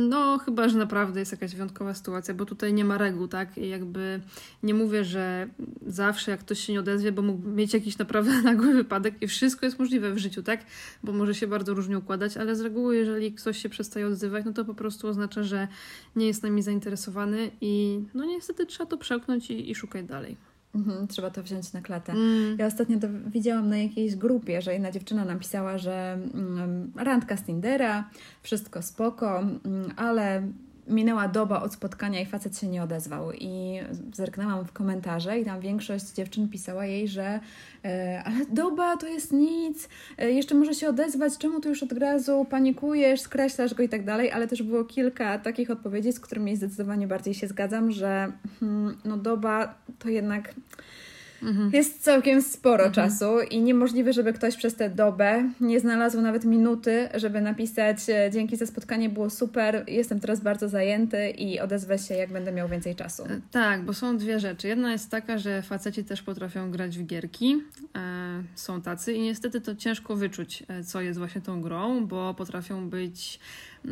no 0.09 0.37
chyba, 0.37 0.69
że 0.69 0.77
naprawdę 0.77 1.19
jest 1.19 1.31
jakaś 1.31 1.53
wyjątkowa 1.53 1.93
sytuacja, 1.93 2.33
bo 2.33 2.45
tutaj 2.45 2.73
nie 2.73 2.85
ma 2.85 2.97
reguł, 2.97 3.27
tak? 3.27 3.57
I 3.57 3.69
jakby 3.69 4.19
nie 4.63 4.73
mówię, 4.73 5.03
że 5.03 5.47
zawsze 5.87 6.31
jak 6.31 6.39
ktoś 6.39 6.59
się 6.59 6.73
nie 6.73 6.79
odezwie, 6.79 7.11
bo 7.11 7.21
mógł 7.21 7.49
mieć 7.49 7.73
jakiś 7.73 7.97
naprawdę 7.97 8.41
nagły 8.51 8.73
wypadek 8.73 9.13
i 9.21 9.27
wszystko 9.35 9.65
jest 9.65 9.79
możliwe 9.79 10.13
w 10.13 10.17
życiu, 10.17 10.43
tak? 10.43 10.65
Bo 11.03 11.13
może 11.13 11.35
się 11.35 11.47
bardzo 11.47 11.73
różnie 11.73 11.97
układać, 11.97 12.37
ale 12.37 12.55
z 12.55 12.61
reguły, 12.61 12.95
jeżeli 12.95 13.33
ktoś 13.33 13.57
się 13.57 13.69
przestaje 13.69 14.07
odzywać, 14.07 14.45
no 14.45 14.53
to 14.53 14.65
po 14.65 14.73
prostu 14.73 15.07
oznacza, 15.07 15.43
że 15.43 15.67
nie 16.15 16.27
jest 16.27 16.43
nami 16.43 16.61
zainteresowany 16.61 17.51
i 17.61 18.03
no 18.13 18.25
niestety 18.25 18.65
trzeba 18.65 18.89
to 18.89 18.97
przełknąć 18.97 19.51
i, 19.51 19.71
i 19.71 19.75
szukać 19.75 20.05
dalej. 20.05 20.37
Mhm, 20.75 21.07
trzeba 21.07 21.29
to 21.29 21.43
wziąć 21.43 21.73
na 21.73 21.81
klatę. 21.81 22.13
Mm. 22.13 22.55
Ja 22.59 22.65
ostatnio 22.65 22.99
to 22.99 23.07
widziałam 23.27 23.69
na 23.69 23.77
jakiejś 23.77 24.15
grupie, 24.15 24.61
że 24.61 24.73
jedna 24.73 24.91
dziewczyna 24.91 25.25
napisała, 25.25 25.77
że 25.77 26.19
mm, 26.33 26.91
randka 26.95 27.37
z 27.37 27.43
Tindera, 27.43 28.09
wszystko 28.43 28.81
spoko, 28.81 29.39
mm, 29.39 29.93
ale 29.95 30.47
minęła 30.87 31.27
doba 31.27 31.61
od 31.61 31.73
spotkania 31.73 32.21
i 32.21 32.25
facet 32.25 32.59
się 32.59 32.67
nie 32.67 32.83
odezwał. 32.83 33.31
I 33.33 33.79
zerknęłam 34.13 34.65
w 34.65 34.71
komentarze 34.71 35.39
i 35.39 35.45
tam 35.45 35.59
większość 35.59 36.13
dziewczyn 36.13 36.49
pisała 36.49 36.85
jej, 36.85 37.07
że 37.07 37.39
e, 37.85 38.23
ale 38.25 38.45
doba 38.45 38.97
to 38.97 39.07
jest 39.07 39.31
nic, 39.31 39.89
e, 40.17 40.31
jeszcze 40.31 40.55
może 40.55 40.73
się 40.73 40.89
odezwać, 40.89 41.37
czemu 41.37 41.61
tu 41.61 41.69
już 41.69 41.83
od 41.83 41.91
razu 41.91 42.45
panikujesz, 42.49 43.21
skreślasz 43.21 43.73
go 43.73 43.83
i 43.83 43.89
tak 43.89 44.05
dalej, 44.05 44.31
ale 44.31 44.47
też 44.47 44.63
było 44.63 44.85
kilka 44.85 45.39
takich 45.39 45.71
odpowiedzi, 45.71 46.13
z 46.13 46.19
którymi 46.19 46.55
zdecydowanie 46.55 47.07
bardziej 47.07 47.33
się 47.33 47.47
zgadzam, 47.47 47.91
że 47.91 48.31
hmm, 48.59 48.97
no 49.05 49.17
doba 49.17 49.75
to 49.99 50.09
jednak 50.09 50.53
Mhm. 51.45 51.69
Jest 51.73 52.03
całkiem 52.03 52.41
sporo 52.41 52.85
mhm. 52.85 52.93
czasu 52.93 53.39
i 53.51 53.61
niemożliwe, 53.61 54.13
żeby 54.13 54.33
ktoś 54.33 54.55
przez 54.55 54.75
tę 54.75 54.89
dobę 54.89 55.49
nie 55.61 55.79
znalazł 55.79 56.21
nawet 56.21 56.45
minuty, 56.45 57.09
żeby 57.13 57.41
napisać 57.41 57.97
e, 58.09 58.31
dzięki 58.31 58.57
za 58.57 58.65
spotkanie, 58.65 59.09
było 59.09 59.29
super, 59.29 59.83
jestem 59.87 60.19
teraz 60.19 60.39
bardzo 60.39 60.69
zajęty 60.69 61.29
i 61.29 61.59
odezwę 61.59 61.97
się, 61.97 62.15
jak 62.15 62.31
będę 62.31 62.51
miał 62.51 62.67
więcej 62.67 62.95
czasu. 62.95 63.23
E, 63.23 63.41
tak, 63.51 63.85
bo 63.85 63.93
są 63.93 64.17
dwie 64.17 64.39
rzeczy. 64.39 64.67
Jedna 64.67 64.91
jest 64.91 65.11
taka, 65.11 65.37
że 65.37 65.61
faceci 65.61 66.03
też 66.03 66.21
potrafią 66.21 66.71
grać 66.71 66.97
w 66.97 67.05
gierki, 67.05 67.61
e, 67.95 68.43
są 68.55 68.81
tacy 68.81 69.13
i 69.13 69.21
niestety 69.21 69.61
to 69.61 69.75
ciężko 69.75 70.15
wyczuć, 70.15 70.63
co 70.85 71.01
jest 71.01 71.19
właśnie 71.19 71.41
tą 71.41 71.61
grą, 71.61 72.07
bo 72.07 72.33
potrafią 72.33 72.89
być 72.89 73.39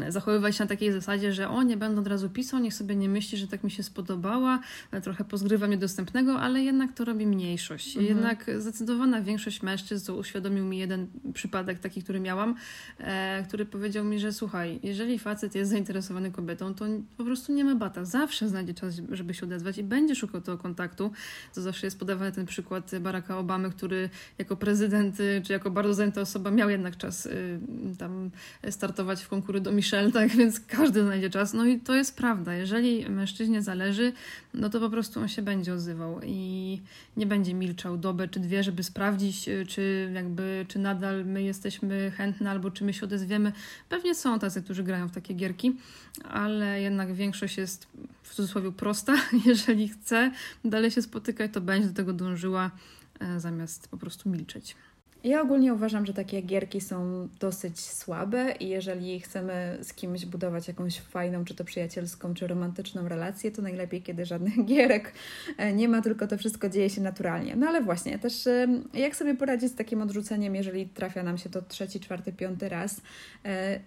zachowywać 0.09 0.55
się 0.55 0.63
na 0.63 0.67
takiej 0.67 0.91
zasadzie, 0.91 1.33
że 1.33 1.49
o, 1.49 1.63
nie 1.63 1.77
będę 1.77 2.01
od 2.01 2.07
razu 2.07 2.29
pisał, 2.29 2.59
niech 2.59 2.73
sobie 2.73 2.95
nie 2.95 3.09
myśli, 3.09 3.37
że 3.37 3.47
tak 3.47 3.63
mi 3.63 3.71
się 3.71 3.83
spodobała, 3.83 4.59
trochę 5.03 5.23
pozgrywa 5.23 5.67
mnie 5.67 5.77
dostępnego, 5.77 6.39
ale 6.39 6.63
jednak 6.63 6.93
to 6.93 7.05
robi 7.05 7.27
mniejszość. 7.27 7.97
Mhm. 7.97 8.05
Jednak 8.07 8.51
zdecydowana 8.57 9.21
większość 9.21 9.61
mężczyzn, 9.61 10.05
to 10.05 10.15
uświadomił 10.15 10.65
mi 10.65 10.77
jeden 10.77 11.07
przypadek 11.33 11.79
taki, 11.79 12.03
który 12.03 12.19
miałam, 12.19 12.55
e, 12.99 13.43
który 13.47 13.65
powiedział 13.65 14.05
mi, 14.05 14.19
że 14.19 14.33
słuchaj, 14.33 14.79
jeżeli 14.83 15.19
facet 15.19 15.55
jest 15.55 15.71
zainteresowany 15.71 16.31
kobietą, 16.31 16.73
to 16.73 16.85
po 17.17 17.23
prostu 17.23 17.53
nie 17.53 17.63
ma 17.63 17.75
bata. 17.75 18.05
Zawsze 18.05 18.49
znajdzie 18.49 18.73
czas, 18.73 19.01
żeby 19.11 19.33
się 19.33 19.45
odezwać 19.45 19.77
i 19.77 19.83
będzie 19.83 20.15
szukał 20.15 20.41
tego 20.41 20.57
kontaktu. 20.57 21.11
To 21.55 21.61
zawsze 21.61 21.87
jest 21.87 21.99
podawany 21.99 22.31
ten 22.31 22.45
przykład 22.45 22.91
Baracka 22.99 23.37
Obamy, 23.37 23.69
który 23.69 24.09
jako 24.37 24.55
prezydent, 24.55 25.17
czy 25.43 25.53
jako 25.53 25.71
bardzo 25.71 25.93
zajęta 25.93 26.21
osoba 26.21 26.51
miał 26.51 26.69
jednak 26.69 26.97
czas 26.97 27.25
y, 27.25 27.59
tam 27.99 28.31
startować 28.69 29.23
w 29.23 29.27
konkursie 29.27 29.61
do 29.61 29.71
Michelle, 29.83 30.11
tak 30.11 30.29
więc 30.37 30.59
każdy 30.59 31.03
znajdzie 31.03 31.29
czas. 31.29 31.53
No 31.53 31.65
i 31.65 31.79
to 31.79 31.95
jest 31.95 32.17
prawda. 32.17 32.53
Jeżeli 32.53 33.09
mężczyźnie 33.09 33.61
zależy, 33.61 34.13
no 34.53 34.69
to 34.69 34.79
po 34.79 34.89
prostu 34.89 35.19
on 35.19 35.27
się 35.27 35.41
będzie 35.41 35.73
odzywał 35.73 36.19
i 36.23 36.81
nie 37.17 37.25
będzie 37.25 37.53
milczał 37.53 37.97
dobę 37.97 38.27
czy 38.27 38.39
dwie, 38.39 38.63
żeby 38.63 38.83
sprawdzić, 38.83 39.49
y, 39.49 39.65
czy 39.65 40.11
jakby, 40.13 40.65
czy 40.67 40.79
nadal 40.79 41.25
my 41.25 41.43
jesteśmy 41.43 42.11
chętne 42.11 42.51
albo 42.51 42.71
czy 42.71 42.83
my 42.83 42.93
się 42.93 43.05
odezwiemy. 43.05 43.51
Pewnie 43.89 44.15
są 44.15 44.39
tacy, 44.39 44.61
którzy 44.61 44.83
grają 44.83 45.07
w 45.07 45.11
takie 45.11 45.33
gierki, 45.33 45.75
ale 46.23 46.81
jednak 46.81 47.13
większość 47.13 47.57
jest 47.57 47.87
w 48.23 48.35
cudzysłowie 48.35 48.71
prosta. 48.71 49.15
Jeżeli 49.45 49.89
chce 49.89 50.31
dalej 50.65 50.91
się 50.91 51.01
spotykać, 51.01 51.51
to 51.53 51.61
będzie 51.61 51.87
do 51.87 51.93
tego 51.93 52.13
dążyła 52.13 52.71
e, 53.19 53.39
zamiast 53.39 53.87
po 53.87 53.97
prostu 53.97 54.29
milczeć. 54.29 54.75
Ja 55.23 55.41
ogólnie 55.41 55.73
uważam, 55.73 56.05
że 56.05 56.13
takie 56.13 56.41
gierki 56.41 56.81
są 56.81 57.27
dosyć 57.39 57.79
słabe 57.79 58.51
i 58.59 58.69
jeżeli 58.69 59.19
chcemy 59.19 59.77
z 59.81 59.93
kimś 59.93 60.25
budować 60.25 60.67
jakąś 60.67 60.99
fajną, 60.99 61.45
czy 61.45 61.55
to 61.55 61.63
przyjacielską, 61.63 62.33
czy 62.33 62.47
romantyczną 62.47 63.07
relację, 63.07 63.51
to 63.51 63.61
najlepiej, 63.61 64.01
kiedy 64.01 64.25
żadnych 64.25 64.65
gierek 64.65 65.13
e, 65.57 65.73
nie 65.73 65.89
ma, 65.89 66.01
tylko 66.01 66.27
to 66.27 66.37
wszystko 66.37 66.69
dzieje 66.69 66.89
się 66.89 67.01
naturalnie. 67.01 67.55
No 67.55 67.67
ale 67.67 67.81
właśnie, 67.81 68.19
też 68.19 68.47
e, 68.47 68.67
jak 68.93 69.15
sobie 69.15 69.35
poradzić 69.35 69.71
z 69.71 69.75
takim 69.75 70.01
odrzuceniem, 70.01 70.55
jeżeli 70.55 70.87
trafia 70.87 71.23
nam 71.23 71.37
się 71.37 71.49
to 71.49 71.61
trzeci, 71.61 71.99
czwarty, 71.99 72.33
piąty 72.33 72.69
raz? 72.69 73.01
E, 73.45 73.79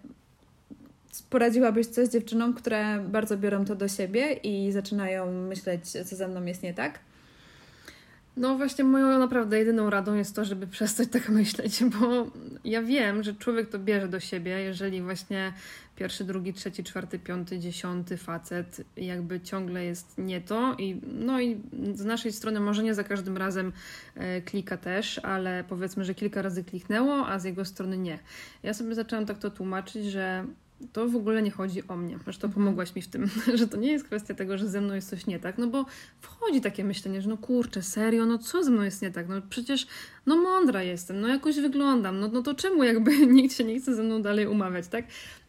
poradziłabyś 1.30 1.86
coś 1.86 2.08
dziewczynom, 2.08 2.54
które 2.54 3.00
bardzo 3.08 3.36
biorą 3.38 3.64
to 3.64 3.74
do 3.74 3.88
siebie 3.88 4.32
i 4.32 4.72
zaczynają 4.72 5.32
myśleć, 5.32 5.90
co 5.90 6.16
ze 6.16 6.28
mną 6.28 6.44
jest 6.44 6.62
nie 6.62 6.74
tak? 6.74 6.98
No 8.36 8.56
właśnie 8.56 8.84
moją 8.84 9.18
naprawdę 9.18 9.58
jedyną 9.58 9.90
radą 9.90 10.14
jest 10.14 10.36
to, 10.36 10.44
żeby 10.44 10.66
przestać 10.66 11.08
tak 11.08 11.28
myśleć, 11.28 11.84
bo 11.84 12.30
ja 12.64 12.82
wiem, 12.82 13.22
że 13.22 13.34
człowiek 13.34 13.70
to 13.70 13.78
bierze 13.78 14.08
do 14.08 14.20
siebie, 14.20 14.50
jeżeli 14.50 15.02
właśnie 15.02 15.52
pierwszy, 15.96 16.24
drugi, 16.24 16.52
trzeci, 16.52 16.84
czwarty, 16.84 17.18
piąty, 17.18 17.58
dziesiąty 17.58 18.16
facet 18.16 18.80
jakby 18.96 19.40
ciągle 19.40 19.84
jest 19.84 20.18
nie 20.18 20.40
to 20.40 20.74
i 20.78 21.00
no 21.04 21.40
i 21.40 21.60
z 21.94 22.04
naszej 22.04 22.32
strony 22.32 22.60
może 22.60 22.82
nie 22.82 22.94
za 22.94 23.04
każdym 23.04 23.36
razem 23.36 23.72
e, 24.14 24.42
klika 24.42 24.76
też, 24.76 25.18
ale 25.18 25.64
powiedzmy, 25.68 26.04
że 26.04 26.14
kilka 26.14 26.42
razy 26.42 26.64
kliknęło, 26.64 27.26
a 27.28 27.38
z 27.38 27.44
jego 27.44 27.64
strony 27.64 27.98
nie. 27.98 28.18
Ja 28.62 28.74
sobie 28.74 28.94
zaczęłam 28.94 29.26
tak 29.26 29.38
to 29.38 29.50
tłumaczyć, 29.50 30.04
że 30.04 30.44
to 30.92 31.08
w 31.08 31.16
ogóle 31.16 31.42
nie 31.42 31.50
chodzi 31.50 31.88
o 31.88 31.96
mnie. 31.96 32.18
Zresztą 32.24 32.50
pomogłaś 32.52 32.94
mi 32.94 33.02
w 33.02 33.08
tym, 33.08 33.30
że 33.54 33.68
to 33.68 33.76
nie 33.76 33.92
jest 33.92 34.04
kwestia 34.04 34.34
tego, 34.34 34.58
że 34.58 34.68
ze 34.68 34.80
mną 34.80 34.94
jest 34.94 35.10
coś 35.10 35.26
nie 35.26 35.38
tak, 35.38 35.58
no 35.58 35.66
bo 35.66 35.86
wchodzi 36.20 36.60
takie 36.60 36.84
myślenie, 36.84 37.22
że 37.22 37.28
no 37.28 37.36
kurczę, 37.36 37.82
serio, 37.82 38.26
no 38.26 38.38
co 38.38 38.64
ze 38.64 38.70
mną 38.70 38.82
jest 38.82 39.02
nie 39.02 39.10
tak? 39.10 39.28
No 39.28 39.42
przecież 39.48 39.86
no 40.26 40.36
mądra 40.36 40.82
jestem, 40.82 41.20
no 41.20 41.28
jakoś 41.28 41.60
wyglądam, 41.60 42.20
no, 42.20 42.28
no 42.28 42.42
to 42.42 42.54
czemu 42.54 42.84
jakby 42.84 43.26
nikt 43.26 43.56
się 43.56 43.64
nie 43.64 43.80
chce 43.80 43.94
ze 43.94 44.02
mną 44.02 44.22
dalej 44.22 44.46
umawiać, 44.46 44.88
tak? 44.88 45.04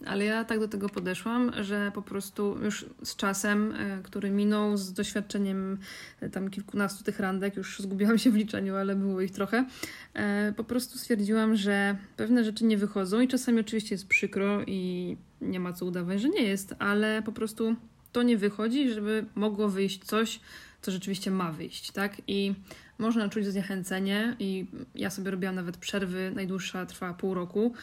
Ale 0.05 0.25
ja 0.25 0.45
tak 0.45 0.59
do 0.59 0.67
tego 0.67 0.89
podeszłam, 0.89 1.51
że 1.61 1.91
po 1.95 2.01
prostu 2.01 2.57
już 2.63 2.85
z 3.03 3.15
czasem, 3.15 3.73
e, 3.77 3.99
który 4.03 4.31
minął, 4.31 4.77
z 4.77 4.93
doświadczeniem 4.93 5.77
e, 6.21 6.29
tam 6.29 6.49
kilkunastu 6.49 7.03
tych 7.03 7.19
randek, 7.19 7.55
już 7.55 7.79
zgubiłam 7.79 8.17
się 8.17 8.31
w 8.31 8.35
liczeniu, 8.35 8.75
ale 8.75 8.95
było 8.95 9.21
ich 9.21 9.31
trochę, 9.31 9.65
e, 10.13 10.53
po 10.57 10.63
prostu 10.63 10.97
stwierdziłam, 10.97 11.55
że 11.55 11.97
pewne 12.17 12.43
rzeczy 12.43 12.65
nie 12.65 12.77
wychodzą 12.77 13.21
i 13.21 13.27
czasami 13.27 13.59
oczywiście 13.59 13.95
jest 13.95 14.07
przykro 14.07 14.61
i 14.67 15.16
nie 15.41 15.59
ma 15.59 15.73
co 15.73 15.85
udawać, 15.85 16.21
że 16.21 16.29
nie 16.29 16.43
jest, 16.43 16.75
ale 16.79 17.21
po 17.21 17.31
prostu 17.31 17.75
to 18.11 18.23
nie 18.23 18.37
wychodzi, 18.37 18.89
żeby 18.89 19.25
mogło 19.35 19.69
wyjść 19.69 20.03
coś, 20.03 20.39
co 20.87 20.91
rzeczywiście 20.91 21.31
ma 21.31 21.51
wyjść, 21.51 21.91
tak? 21.91 22.21
I 22.27 22.53
można 22.97 23.29
czuć 23.29 23.45
zniechęcenie 23.45 24.35
i 24.39 24.65
ja 24.95 25.09
sobie 25.09 25.31
robiłam 25.31 25.55
nawet 25.55 25.77
przerwy, 25.77 26.31
najdłuższa 26.35 26.85
trwała 26.85 27.13
pół 27.13 27.33
roku, 27.33 27.73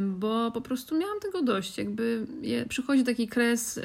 bo 0.00 0.50
po 0.50 0.60
prostu 0.60 0.98
miałam 0.98 1.20
tego 1.20 1.42
dość. 1.42 1.78
Jakby 1.78 2.26
przychodzi 2.68 3.04
taki 3.04 3.28
kres, 3.28 3.80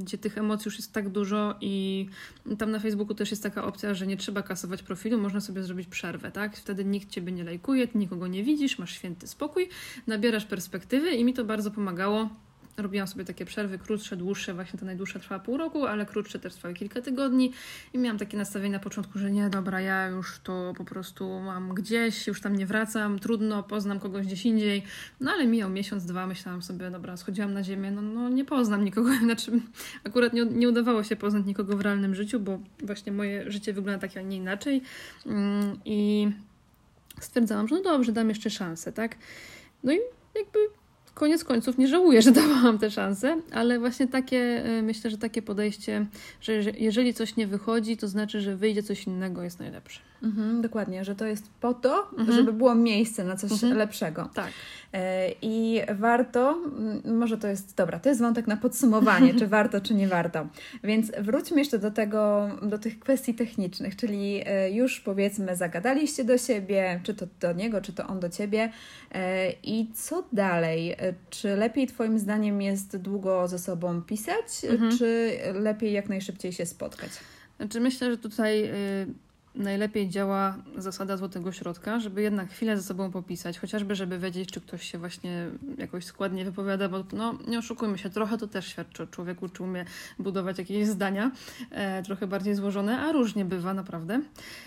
gdzie 0.00 0.18
tych 0.18 0.38
emocji 0.38 0.68
już 0.68 0.76
jest 0.76 0.92
tak 0.92 1.08
dużo 1.08 1.54
i 1.60 2.06
tam 2.58 2.70
na 2.70 2.80
Facebooku 2.80 3.14
też 3.14 3.30
jest 3.30 3.42
taka 3.42 3.64
opcja, 3.64 3.94
że 3.94 4.06
nie 4.06 4.16
trzeba 4.16 4.42
kasować 4.42 4.82
profilu, 4.82 5.18
można 5.18 5.40
sobie 5.40 5.62
zrobić 5.62 5.88
przerwę, 5.88 6.30
tak? 6.30 6.56
Wtedy 6.56 6.84
nikt 6.84 7.10
ciebie 7.10 7.32
nie 7.32 7.44
lajkuje, 7.44 7.88
nikogo 7.94 8.26
nie 8.26 8.44
widzisz, 8.44 8.78
masz 8.78 8.94
święty 8.94 9.26
spokój, 9.26 9.68
nabierasz 10.06 10.44
perspektywy 10.44 11.10
i 11.10 11.24
mi 11.24 11.34
to 11.34 11.44
bardzo 11.44 11.70
pomagało 11.70 12.28
robiłam 12.76 13.08
sobie 13.08 13.24
takie 13.24 13.44
przerwy 13.44 13.78
krótsze, 13.78 14.16
dłuższe, 14.16 14.54
właśnie 14.54 14.78
ta 14.78 14.86
najdłuższa 14.86 15.18
trwała 15.18 15.38
pół 15.38 15.56
roku, 15.56 15.86
ale 15.86 16.06
krótsze 16.06 16.38
też 16.38 16.54
trwały 16.54 16.74
kilka 16.74 17.02
tygodni. 17.02 17.52
I 17.92 17.98
miałam 17.98 18.18
takie 18.18 18.36
nastawienie 18.36 18.72
na 18.72 18.78
początku, 18.78 19.18
że 19.18 19.30
nie, 19.30 19.50
dobra, 19.50 19.80
ja 19.80 20.08
już 20.08 20.38
to 20.38 20.72
po 20.76 20.84
prostu 20.84 21.40
mam 21.40 21.74
gdzieś, 21.74 22.26
już 22.26 22.40
tam 22.40 22.56
nie 22.56 22.66
wracam, 22.66 23.18
trudno, 23.18 23.62
poznam 23.62 24.00
kogoś 24.00 24.26
gdzieś 24.26 24.46
indziej, 24.46 24.82
no 25.20 25.30
ale 25.30 25.46
mijał 25.46 25.70
miesiąc, 25.70 26.04
dwa, 26.04 26.26
myślałam 26.26 26.62
sobie, 26.62 26.90
dobra, 26.90 27.16
schodziłam 27.16 27.52
na 27.52 27.64
ziemię, 27.64 27.90
no, 27.90 28.02
no 28.02 28.28
nie 28.28 28.44
poznam 28.44 28.84
nikogo, 28.84 29.10
znaczy 29.24 29.52
akurat 30.04 30.32
nie, 30.32 30.44
nie 30.44 30.68
udawało 30.68 31.04
się 31.04 31.16
poznać 31.16 31.46
nikogo 31.46 31.76
w 31.76 31.80
realnym 31.80 32.14
życiu, 32.14 32.40
bo 32.40 32.58
właśnie 32.82 33.12
moje 33.12 33.50
życie 33.50 33.72
wygląda 33.72 34.08
tak, 34.08 34.16
a 34.16 34.22
nie 34.22 34.36
inaczej. 34.36 34.82
Mm, 35.26 35.78
i 35.84 36.28
stwierdzałam, 37.20 37.68
że 37.68 37.74
no 37.74 37.82
dobrze, 37.82 38.12
dam 38.12 38.28
jeszcze 38.28 38.50
szansę, 38.50 38.92
tak, 38.92 39.16
no 39.84 39.92
i 39.92 39.98
jakby 40.34 40.58
koniec 41.14 41.44
końców 41.44 41.78
nie 41.78 41.88
żałuję, 41.88 42.22
że 42.22 42.32
dałam 42.42 42.78
tę 42.78 42.90
szansę, 42.90 43.40
ale 43.52 43.78
właśnie 43.78 44.06
takie, 44.06 44.64
e, 44.64 44.82
myślę, 44.82 45.10
że 45.10 45.18
takie 45.18 45.42
podejście, 45.42 46.06
że 46.40 46.52
jeżeli 46.78 47.14
coś 47.14 47.36
nie 47.36 47.46
wychodzi, 47.46 47.96
to 47.96 48.08
znaczy, 48.08 48.40
że 48.40 48.56
wyjdzie 48.56 48.82
coś 48.82 49.06
innego, 49.06 49.42
jest 49.42 49.58
najlepsze. 49.58 50.00
Mhm, 50.24 50.62
dokładnie, 50.62 51.04
że 51.04 51.14
to 51.14 51.26
jest 51.26 51.50
po 51.60 51.74
to, 51.74 52.10
mhm. 52.18 52.32
żeby 52.32 52.52
było 52.52 52.74
miejsce 52.74 53.24
na 53.24 53.36
coś 53.36 53.52
mhm. 53.52 53.76
lepszego. 53.76 54.30
Tak. 54.34 54.50
E, 54.92 55.30
I 55.42 55.80
warto, 55.94 56.58
może 57.04 57.38
to 57.38 57.48
jest, 57.48 57.76
dobra, 57.76 57.98
to 57.98 58.08
jest 58.08 58.20
wątek 58.20 58.46
na 58.46 58.56
podsumowanie, 58.56 59.34
czy 59.38 59.46
warto, 59.46 59.80
czy 59.80 59.94
nie 59.94 60.08
warto. 60.08 60.46
Więc 60.84 61.12
wróćmy 61.20 61.58
jeszcze 61.58 61.78
do 61.78 61.90
tego, 61.90 62.50
do 62.62 62.78
tych 62.78 62.98
kwestii 62.98 63.34
technicznych, 63.34 63.96
czyli 63.96 64.42
e, 64.46 64.70
już 64.70 65.00
powiedzmy 65.00 65.56
zagadaliście 65.56 66.24
do 66.24 66.38
siebie, 66.38 67.00
czy 67.02 67.14
to 67.14 67.26
do 67.40 67.52
niego, 67.52 67.80
czy 67.80 67.92
to 67.92 68.06
on 68.06 68.20
do 68.20 68.28
ciebie 68.28 68.72
e, 69.12 69.50
i 69.62 69.92
co 69.94 70.24
dalej? 70.32 70.96
Czy 71.30 71.56
lepiej 71.56 71.86
Twoim 71.86 72.18
zdaniem 72.18 72.62
jest 72.62 72.96
długo 72.96 73.48
ze 73.48 73.58
sobą 73.58 74.02
pisać, 74.02 74.64
mhm. 74.70 74.98
czy 74.98 75.38
lepiej 75.54 75.92
jak 75.92 76.08
najszybciej 76.08 76.52
się 76.52 76.66
spotkać? 76.66 77.10
Znaczy 77.56 77.80
myślę, 77.80 78.10
że 78.10 78.18
tutaj 78.18 78.70
najlepiej 79.54 80.08
działa 80.08 80.56
zasada 80.76 81.16
złotego 81.16 81.52
środka, 81.52 82.00
żeby 82.00 82.22
jednak 82.22 82.50
chwilę 82.50 82.76
ze 82.76 82.82
sobą 82.82 83.10
popisać, 83.10 83.58
chociażby 83.58 83.94
żeby 83.94 84.18
wiedzieć, 84.18 84.52
czy 84.52 84.60
ktoś 84.60 84.90
się 84.90 84.98
właśnie 84.98 85.48
jakoś 85.78 86.04
składnie 86.04 86.44
wypowiada, 86.44 86.88
bo 86.88 87.04
no, 87.12 87.38
nie 87.48 87.58
oszukujmy 87.58 87.98
się, 87.98 88.10
trochę 88.10 88.38
to 88.38 88.46
też 88.46 88.66
świadczy 88.66 89.02
o 89.02 89.06
człowieku, 89.06 89.48
czy 89.48 89.62
umie 89.62 89.84
budować 90.18 90.58
jakieś 90.58 90.86
zdania, 90.86 91.30
e, 91.70 92.02
trochę 92.02 92.26
bardziej 92.26 92.54
złożone, 92.54 93.00
a 93.00 93.12
różnie 93.12 93.44
bywa 93.44 93.74
naprawdę. 93.74 94.20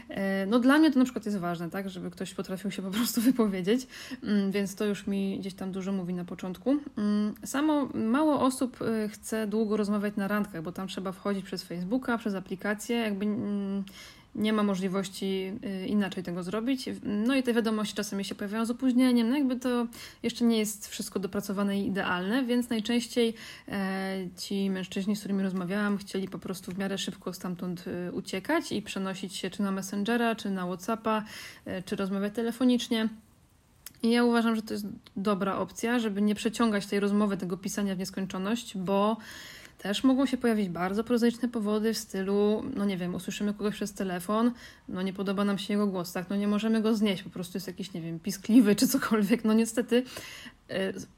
E, 0.09 0.45
no 0.45 0.59
dla 0.59 0.77
mnie 0.77 0.91
to 0.91 0.99
na 0.99 1.05
przykład 1.05 1.25
jest 1.25 1.37
ważne, 1.37 1.69
tak, 1.69 1.89
żeby 1.89 2.11
ktoś 2.11 2.33
potrafił 2.33 2.71
się 2.71 2.81
po 2.81 2.91
prostu 2.91 3.21
wypowiedzieć, 3.31 3.87
mm, 4.23 4.51
więc 4.51 4.75
to 4.75 4.85
już 4.85 5.07
mi 5.07 5.39
gdzieś 5.39 5.53
tam 5.53 5.71
dużo 5.71 5.91
mówi 5.91 6.13
na 6.13 6.25
początku. 6.25 6.77
Mm, 6.97 7.33
samo 7.45 7.89
mało 7.93 8.41
osób 8.41 8.81
e, 8.81 9.09
chce 9.09 9.47
długo 9.47 9.77
rozmawiać 9.77 10.15
na 10.15 10.27
randkach, 10.27 10.61
bo 10.61 10.71
tam 10.71 10.87
trzeba 10.87 11.11
wchodzić 11.11 11.45
przez 11.45 11.63
Facebooka, 11.63 12.17
przez 12.17 12.35
aplikację, 12.35 12.95
jakby 12.97 13.25
mm, 13.25 13.83
nie 14.37 14.53
ma 14.53 14.63
możliwości 14.63 15.53
y, 15.83 15.87
inaczej 15.87 16.23
tego 16.23 16.43
zrobić. 16.43 16.89
No 17.03 17.35
i 17.35 17.43
te 17.43 17.53
wiadomości 17.53 17.95
czasami 17.95 18.25
się 18.25 18.35
pojawiają 18.35 18.65
z 18.65 18.71
opóźnieniem, 18.71 19.29
no 19.29 19.37
jakby 19.37 19.55
to 19.55 19.87
jeszcze 20.23 20.45
nie 20.45 20.57
jest 20.57 20.87
wszystko 20.87 21.19
dopracowane 21.19 21.79
i 21.79 21.87
idealne, 21.87 22.43
więc 22.43 22.69
najczęściej 22.69 23.33
e, 23.67 24.27
ci 24.37 24.69
mężczyźni, 24.69 25.15
z 25.15 25.19
którymi 25.19 25.43
rozmawiałam, 25.43 25.97
chcieli 25.97 26.27
po 26.27 26.39
prostu 26.39 26.71
w 26.71 26.77
miarę 26.77 26.97
szybko 26.97 27.33
stamtąd 27.33 27.85
y, 27.87 28.11
uciekać 28.11 28.71
i 28.71 28.81
przenosić 28.81 29.35
się 29.35 29.49
czy 29.49 29.61
na 29.61 29.71
Messengera, 29.71 30.35
czy 30.35 30.49
na 30.49 30.65
Whatsappa, 30.65 31.23
e, 31.65 31.83
czy 31.83 31.95
rozmawiać 31.95 32.33
telefonicznie. 32.33 33.09
I 34.03 34.11
ja 34.11 34.23
uważam, 34.23 34.55
że 34.55 34.61
to 34.61 34.73
jest 34.73 34.85
dobra 35.15 35.57
opcja, 35.57 35.99
żeby 35.99 36.21
nie 36.21 36.35
przeciągać 36.35 36.85
tej 36.85 36.99
rozmowy, 36.99 37.37
tego 37.37 37.57
pisania 37.57 37.95
w 37.95 37.99
nieskończoność, 37.99 38.77
bo 38.77 39.17
też 39.77 40.03
mogą 40.03 40.25
się 40.25 40.37
pojawić 40.37 40.69
bardzo 40.69 41.03
prozaiczne 41.03 41.49
powody 41.49 41.93
w 41.93 41.97
stylu, 41.97 42.63
no 42.75 42.85
nie 42.85 42.97
wiem, 42.97 43.15
usłyszymy 43.15 43.53
kogoś 43.53 43.75
przez 43.75 43.93
telefon, 43.93 44.51
no 44.87 45.01
nie 45.01 45.13
podoba 45.13 45.45
nam 45.45 45.57
się 45.57 45.73
jego 45.73 45.87
głos, 45.87 46.13
tak, 46.13 46.29
no 46.29 46.35
nie 46.35 46.47
możemy 46.47 46.81
go 46.81 46.95
znieść, 46.95 47.23
po 47.23 47.29
prostu 47.29 47.57
jest 47.57 47.67
jakiś, 47.67 47.93
nie 47.93 48.01
wiem, 48.01 48.19
piskliwy 48.19 48.75
czy 48.75 48.87
cokolwiek. 48.87 49.43
No 49.45 49.53
niestety 49.53 50.03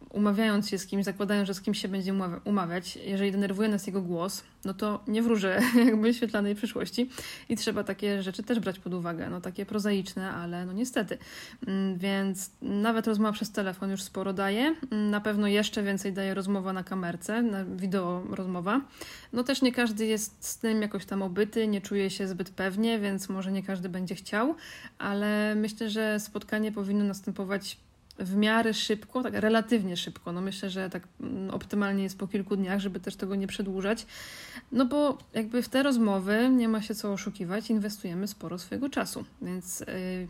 umawiając 0.09 0.69
się 0.69 0.77
z 0.77 0.85
kimś, 0.85 1.05
zakładając, 1.05 1.47
że 1.47 1.53
z 1.53 1.61
kimś 1.61 1.81
się 1.81 1.87
będzie 1.87 2.13
umawiać, 2.43 2.95
jeżeli 2.95 3.31
denerwuje 3.31 3.69
nas 3.69 3.87
jego 3.87 4.01
głos, 4.01 4.43
no 4.65 4.73
to 4.73 5.03
nie 5.07 5.21
wróżę 5.21 5.61
jakby 5.85 6.13
świetlanej 6.13 6.55
przyszłości 6.55 7.09
i 7.49 7.57
trzeba 7.57 7.83
takie 7.83 8.23
rzeczy 8.23 8.43
też 8.43 8.59
brać 8.59 8.79
pod 8.79 8.93
uwagę, 8.93 9.29
no 9.29 9.41
takie 9.41 9.65
prozaiczne, 9.65 10.31
ale 10.31 10.65
no 10.65 10.73
niestety. 10.73 11.17
Mm, 11.67 11.97
więc 11.97 12.51
nawet 12.61 13.07
rozmowa 13.07 13.31
przez 13.31 13.51
telefon 13.51 13.91
już 13.91 14.03
sporo 14.03 14.33
daje, 14.33 14.75
mm, 14.91 15.09
na 15.09 15.21
pewno 15.21 15.47
jeszcze 15.47 15.83
więcej 15.83 16.13
daje 16.13 16.33
rozmowa 16.33 16.73
na 16.73 16.83
kamerce, 16.83 17.41
na 17.41 17.65
wideo 17.65 18.23
rozmowa. 18.29 18.81
No 19.33 19.43
też 19.43 19.61
nie 19.61 19.71
każdy 19.71 20.05
jest 20.05 20.45
z 20.45 20.57
tym 20.57 20.81
jakoś 20.81 21.05
tam 21.05 21.21
obyty, 21.21 21.67
nie 21.67 21.81
czuje 21.81 22.09
się 22.09 22.27
zbyt 22.27 22.49
pewnie, 22.49 22.99
więc 22.99 23.29
może 23.29 23.51
nie 23.51 23.63
każdy 23.63 23.89
będzie 23.89 24.15
chciał, 24.15 24.55
ale 24.97 25.55
myślę, 25.55 25.89
że 25.89 26.19
spotkanie 26.19 26.71
powinno 26.71 27.05
następować 27.05 27.77
w 28.19 28.35
miarę 28.35 28.73
szybko, 28.73 29.23
tak 29.23 29.33
relatywnie 29.33 29.97
szybko. 29.97 30.31
No 30.31 30.41
myślę, 30.41 30.69
że 30.69 30.89
tak 30.89 31.07
mm, 31.21 31.49
optymalnie 31.49 32.03
jest 32.03 32.17
po 32.17 32.27
kilku 32.27 32.55
dniach, 32.55 32.79
żeby 32.79 32.99
też 32.99 33.15
tego 33.15 33.35
nie 33.35 33.47
przedłużać. 33.47 34.05
No 34.71 34.85
bo 34.85 35.17
jakby 35.33 35.61
w 35.61 35.69
te 35.69 35.83
rozmowy 35.83 36.49
nie 36.49 36.67
ma 36.67 36.81
się 36.81 36.95
co 36.95 37.13
oszukiwać, 37.13 37.69
inwestujemy 37.69 38.27
sporo 38.27 38.57
swojego 38.57 38.89
czasu. 38.89 39.25
Więc 39.41 39.79
yy, 39.79 39.87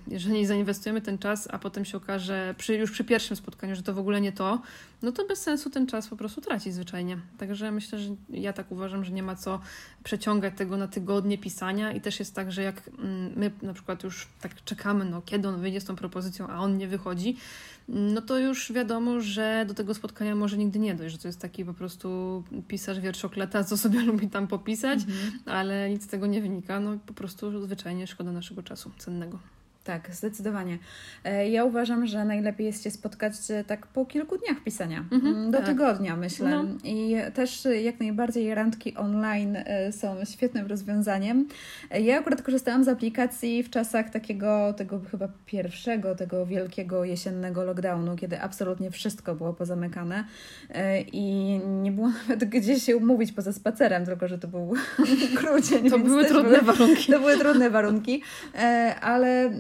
jeżeli 0.07 0.45
zainwestujemy 0.45 1.01
ten 1.01 1.17
czas, 1.17 1.47
a 1.51 1.59
potem 1.59 1.85
się 1.85 1.97
okaże 1.97 2.55
przy, 2.57 2.75
już 2.75 2.91
przy 2.91 3.03
pierwszym 3.03 3.37
spotkaniu, 3.37 3.75
że 3.75 3.83
to 3.83 3.93
w 3.93 3.99
ogóle 3.99 4.21
nie 4.21 4.31
to, 4.31 4.61
no 5.01 5.11
to 5.11 5.27
bez 5.27 5.41
sensu 5.41 5.69
ten 5.69 5.87
czas 5.87 6.07
po 6.07 6.15
prostu 6.15 6.41
tracić 6.41 6.73
zwyczajnie. 6.73 7.17
Także 7.37 7.71
myślę, 7.71 7.99
że 7.99 8.15
ja 8.29 8.53
tak 8.53 8.71
uważam, 8.71 9.05
że 9.05 9.11
nie 9.11 9.23
ma 9.23 9.35
co 9.35 9.59
przeciągać 10.03 10.53
tego 10.57 10.77
na 10.77 10.87
tygodnie 10.87 11.37
pisania 11.37 11.91
i 11.91 12.01
też 12.01 12.19
jest 12.19 12.35
tak, 12.35 12.51
że 12.51 12.63
jak 12.63 12.87
mm, 12.87 13.31
my 13.35 13.51
na 13.61 13.73
przykład 13.73 14.03
już 14.03 14.27
tak 14.41 14.63
czekamy, 14.63 15.05
no 15.05 15.21
kiedy 15.21 15.47
on 15.47 15.61
wyjdzie 15.61 15.81
z 15.81 15.85
tą 15.85 15.95
propozycją, 15.95 16.47
a 16.47 16.59
on 16.59 16.77
nie 16.77 16.87
wychodzi, 16.87 17.37
no 17.93 18.21
to 18.21 18.37
już 18.37 18.71
wiadomo, 18.71 19.21
że 19.21 19.65
do 19.67 19.73
tego 19.73 19.93
spotkania 19.93 20.35
może 20.35 20.57
nigdy 20.57 20.79
nie 20.79 20.95
dojść, 20.95 21.15
że 21.15 21.21
to 21.21 21.27
jest 21.27 21.41
taki 21.41 21.65
po 21.65 21.73
prostu 21.73 22.43
pisarz 22.67 22.99
wierszokleta, 22.99 23.63
co 23.63 23.77
sobie 23.77 24.01
lubi 24.09 24.29
tam 24.29 24.47
popisać, 24.47 24.99
mhm. 24.99 25.39
ale 25.45 25.89
nic 25.89 26.03
z 26.03 26.07
tego 26.07 26.27
nie 26.27 26.41
wynika, 26.41 26.79
no 26.79 26.97
po 27.05 27.13
prostu 27.13 27.61
zwyczajnie 27.61 28.07
szkoda 28.07 28.31
naszego 28.31 28.63
czasu 28.63 28.91
cennego. 28.97 29.39
Tak, 29.89 30.15
zdecydowanie. 30.15 30.77
E, 31.23 31.49
ja 31.49 31.63
uważam, 31.63 32.07
że 32.07 32.25
najlepiej 32.25 32.67
jest 32.67 32.83
się 32.83 32.91
spotkać 32.91 33.33
e, 33.49 33.63
tak 33.63 33.87
po 33.87 34.05
kilku 34.05 34.37
dniach 34.37 34.63
pisania. 34.63 35.05
Mhm, 35.11 35.35
mm, 35.35 35.51
do 35.51 35.57
tak. 35.57 35.67
tygodnia, 35.67 36.15
myślę. 36.15 36.49
No. 36.49 36.65
I 36.83 37.15
też 37.33 37.67
jak 37.83 37.99
najbardziej 37.99 38.55
randki 38.55 38.95
online 38.95 39.57
e, 39.65 39.91
są 39.91 40.25
świetnym 40.25 40.67
rozwiązaniem. 40.67 41.47
Ja 42.01 42.19
akurat 42.19 42.41
korzystałam 42.41 42.83
z 42.83 42.87
aplikacji 42.87 43.63
w 43.63 43.69
czasach 43.69 44.09
takiego, 44.09 44.73
tego 44.73 45.01
chyba 45.11 45.27
pierwszego, 45.45 46.15
tego 46.15 46.45
wielkiego 46.45 47.03
jesiennego 47.05 47.63
lockdownu, 47.63 48.15
kiedy 48.15 48.41
absolutnie 48.41 48.91
wszystko 48.91 49.35
było 49.35 49.53
pozamykane 49.53 50.23
i 51.13 51.59
nie 51.81 51.91
było 51.91 52.09
nawet 52.29 52.45
gdzie 52.45 52.79
się 52.79 52.97
umówić 52.97 53.31
poza 53.31 53.53
spacerem, 53.53 54.05
tylko 54.05 54.27
że 54.27 54.37
to 54.37 54.47
był 54.47 54.73
grudzień. 55.41 55.89
To 55.89 55.99
były 55.99 56.25
trudne 56.25 56.49
były, 56.49 56.61
warunki. 56.61 57.11
To 57.13 57.19
były 57.19 57.37
trudne 57.37 57.69
warunki, 57.69 58.23
ale 59.01 59.51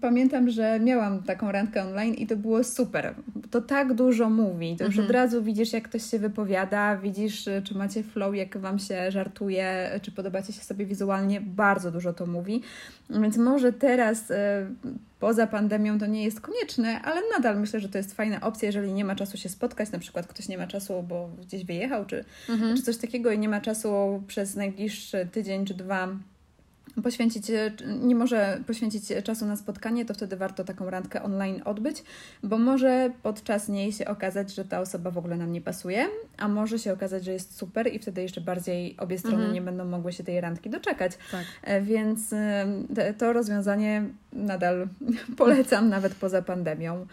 pamiętam, 0.00 0.50
że 0.50 0.80
miałam 0.80 1.22
taką 1.22 1.52
randkę 1.52 1.82
online 1.82 2.14
i 2.14 2.26
to 2.26 2.36
było 2.36 2.64
super. 2.64 3.14
To 3.50 3.60
tak 3.60 3.94
dużo 3.94 4.30
mówi. 4.30 4.76
To 4.76 4.84
już 4.84 4.98
mhm. 4.98 5.08
od 5.08 5.14
razu 5.14 5.42
widzisz, 5.42 5.72
jak 5.72 5.88
ktoś 5.88 6.10
się 6.10 6.18
wypowiada, 6.18 6.96
widzisz, 6.96 7.48
czy 7.64 7.74
macie 7.74 8.02
flow, 8.02 8.34
jak 8.34 8.58
wam 8.58 8.78
się 8.78 9.10
żartuje, 9.10 9.90
czy 10.02 10.12
podobacie 10.12 10.52
się 10.52 10.60
sobie 10.60 10.86
wizualnie. 10.86 11.40
Bardzo 11.40 11.90
dużo 11.90 12.12
to 12.12 12.26
mówi. 12.26 12.62
Więc 13.10 13.36
może 13.36 13.72
teraz 13.72 14.30
e, 14.30 14.66
poza 15.20 15.46
pandemią 15.46 15.98
to 15.98 16.06
nie 16.06 16.24
jest 16.24 16.40
konieczne, 16.40 17.02
ale 17.02 17.20
nadal 17.36 17.60
myślę, 17.60 17.80
że 17.80 17.88
to 17.88 17.98
jest 17.98 18.14
fajna 18.14 18.40
opcja, 18.40 18.66
jeżeli 18.66 18.92
nie 18.92 19.04
ma 19.04 19.14
czasu 19.14 19.36
się 19.36 19.48
spotkać, 19.48 19.92
na 19.92 19.98
przykład 19.98 20.26
ktoś 20.26 20.48
nie 20.48 20.58
ma 20.58 20.66
czasu, 20.66 21.02
bo 21.08 21.30
gdzieś 21.42 21.64
wyjechał, 21.64 22.06
czy, 22.06 22.24
mhm. 22.48 22.76
czy 22.76 22.82
coś 22.82 22.96
takiego 22.96 23.32
i 23.32 23.38
nie 23.38 23.48
ma 23.48 23.60
czasu 23.60 24.22
przez 24.26 24.56
najbliższy 24.56 25.28
tydzień 25.32 25.64
czy 25.64 25.74
dwa 25.74 26.08
poświęcić, 27.02 27.44
nie 28.00 28.14
może 28.14 28.60
poświęcić 28.66 29.04
czasu 29.24 29.46
na 29.46 29.56
spotkanie, 29.56 30.04
to 30.04 30.14
wtedy 30.14 30.36
warto 30.36 30.64
taką 30.64 30.90
randkę 30.90 31.22
online 31.22 31.62
odbyć, 31.64 32.02
bo 32.42 32.58
może 32.58 33.10
podczas 33.22 33.68
niej 33.68 33.92
się 33.92 34.06
okazać, 34.06 34.54
że 34.54 34.64
ta 34.64 34.80
osoba 34.80 35.10
w 35.10 35.18
ogóle 35.18 35.36
nam 35.36 35.52
nie 35.52 35.60
pasuje, 35.60 36.06
a 36.36 36.48
może 36.48 36.78
się 36.78 36.92
okazać, 36.92 37.24
że 37.24 37.32
jest 37.32 37.56
super 37.56 37.94
i 37.94 37.98
wtedy 37.98 38.22
jeszcze 38.22 38.40
bardziej 38.40 38.96
obie 38.98 39.18
strony 39.18 39.36
mhm. 39.36 39.54
nie 39.54 39.62
będą 39.62 39.84
mogły 39.84 40.12
się 40.12 40.24
tej 40.24 40.40
randki 40.40 40.70
doczekać. 40.70 41.12
Tak. 41.30 41.44
E, 41.62 41.82
więc 41.82 42.34
to 43.18 43.32
rozwiązanie 43.32 44.04
nadal 44.32 44.88
polecam 45.36 45.88
nawet 45.88 46.14
poza 46.14 46.42
pandemią. 46.42 47.06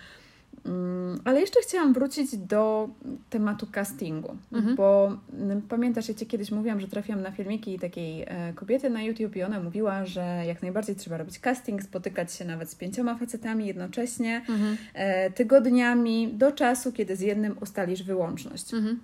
Mm, 0.68 1.20
ale 1.26 1.42
jeszcze 1.42 1.60
chciałam 1.62 1.94
wrócić 1.94 2.38
do 2.38 2.90
tematu 3.30 3.68
castingu, 3.72 4.38
mhm. 4.52 4.76
bo 4.76 5.18
mm, 5.34 5.62
pamiętasz, 5.62 6.10
ja 6.10 6.14
Ci 6.16 6.26
kiedyś 6.26 6.52
mówiłam, 6.52 6.80
że 6.80 6.88
trafiłam 6.88 7.22
na 7.22 7.32
filmiki 7.32 7.80
takiej 7.80 8.24
e, 8.28 8.54
kobiety 8.56 8.90
na 8.90 9.02
YouTube 9.02 9.36
i 9.36 9.44
ona 9.44 9.60
mówiła, 9.60 10.06
że 10.06 10.44
jak 10.48 10.62
najbardziej 10.62 10.96
trzeba 10.96 11.18
robić 11.18 11.40
casting, 11.40 11.84
spotykać 11.84 12.34
się 12.34 12.46
nawet 12.46 12.70
z 12.70 12.76
pięcioma 12.76 13.16
facetami 13.16 13.68
jednocześnie, 13.68 14.42
mhm. 14.50 14.78
E, 14.94 15.32
tygodniami, 15.32 16.34
do 16.34 16.52
czasu, 16.52 16.92
kiedy 16.92 17.16
z 17.16 17.22
jednym 17.22 17.58
ustalisz 17.62 18.04
wyłączność. 18.04 18.74
Mhm. 18.74 19.00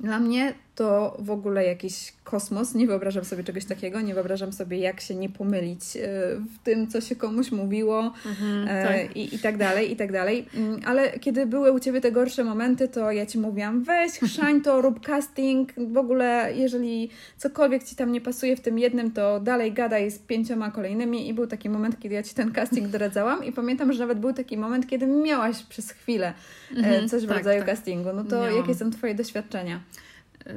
Dla 0.00 0.20
mnie 0.20 0.54
to 0.74 1.16
w 1.18 1.30
ogóle 1.30 1.64
jakiś 1.64 2.12
kosmos. 2.24 2.74
Nie 2.74 2.86
wyobrażam 2.86 3.24
sobie 3.24 3.44
czegoś 3.44 3.64
takiego. 3.64 4.00
Nie 4.00 4.14
wyobrażam 4.14 4.52
sobie, 4.52 4.78
jak 4.78 5.00
się 5.00 5.14
nie 5.14 5.28
pomylić 5.28 5.96
e, 5.96 6.00
w 6.36 6.58
tym, 6.64 6.88
co 6.88 7.00
się 7.00 7.16
komuś 7.16 7.52
mówiło 7.52 8.12
mhm, 8.26 8.68
e, 8.68 8.84
tak. 8.84 9.16
i, 9.16 9.34
i 9.34 9.38
tak 9.38 9.56
dalej, 9.56 9.92
i 9.92 9.96
tak 9.96 10.12
dalej. 10.12 10.46
Mm, 10.54 10.80
ale 10.84 11.18
kiedy 11.18 11.46
były 11.46 11.72
u 11.72 11.80
Ciebie 11.80 12.00
te 12.00 12.12
gorsze 12.12 12.44
momenty, 12.44 12.88
to 12.88 13.12
ja 13.12 13.26
Ci 13.26 13.38
mówiłam, 13.38 13.84
weź 13.84 14.12
chrzań 14.24 14.60
to, 14.60 14.80
rób 14.80 15.06
casting. 15.06 15.72
W 15.92 15.96
ogóle, 15.96 16.52
jeżeli 16.54 17.10
cokolwiek 17.36 17.84
Ci 17.84 17.96
tam 17.96 18.12
nie 18.12 18.20
pasuje 18.20 18.56
w 18.56 18.60
tym 18.60 18.78
jednym, 18.78 19.10
to 19.10 19.40
dalej 19.40 19.72
gadaj 19.72 20.10
z 20.10 20.18
pięcioma 20.18 20.70
kolejnymi. 20.70 21.28
I 21.28 21.34
był 21.34 21.46
taki 21.46 21.68
moment, 21.68 22.00
kiedy 22.00 22.14
ja 22.14 22.22
Ci 22.22 22.34
ten 22.34 22.52
casting 22.52 22.88
doradzałam 22.96 23.44
i 23.44 23.52
pamiętam, 23.52 23.92
że 23.92 23.98
nawet 23.98 24.18
był 24.18 24.32
taki 24.32 24.56
moment, 24.56 24.86
kiedy 24.86 25.06
miałaś 25.06 25.62
przez 25.62 25.90
chwilę 25.90 26.32
e, 26.72 26.76
mhm, 26.76 27.08
coś 27.08 27.24
w 27.24 27.28
tak, 27.28 27.36
rodzaju 27.36 27.60
tak. 27.60 27.68
castingu. 27.68 28.12
No 28.14 28.24
to 28.24 28.36
Miałam. 28.36 28.56
jakie 28.56 28.74
są 28.74 28.90
Twoje 28.90 29.14
doświadczenia? 29.14 29.80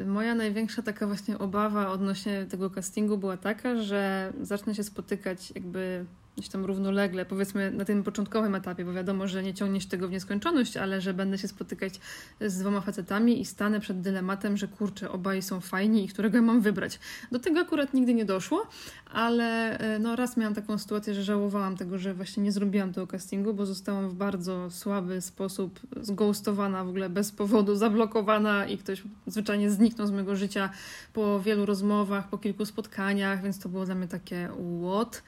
Moja 0.06 0.36
największa 0.36 0.82
taka 0.82 1.08
właśnie 1.08 1.38
obawa 1.38 1.90
odnośnie 1.90 2.46
tego 2.46 2.70
castingu 2.70 3.18
była 3.18 3.38
taka, 3.38 3.76
że 3.76 4.34
zacznę 4.42 4.76
się 4.76 4.84
spotykać 4.84 5.52
jakby 5.56 6.06
gdzieś 6.38 6.50
tam 6.50 6.66
równolegle, 6.66 7.26
powiedzmy 7.26 7.72
na 7.72 7.86
tym 7.86 8.04
początkowym 8.04 8.56
etapie, 8.56 8.86
bo 8.86 8.94
wiadomo, 8.94 9.28
że 9.28 9.44
nie 9.44 9.54
ciągniesz 9.54 9.86
tego 9.86 10.08
w 10.08 10.12
nieskończoność, 10.12 10.78
ale 10.78 11.02
że 11.02 11.14
będę 11.14 11.38
się 11.38 11.48
spotykać 11.48 12.00
z 12.42 12.60
dwoma 12.60 12.82
facetami 12.82 13.42
i 13.42 13.46
stanę 13.46 13.80
przed 13.80 14.02
dylematem, 14.02 14.58
że 14.58 14.68
kurczę, 14.68 15.12
obaj 15.12 15.42
są 15.42 15.60
fajni 15.60 16.06
i 16.06 16.08
którego 16.08 16.42
mam 16.42 16.62
wybrać. 16.62 17.00
Do 17.32 17.40
tego 17.40 17.60
akurat 17.60 17.94
nigdy 17.94 18.14
nie 18.14 18.26
doszło, 18.26 18.68
ale 19.12 19.80
e, 19.80 20.00
no 20.00 20.16
raz 20.16 20.38
miałam 20.38 20.56
taką 20.56 20.78
sytuację, 20.78 21.14
że 21.14 21.24
żałowałam 21.24 21.78
tego, 21.78 21.98
że 21.98 22.14
właśnie 22.14 22.44
nie 22.44 22.52
zrobiłam 22.52 22.94
tego 22.94 23.08
castingu, 23.08 23.54
bo 23.54 23.66
zostałam 23.66 24.10
w 24.10 24.14
bardzo 24.14 24.72
słaby 24.72 25.22
sposób 25.22 25.80
zgoustowana, 26.02 26.84
w 26.84 26.90
ogóle 26.90 27.10
bez 27.10 27.32
powodu, 27.32 27.76
zablokowana 27.76 28.66
i 28.66 28.78
ktoś 28.78 29.04
zwyczajnie 29.28 29.72
zniknął 29.72 30.08
z 30.08 30.12
mojego 30.12 30.36
życia 30.36 30.70
po 31.14 31.40
wielu 31.40 31.66
rozmowach, 31.66 32.30
po 32.30 32.38
kilku 32.38 32.66
spotkaniach, 32.66 33.44
więc 33.44 33.60
to 33.60 33.70
było 33.70 33.86
dla 33.86 33.96
mnie 33.96 34.08
takie 34.08 34.50
what? 34.82 35.24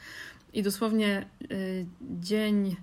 I 0.55 0.63
dosłownie 0.63 1.25
y, 1.51 1.85
dzień 2.01 2.75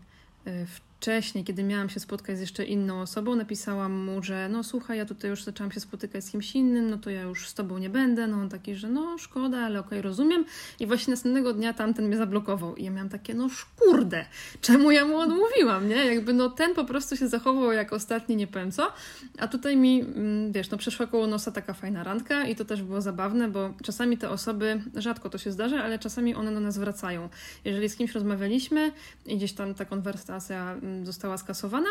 y, 0.46 0.66
wcześniej, 1.02 1.44
kiedy 1.44 1.62
miałam 1.62 1.88
się 1.88 2.00
spotkać 2.00 2.38
z 2.38 2.40
jeszcze 2.40 2.64
inną 2.64 3.00
osobą, 3.00 3.36
napisałam 3.36 3.92
mu, 3.92 4.22
że 4.22 4.48
no 4.48 4.64
słuchaj, 4.64 4.98
ja 4.98 5.04
tutaj 5.04 5.30
już 5.30 5.44
zaczęłam 5.44 5.72
się 5.72 5.80
spotykać 5.80 6.24
z 6.24 6.30
kimś 6.30 6.54
innym, 6.54 6.90
no 6.90 6.98
to 6.98 7.10
ja 7.10 7.22
już 7.22 7.48
z 7.48 7.54
tobą 7.54 7.78
nie 7.78 7.90
będę. 7.90 8.26
No 8.26 8.36
on 8.36 8.48
taki, 8.48 8.74
że 8.74 8.88
no 8.88 9.18
szkoda, 9.18 9.58
ale 9.58 9.80
okej, 9.80 9.98
okay, 9.98 10.02
rozumiem. 10.02 10.44
I 10.80 10.86
właśnie 10.86 11.10
następnego 11.10 11.52
dnia 11.52 11.72
tamten 11.72 12.06
mnie 12.06 12.16
zablokował. 12.16 12.76
I 12.76 12.84
ja 12.84 12.90
miałam 12.90 13.08
takie, 13.08 13.34
no 13.34 13.48
szkurde, 13.48 14.24
czemu 14.60 14.90
ja 14.90 15.04
mu 15.04 15.18
odmówiłam, 15.18 15.88
nie? 15.88 15.96
Jakby 16.14 16.32
no 16.32 16.50
ten 16.50 16.74
po 16.74 16.84
prostu 16.84 17.16
się 17.16 17.28
zachował 17.28 17.72
jak 17.72 17.92
ostatni, 17.92 18.36
nie 18.36 18.46
powiem 18.46 18.72
co. 18.72 18.92
A 19.38 19.48
tutaj 19.48 19.76
mi, 19.76 20.00
mm, 20.00 20.52
wiesz, 20.52 20.70
no 20.70 20.78
przeszła 20.78 21.06
koło 21.06 21.26
nosa 21.26 21.52
taka 21.52 21.74
fajna 21.74 22.04
randka 22.04 22.46
i 22.46 22.56
to 22.56 22.64
też 22.64 22.82
było 22.82 23.00
zabawne, 23.00 23.48
bo 23.48 23.74
czasami 23.82 24.18
te 24.18 24.30
osoby, 24.30 24.82
rzadko 24.96 25.30
to 25.30 25.38
się 25.38 25.52
zdarza, 25.52 25.84
ale 25.84 25.98
czasami 25.98 26.34
one 26.34 26.54
do 26.54 26.60
nas 26.60 26.78
wracają. 26.78 27.28
Jeżeli 27.64 27.88
z 27.88 27.96
kimś 27.96 28.12
rozmawialiśmy 28.12 28.92
i 29.26 29.36
gdzieś 29.36 29.52
tam 29.52 29.74
ta 29.74 29.84
konwersacja 29.84 30.76
została 31.04 31.38
skasowana, 31.38 31.88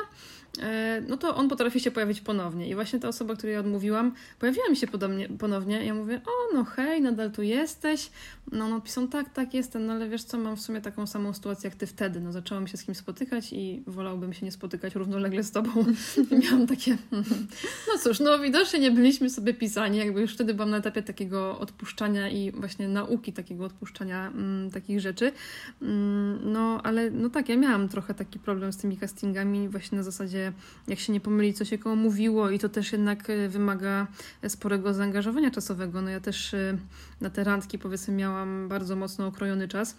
e, 0.60 1.02
no 1.08 1.18
to 1.18 1.36
on 1.36 1.50
potrafi 1.50 1.80
się 1.80 1.92
pojawić 1.92 2.22
ponownie. 2.22 2.70
I 2.70 2.76
właśnie 2.76 3.00
ta 3.00 3.08
osoba, 3.08 3.36
której 3.36 3.58
odmówiłam, 3.58 4.12
pojawiła 4.40 4.70
mi 4.70 4.76
się 4.76 4.88
podobnie, 4.88 5.30
ponownie. 5.30 5.86
Ja 5.86 5.94
mówię, 5.94 6.22
o 6.26 6.42
no 6.54 6.64
hej, 6.64 7.02
nadal 7.02 7.32
tu 7.32 7.42
jesteś. 7.42 8.12
No 8.52 8.66
on 8.66 8.74
odpisał, 8.74 9.08
tak, 9.08 9.34
tak 9.34 9.54
jestem, 9.54 9.86
no 9.86 9.94
ale 9.94 10.10
wiesz 10.10 10.24
co, 10.24 10.38
mam 10.38 10.58
w 10.58 10.62
sumie 10.62 10.82
taką 10.82 11.08
samą 11.08 11.34
sytuację 11.34 11.70
jak 11.70 11.78
ty 11.78 11.88
wtedy. 11.88 12.20
No 12.20 12.32
zaczęłam 12.32 12.68
się 12.68 12.78
z 12.78 12.84
kimś 12.84 12.98
spotykać 12.98 13.54
i 13.54 13.84
wolałbym 13.88 14.34
się 14.34 14.46
nie 14.46 14.52
spotykać 14.52 14.96
równolegle 14.96 15.44
z 15.44 15.52
tobą. 15.52 15.86
Miałam 16.44 16.68
takie, 16.68 16.98
no 17.88 17.98
cóż, 18.04 18.20
no 18.20 18.40
widocznie 18.40 18.80
nie 18.80 18.92
byliśmy 18.92 19.30
sobie 19.30 19.54
pisani, 19.54 19.98
jakby 19.98 20.22
już 20.22 20.34
wtedy 20.34 20.54
byłam 20.54 20.70
na 20.70 20.78
etapie 20.78 21.04
takiego 21.04 21.60
odpuszczania 21.60 22.30
i 22.30 22.52
właśnie 22.52 22.88
nauki 22.88 23.34
takiego 23.34 23.66
odpuszczania 23.66 24.28
mm, 24.28 24.72
takich 24.72 25.00
rzeczy. 25.00 25.32
Mm, 25.82 26.52
no 26.52 26.82
ale 26.84 27.12
no 27.12 27.30
tak, 27.30 27.50
ja 27.50 27.58
miałam 27.58 27.90
trochę 27.90 28.14
taki 28.14 28.40
problem 28.40 28.74
z 28.74 28.78
tymi 28.78 28.91
castingami 28.98 29.70
właśnie 29.70 29.98
na 29.98 30.04
zasadzie, 30.04 30.54
jak 30.88 31.00
się 31.00 31.14
nie 31.14 31.20
pomyli, 31.20 31.54
co 31.54 31.66
się 31.66 31.78
komu 31.78 31.96
mówiło 31.96 32.50
i 32.50 32.60
to 32.60 32.70
też 32.70 32.92
jednak 32.92 33.30
e, 33.30 33.50
wymaga 33.50 34.08
sporego 34.48 34.94
zaangażowania 34.94 35.52
czasowego. 35.52 36.02
No 36.02 36.10
ja 36.10 36.20
też 36.20 36.54
e, 36.54 36.78
na 37.22 37.30
te 37.30 37.44
randki 37.44 37.80
powiedzmy 37.80 38.14
miałam 38.14 38.68
bardzo 38.70 38.96
mocno 38.96 39.28
okrojony 39.28 39.68
czas, 39.68 39.96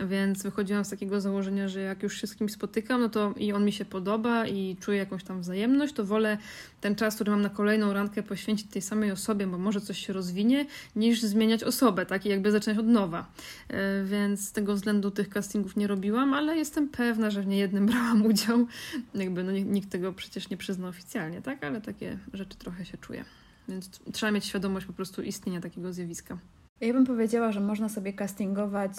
więc 0.00 0.42
wychodziłam 0.42 0.84
z 0.84 0.90
takiego 0.90 1.20
założenia, 1.20 1.68
że 1.68 1.80
jak 1.80 2.02
już 2.02 2.20
się 2.20 2.26
z 2.26 2.36
kimś 2.36 2.52
spotykam, 2.52 3.00
no 3.00 3.08
to 3.08 3.34
i 3.36 3.52
on 3.52 3.64
mi 3.64 3.72
się 3.72 3.84
podoba 3.84 4.46
i 4.46 4.76
czuję 4.80 4.98
jakąś 4.98 5.24
tam 5.24 5.40
wzajemność, 5.40 5.94
to 5.94 6.04
wolę 6.04 6.38
ten 6.80 6.94
czas, 6.94 7.14
który 7.14 7.30
mam 7.30 7.42
na 7.42 7.48
kolejną 7.48 7.92
randkę 7.92 8.22
poświęcić 8.22 8.70
tej 8.70 8.82
samej 8.82 9.10
osobie, 9.10 9.46
bo 9.46 9.58
może 9.58 9.80
coś 9.80 10.06
się 10.06 10.12
rozwinie, 10.12 10.66
niż 10.96 11.22
zmieniać 11.22 11.64
osobę, 11.64 12.06
tak? 12.06 12.26
I 12.26 12.28
jakby 12.28 12.50
zacząć 12.50 12.78
od 12.78 12.86
nowa. 12.86 13.26
E, 13.68 14.04
więc 14.04 14.48
z 14.48 14.52
tego 14.52 14.74
względu 14.74 15.10
tych 15.10 15.28
castingów 15.28 15.76
nie 15.76 15.86
robiłam, 15.86 16.34
ale 16.34 16.56
jestem 16.56 16.88
pewna, 16.88 17.30
że 17.30 17.42
w 17.42 17.46
niejednym 17.46 17.86
brałam 17.92 18.26
udział. 18.26 18.66
Jakby 19.14 19.44
no 19.44 19.52
nikt 19.52 19.90
tego 19.90 20.12
przecież 20.12 20.50
nie 20.50 20.56
przyzna 20.56 20.88
oficjalnie, 20.88 21.42
tak? 21.42 21.64
Ale 21.64 21.80
takie 21.80 22.18
rzeczy 22.32 22.58
trochę 22.58 22.84
się 22.84 22.98
czuje. 22.98 23.24
Więc 23.68 23.90
trzeba 24.12 24.32
mieć 24.32 24.44
świadomość 24.44 24.86
po 24.86 24.92
prostu 24.92 25.22
istnienia 25.22 25.60
takiego 25.60 25.92
zjawiska. 25.92 26.38
Ja 26.80 26.92
bym 26.92 27.06
powiedziała, 27.06 27.52
że 27.52 27.60
można 27.60 27.88
sobie 27.88 28.12
castingować 28.12 28.92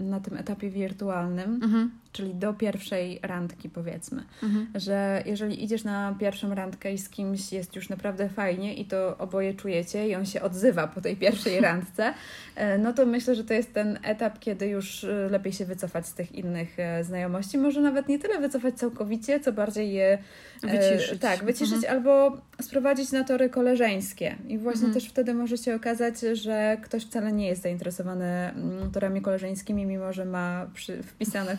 na 0.00 0.20
tym 0.20 0.36
etapie 0.36 0.70
wirtualnym, 0.70 1.54
mhm. 1.62 1.90
Czyli 2.14 2.34
do 2.34 2.54
pierwszej 2.54 3.20
randki, 3.22 3.68
powiedzmy. 3.68 4.24
Mhm. 4.42 4.66
Że 4.74 5.22
jeżeli 5.26 5.64
idziesz 5.64 5.84
na 5.84 6.16
pierwszą 6.20 6.54
randkę 6.54 6.92
i 6.92 6.98
z 6.98 7.08
kimś 7.08 7.52
jest 7.52 7.76
już 7.76 7.88
naprawdę 7.88 8.28
fajnie 8.28 8.74
i 8.74 8.84
to 8.84 9.18
oboje 9.18 9.54
czujecie 9.54 10.08
i 10.08 10.14
on 10.14 10.26
się 10.26 10.42
odzywa 10.42 10.88
po 10.88 11.00
tej 11.00 11.16
pierwszej 11.16 11.60
randce, 11.68 12.14
e, 12.56 12.78
no 12.78 12.92
to 12.92 13.06
myślę, 13.06 13.34
że 13.34 13.44
to 13.44 13.54
jest 13.54 13.72
ten 13.72 13.98
etap, 14.02 14.38
kiedy 14.38 14.66
już 14.66 15.04
e, 15.04 15.28
lepiej 15.30 15.52
się 15.52 15.64
wycofać 15.64 16.06
z 16.06 16.14
tych 16.14 16.34
innych 16.34 16.78
e, 16.78 17.04
znajomości. 17.04 17.58
Może 17.58 17.80
nawet 17.80 18.08
nie 18.08 18.18
tyle 18.18 18.40
wycofać 18.40 18.74
całkowicie, 18.74 19.40
co 19.40 19.52
bardziej 19.52 19.92
je 19.92 20.18
wyciszyć. 20.62 21.20
Tak, 21.20 21.44
wyciszyć 21.44 21.74
mhm. 21.74 21.96
albo 21.96 22.36
sprowadzić 22.62 23.12
na 23.12 23.24
tory 23.24 23.48
koleżeńskie. 23.48 24.36
I 24.48 24.58
właśnie 24.58 24.86
mhm. 24.86 24.94
też 24.94 25.08
wtedy 25.08 25.34
może 25.34 25.58
się 25.58 25.74
okazać, 25.74 26.20
że 26.20 26.76
ktoś 26.82 27.04
wcale 27.04 27.32
nie 27.32 27.46
jest 27.46 27.62
zainteresowany 27.62 28.24
mm, 28.24 28.90
torami 28.90 29.20
koleżeńskimi, 29.22 29.86
mimo 29.86 30.12
że 30.12 30.24
ma 30.24 30.66
przy, 30.74 31.02
wpisane 31.02 31.56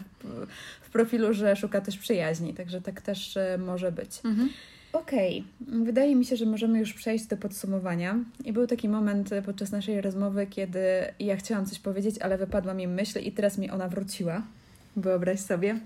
w, 0.81 0.89
profilu, 0.89 1.33
że 1.33 1.55
szuka 1.55 1.81
też 1.81 1.97
przyjaźni. 1.97 2.53
Także 2.53 2.81
tak 2.81 3.01
też 3.01 3.37
e, 3.37 3.57
może 3.57 3.91
być. 3.91 4.21
Mhm. 4.25 4.49
Okej, 4.93 5.43
okay. 5.67 5.83
wydaje 5.83 6.15
mi 6.15 6.25
się, 6.25 6.35
że 6.35 6.45
możemy 6.45 6.79
już 6.79 6.93
przejść 6.93 7.25
do 7.25 7.37
podsumowania. 7.37 8.19
I 8.45 8.53
był 8.53 8.67
taki 8.67 8.89
moment 8.89 9.31
e, 9.31 9.41
podczas 9.41 9.71
naszej 9.71 10.01
rozmowy, 10.01 10.47
kiedy 10.47 10.79
ja 11.19 11.35
chciałam 11.35 11.65
coś 11.65 11.79
powiedzieć, 11.79 12.19
ale 12.19 12.37
wypadła 12.37 12.73
mi 12.73 12.87
myśl 12.87 13.19
i 13.19 13.31
teraz 13.31 13.57
mi 13.57 13.69
ona 13.69 13.87
wróciła. 13.87 14.41
Wyobraź 14.95 15.39
sobie. 15.39 15.79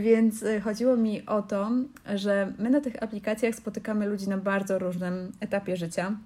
Więc 0.00 0.42
e, 0.42 0.60
chodziło 0.60 0.96
mi 0.96 1.26
o 1.26 1.42
to, 1.42 1.70
że 2.14 2.52
my 2.58 2.70
na 2.70 2.80
tych 2.80 3.02
aplikacjach 3.02 3.54
spotykamy 3.54 4.06
ludzi 4.06 4.28
na 4.28 4.38
bardzo 4.38 4.78
różnym 4.78 5.32
etapie 5.40 5.76
życia. 5.76 6.16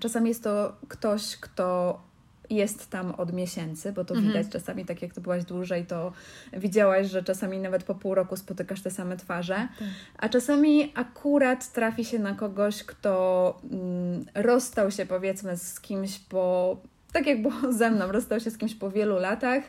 Czasami 0.00 0.28
jest 0.28 0.42
to 0.42 0.76
ktoś, 0.88 1.36
kto 1.36 2.00
jest 2.50 2.90
tam 2.90 3.10
od 3.10 3.32
miesięcy, 3.32 3.92
bo 3.92 4.04
to 4.04 4.14
mhm. 4.14 4.32
widać 4.32 4.52
czasami, 4.52 4.84
tak 4.84 5.02
jak 5.02 5.14
to 5.14 5.20
byłaś 5.20 5.44
dłużej, 5.44 5.86
to 5.86 6.12
widziałaś, 6.52 7.06
że 7.06 7.22
czasami 7.22 7.58
nawet 7.58 7.84
po 7.84 7.94
pół 7.94 8.14
roku 8.14 8.36
spotykasz 8.36 8.82
te 8.82 8.90
same 8.90 9.16
twarze, 9.16 9.68
tak. 9.78 9.88
a 10.18 10.28
czasami 10.28 10.92
akurat 10.94 11.72
trafi 11.72 12.04
się 12.04 12.18
na 12.18 12.34
kogoś, 12.34 12.84
kto 12.84 13.60
mm, 13.70 14.24
rozstał 14.34 14.90
się 14.90 15.06
powiedzmy 15.06 15.56
z 15.56 15.80
kimś 15.80 16.18
po 16.18 16.76
tak 17.14 17.26
jak 17.26 17.42
było 17.42 17.72
ze 17.72 17.90
mną, 17.90 18.12
rozstał 18.12 18.40
się 18.40 18.50
z 18.50 18.58
kimś 18.58 18.74
po 18.74 18.90
wielu 18.90 19.18
latach 19.18 19.64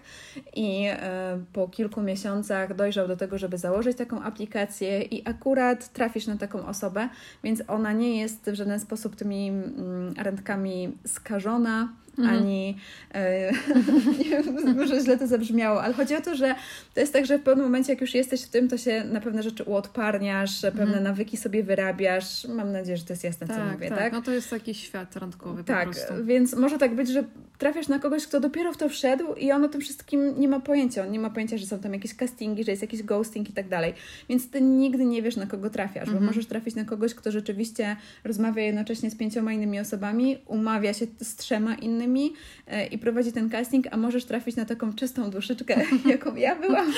i 0.56 0.86
e, 0.90 1.40
po 1.54 1.68
kilku 1.68 2.02
miesiącach 2.02 2.76
dojrzał 2.76 3.08
do 3.08 3.18
tego, 3.18 3.38
żeby 3.38 3.58
założyć 3.58 3.98
taką 3.98 4.22
aplikację 4.22 5.02
i 5.02 5.28
akurat 5.28 5.94
trafisz 5.94 6.28
na 6.28 6.38
taką 6.38 6.66
osobę, 6.66 7.10
więc 7.44 7.64
ona 7.68 7.94
nie 7.94 8.20
jest 8.20 8.52
w 8.52 8.56
żaden 8.56 8.80
sposób 8.80 9.16
tymi 9.16 9.48
mm, 9.48 10.14
randkami 10.18 10.98
skażona 11.08 11.90
mhm. 12.20 12.38
ani 12.38 12.78
e, 13.14 13.52
nie 14.20 14.30
wiem, 14.30 14.76
może 14.80 15.02
źle 15.02 15.18
to 15.18 15.28
zabrzmiało, 15.28 15.84
ale 15.84 15.94
chodzi 15.94 16.16
o 16.16 16.22
to, 16.22 16.36
że 16.36 16.56
to 16.94 17.00
jest 17.00 17.14
tak, 17.14 17.26
że 17.26 17.38
w 17.38 17.44
pewnym 17.44 17.66
momencie, 17.66 17.94
jak 17.94 18.02
już 18.02 18.14
jesteś 18.14 18.44
w 18.44 18.50
tym, 18.50 18.70
to 18.70 18.78
się 18.78 19.04
na 19.04 19.22
pewne 19.22 19.44
rzeczy 19.44 19.64
uodparniasz, 19.64 20.62
pewne 20.62 20.84
mhm. 20.84 21.04
nawyki 21.04 21.38
sobie 21.38 21.64
wyrabiasz. 21.64 22.48
Mam 22.48 22.72
nadzieję, 22.72 22.98
że 22.98 23.04
to 23.04 23.14
jest 23.14 23.24
jasne, 23.24 23.48
tak, 23.48 23.58
co 23.58 23.66
mówię, 23.74 23.90
tak? 23.90 23.98
tak? 23.98 24.14
No 24.14 24.22
to 24.22 24.32
jest 24.32 24.50
taki 24.50 24.74
świat 24.74 25.16
randkowy 25.16 25.64
tak, 25.64 25.90
więc 26.24 26.56
może 26.56 26.78
tak 26.78 26.96
być, 26.96 27.10
że 27.10 27.24
trafiasz 27.58 27.88
na 27.88 28.00
kogoś, 28.00 28.28
kto 28.28 28.40
dopiero 28.40 28.74
w 28.74 28.78
to 28.78 28.90
wszedł 28.90 29.34
i 29.34 29.52
on 29.52 29.64
o 29.64 29.68
tym 29.68 29.82
wszystkim 29.82 30.40
nie 30.40 30.48
ma 30.48 30.60
pojęcia. 30.60 31.04
On 31.04 31.12
nie 31.12 31.20
ma 31.20 31.30
pojęcia, 31.30 31.58
że 31.58 31.66
są 31.66 31.80
tam 31.80 31.94
jakieś 31.94 32.16
castingi, 32.16 32.64
że 32.64 32.72
jest 32.72 32.82
jakiś 32.82 33.04
ghosting 33.04 33.50
i 33.50 33.54
tak 33.54 33.70
dalej. 33.70 33.94
Więc 34.30 34.50
ty 34.50 34.62
nigdy 34.62 35.06
nie 35.06 35.22
wiesz, 35.22 35.36
na 35.36 35.46
kogo 35.46 35.70
trafiasz, 35.70 36.08
mhm. 36.08 36.20
bo 36.20 36.26
możesz 36.26 36.46
trafić 36.46 36.76
na 36.76 36.86
kogoś, 36.86 37.14
kto 37.14 37.32
rzeczywiście 37.32 37.96
rozmawia 38.24 38.64
jednocześnie 38.64 39.12
z 39.12 39.16
pięcioma 39.16 39.54
innymi 39.54 39.80
osobami, 39.80 40.38
umawia 40.46 40.94
się 40.94 41.06
z 41.22 41.36
trzema 41.36 41.76
innymi 41.76 42.05
innymi 42.06 42.34
e, 42.68 42.86
i 42.86 42.98
prowadzi 42.98 43.32
ten 43.32 43.50
casting, 43.50 43.88
a 43.92 43.98
możesz 43.98 44.26
trafić 44.26 44.56
na 44.56 44.66
taką 44.66 44.94
czystą 44.94 45.30
duszyczkę, 45.30 45.82
jaką 46.06 46.36
ja 46.36 46.56
byłam. 46.56 46.94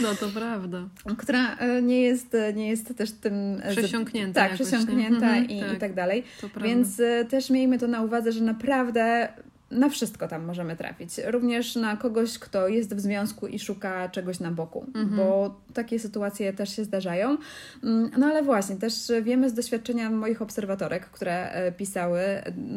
No 0.00 0.14
to 0.14 0.28
prawda. 0.28 0.88
Która 1.18 1.56
e, 1.56 1.82
nie 1.82 2.00
jest, 2.02 2.36
nie 2.54 2.68
jest 2.68 2.96
też 2.96 3.12
tym... 3.12 3.60
E, 3.62 3.76
przesiąknięta 3.76 4.40
Tak, 4.40 4.54
przesiąknięta 4.54 5.26
mhm, 5.26 5.48
i, 5.48 5.60
tak. 5.60 5.76
i 5.76 5.76
tak 5.76 5.94
dalej. 5.94 6.24
Więc 6.62 7.02
też 7.28 7.50
miejmy 7.50 7.78
to 7.78 7.88
na 7.88 8.02
uwadze, 8.02 8.32
że 8.32 8.44
naprawdę 8.44 9.28
na 9.70 9.88
wszystko 9.88 10.28
tam 10.28 10.44
możemy 10.44 10.76
trafić. 10.76 11.10
Również 11.26 11.76
na 11.76 11.96
kogoś, 11.96 12.38
kto 12.38 12.68
jest 12.68 12.94
w 12.94 13.00
związku 13.00 13.46
i 13.46 13.58
szuka 13.58 14.08
czegoś 14.08 14.40
na 14.40 14.50
boku, 14.50 14.86
mhm. 14.94 15.16
bo 15.16 15.60
takie 15.74 15.98
sytuacje 15.98 16.52
też 16.52 16.76
się 16.76 16.84
zdarzają. 16.84 17.36
Mm, 17.84 18.10
no 18.18 18.26
ale 18.26 18.42
właśnie, 18.42 18.76
też 18.76 18.94
wiemy 19.22 19.50
z 19.50 19.54
doświadczenia 19.54 20.10
moich 20.10 20.42
obserwatorek, 20.42 21.06
które 21.06 21.50
e, 21.50 21.72
pisały 21.72 22.20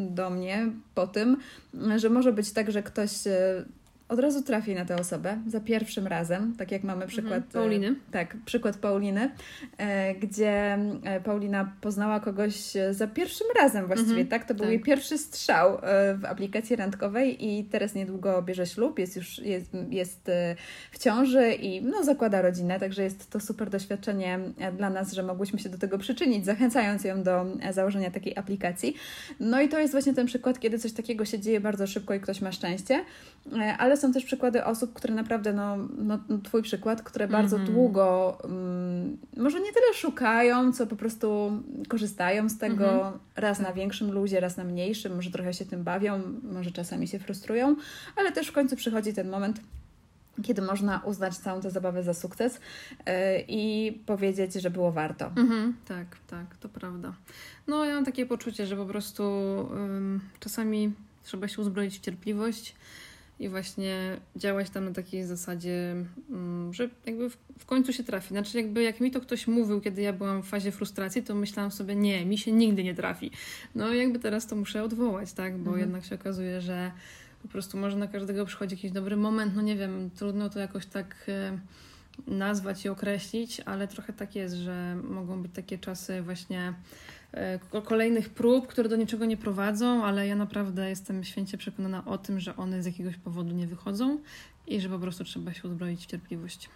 do 0.10 0.30
mnie 0.30 0.72
po 0.96 1.08
tym, 1.08 1.38
że 1.96 2.10
może 2.10 2.34
być 2.34 2.52
tak, 2.52 2.72
że 2.72 2.84
ktoś 2.84 3.28
e, 3.28 3.64
od 4.12 4.20
razu 4.20 4.44
trafi 4.44 4.76
na 4.76 4.86
tę 4.86 4.96
osobę 4.96 5.38
za 5.48 5.60
pierwszym 5.60 6.08
razem, 6.08 6.56
tak 6.58 6.72
jak 6.72 6.84
mamy 6.84 7.08
przykład 7.08 7.34
mhm, 7.34 7.52
Pauliny. 7.52 7.96
Tak, 8.12 8.38
przykład 8.46 8.78
Pauliny, 8.78 9.32
e, 9.78 10.16
gdzie 10.16 10.78
e, 11.04 11.22
Paulina 11.24 11.74
poznała 11.82 12.20
kogoś 12.20 12.74
za 12.92 13.08
pierwszym 13.08 13.48
razem 13.62 13.88
właściwie, 13.88 14.12
mhm, 14.12 14.28
tak? 14.28 14.48
To 14.48 14.54
był 14.54 14.64
tak. 14.64 14.72
jej 14.72 14.80
pierwszy 14.80 15.18
strzał 15.18 15.78
w 16.16 16.26
aplikacji 16.26 16.76
randkowej 16.76 17.48
i 17.48 17.64
teraz 17.64 17.96
niedługo 17.96 18.42
bierze 18.42 18.66
ślub, 18.66 19.00
jest 19.00 19.16
już 19.16 19.40
jest, 19.40 19.72
jest 19.90 20.32
w 20.92 21.00
ciąży 21.00 21.54
i 21.54 21.82
no, 21.82 22.04
zakłada 22.04 22.42
rodzinę, 22.42 22.80
także 22.80 23.04
jest 23.04 23.30
to 23.30 23.40
super 23.40 23.70
doświadczenie 23.70 24.40
dla 24.78 24.90
nas, 24.90 25.14
że 25.14 25.24
mogłyśmy 25.24 25.60
się 25.60 25.70
do 25.70 25.78
tego 25.78 25.98
przyczynić, 25.98 26.46
zachęcając 26.46 27.04
ją 27.04 27.24
do 27.24 27.46
założenia 27.72 28.12
takiej 28.12 28.38
aplikacji. 28.38 28.96
No 29.40 29.62
i 29.62 29.70
to 29.70 29.80
jest 29.80 29.94
właśnie 29.94 30.14
ten 30.14 30.28
przykład, 30.28 30.60
kiedy 30.60 30.80
coś 30.80 30.94
takiego 30.94 31.26
się 31.26 31.40
dzieje 31.40 31.60
bardzo 31.60 31.88
szybko 31.88 32.14
i 32.14 32.20
ktoś 32.20 32.42
ma 32.42 32.52
szczęście, 32.52 33.06
ale 33.78 33.98
są 34.02 34.14
też 34.14 34.26
przykłady 34.26 34.66
osób, 34.66 34.94
które 34.94 35.14
naprawdę, 35.14 35.54
no, 35.54 35.78
no, 35.98 36.20
no 36.30 36.38
Twój 36.38 36.62
przykład, 36.62 37.02
które 37.02 37.28
bardzo 37.28 37.56
mm 37.56 37.68
-hmm. 37.68 37.72
długo 37.72 38.38
um, 38.44 39.18
może 39.38 39.60
nie 39.60 39.74
tyle 39.74 39.94
szukają, 39.94 40.74
co 40.74 40.88
po 40.88 40.96
prostu 40.96 41.52
korzystają 41.88 42.50
z 42.50 42.58
tego 42.58 42.92
mm 42.92 43.14
-hmm. 43.14 43.18
raz 43.36 43.60
na 43.60 43.74
większym 43.74 44.12
luzie, 44.12 44.40
raz 44.40 44.58
na 44.58 44.64
mniejszym, 44.64 45.16
może 45.16 45.32
trochę 45.32 45.54
się 45.54 45.66
tym 45.66 45.84
bawią, 45.84 46.22
może 46.44 46.72
czasami 46.72 47.08
się 47.08 47.20
frustrują, 47.20 47.76
ale 48.16 48.32
też 48.32 48.48
w 48.48 48.52
końcu 48.52 48.76
przychodzi 48.76 49.14
ten 49.14 49.30
moment, 49.30 49.62
kiedy 50.44 50.62
można 50.62 51.02
uznać 51.06 51.38
całą 51.38 51.62
tę 51.62 51.72
zabawę 51.72 52.04
za 52.04 52.14
sukces 52.14 52.54
yy, 52.54 53.14
i 53.48 53.92
powiedzieć, 54.06 54.54
że 54.54 54.70
było 54.70 54.92
warto. 54.92 55.26
Mhm, 55.26 55.76
tak, 55.88 56.08
tak, 56.28 56.58
to 56.60 56.70
prawda. 56.70 57.14
No, 57.68 57.86
ja 57.86 57.96
mam 57.96 58.06
takie 58.06 58.26
poczucie, 58.26 58.68
że 58.68 58.76
po 58.76 58.86
prostu 58.86 59.24
czasami 60.40 60.94
trzeba 61.24 61.48
się 61.48 61.62
uzbroić 61.62 61.98
w 61.98 62.02
cierpliwość 62.02 62.76
i 63.42 63.50
właśnie 63.50 64.18
działać 64.36 64.70
tam 64.70 64.86
na 64.86 64.92
takiej 64.92 65.24
zasadzie, 65.24 65.96
mm, 66.30 66.74
że 66.74 66.90
jakby 67.06 67.30
w, 67.60 67.66
końcu 67.66 67.94
się 67.94 68.04
trafi. 68.04 68.30
Znaczy, 68.30 68.58
jakby 68.58 68.84
jak 68.84 69.00
mi 69.00 69.12
to 69.12 69.22
ktoś 69.22 69.48
mówił, 69.48 69.82
kiedy 69.82 70.02
ja 70.02 70.14
byłam 70.14 70.44
w 70.44 70.48
fazie 70.48 70.72
frustracji, 70.72 71.24
to 71.24 71.36
myślałam 71.36 71.72
sobie, 71.72 71.96
nie, 71.96 72.26
mi 72.26 72.38
się 72.38 72.52
nigdy 72.52 72.84
nie 72.84 72.96
trafi. 72.96 73.32
No, 73.76 73.94
jakby 73.94 74.20
teraz 74.20 74.48
to 74.48 74.56
muszę 74.56 74.84
odwołać, 74.84 75.34
tak, 75.34 75.58
bo 75.58 75.72
mhm. 75.72 75.80
jednak 75.80 76.06
się 76.06 76.16
okazuje, 76.16 76.62
że 76.62 76.92
po 77.42 77.48
prostu 77.48 77.78
może 77.78 77.98
na 77.98 78.08
każdego 78.08 78.46
przychodzi 78.46 78.76
jakiś 78.76 78.92
dobry 78.92 79.18
moment, 79.18 79.56
no 79.56 79.62
nie 79.62 79.76
wiem, 79.76 80.10
trudno 80.16 80.50
to 80.50 80.60
jakoś 80.60 80.86
tak 80.86 81.16
e, 81.28 81.60
nazwać 82.28 82.86
i 82.86 82.90
określić, 82.90 83.62
ale 83.66 83.88
trochę 83.88 84.14
tak 84.14 84.36
jest, 84.36 84.56
że 84.56 84.96
mogą 85.04 85.42
być 85.42 85.52
takie 85.54 85.78
czasy 85.78 86.22
właśnie 86.22 86.74
kolejnych 87.84 88.30
prób, 88.30 88.68
które 88.68 88.90
do 88.90 88.96
niczego 88.96 89.26
nie 89.26 89.38
prowadzą, 89.38 90.06
ale 90.06 90.28
ja 90.28 90.36
naprawdę 90.36 90.90
jestem 90.90 91.24
święcie 91.24 91.58
przekonana 91.58 92.06
o 92.06 92.18
tym, 92.18 92.40
że 92.40 92.56
one 92.56 92.84
z 92.84 92.86
jakiegoś 92.86 93.18
powodu 93.18 93.56
nie 93.56 93.68
wychodzą 93.68 94.20
i 94.68 94.82
że 94.82 94.90
po 94.90 95.00
prostu 95.00 95.24
trzeba 95.24 95.54
się 95.54 95.68
uzbroić 95.68 96.04
w 96.04 96.06
cierpliwość. 96.06 96.70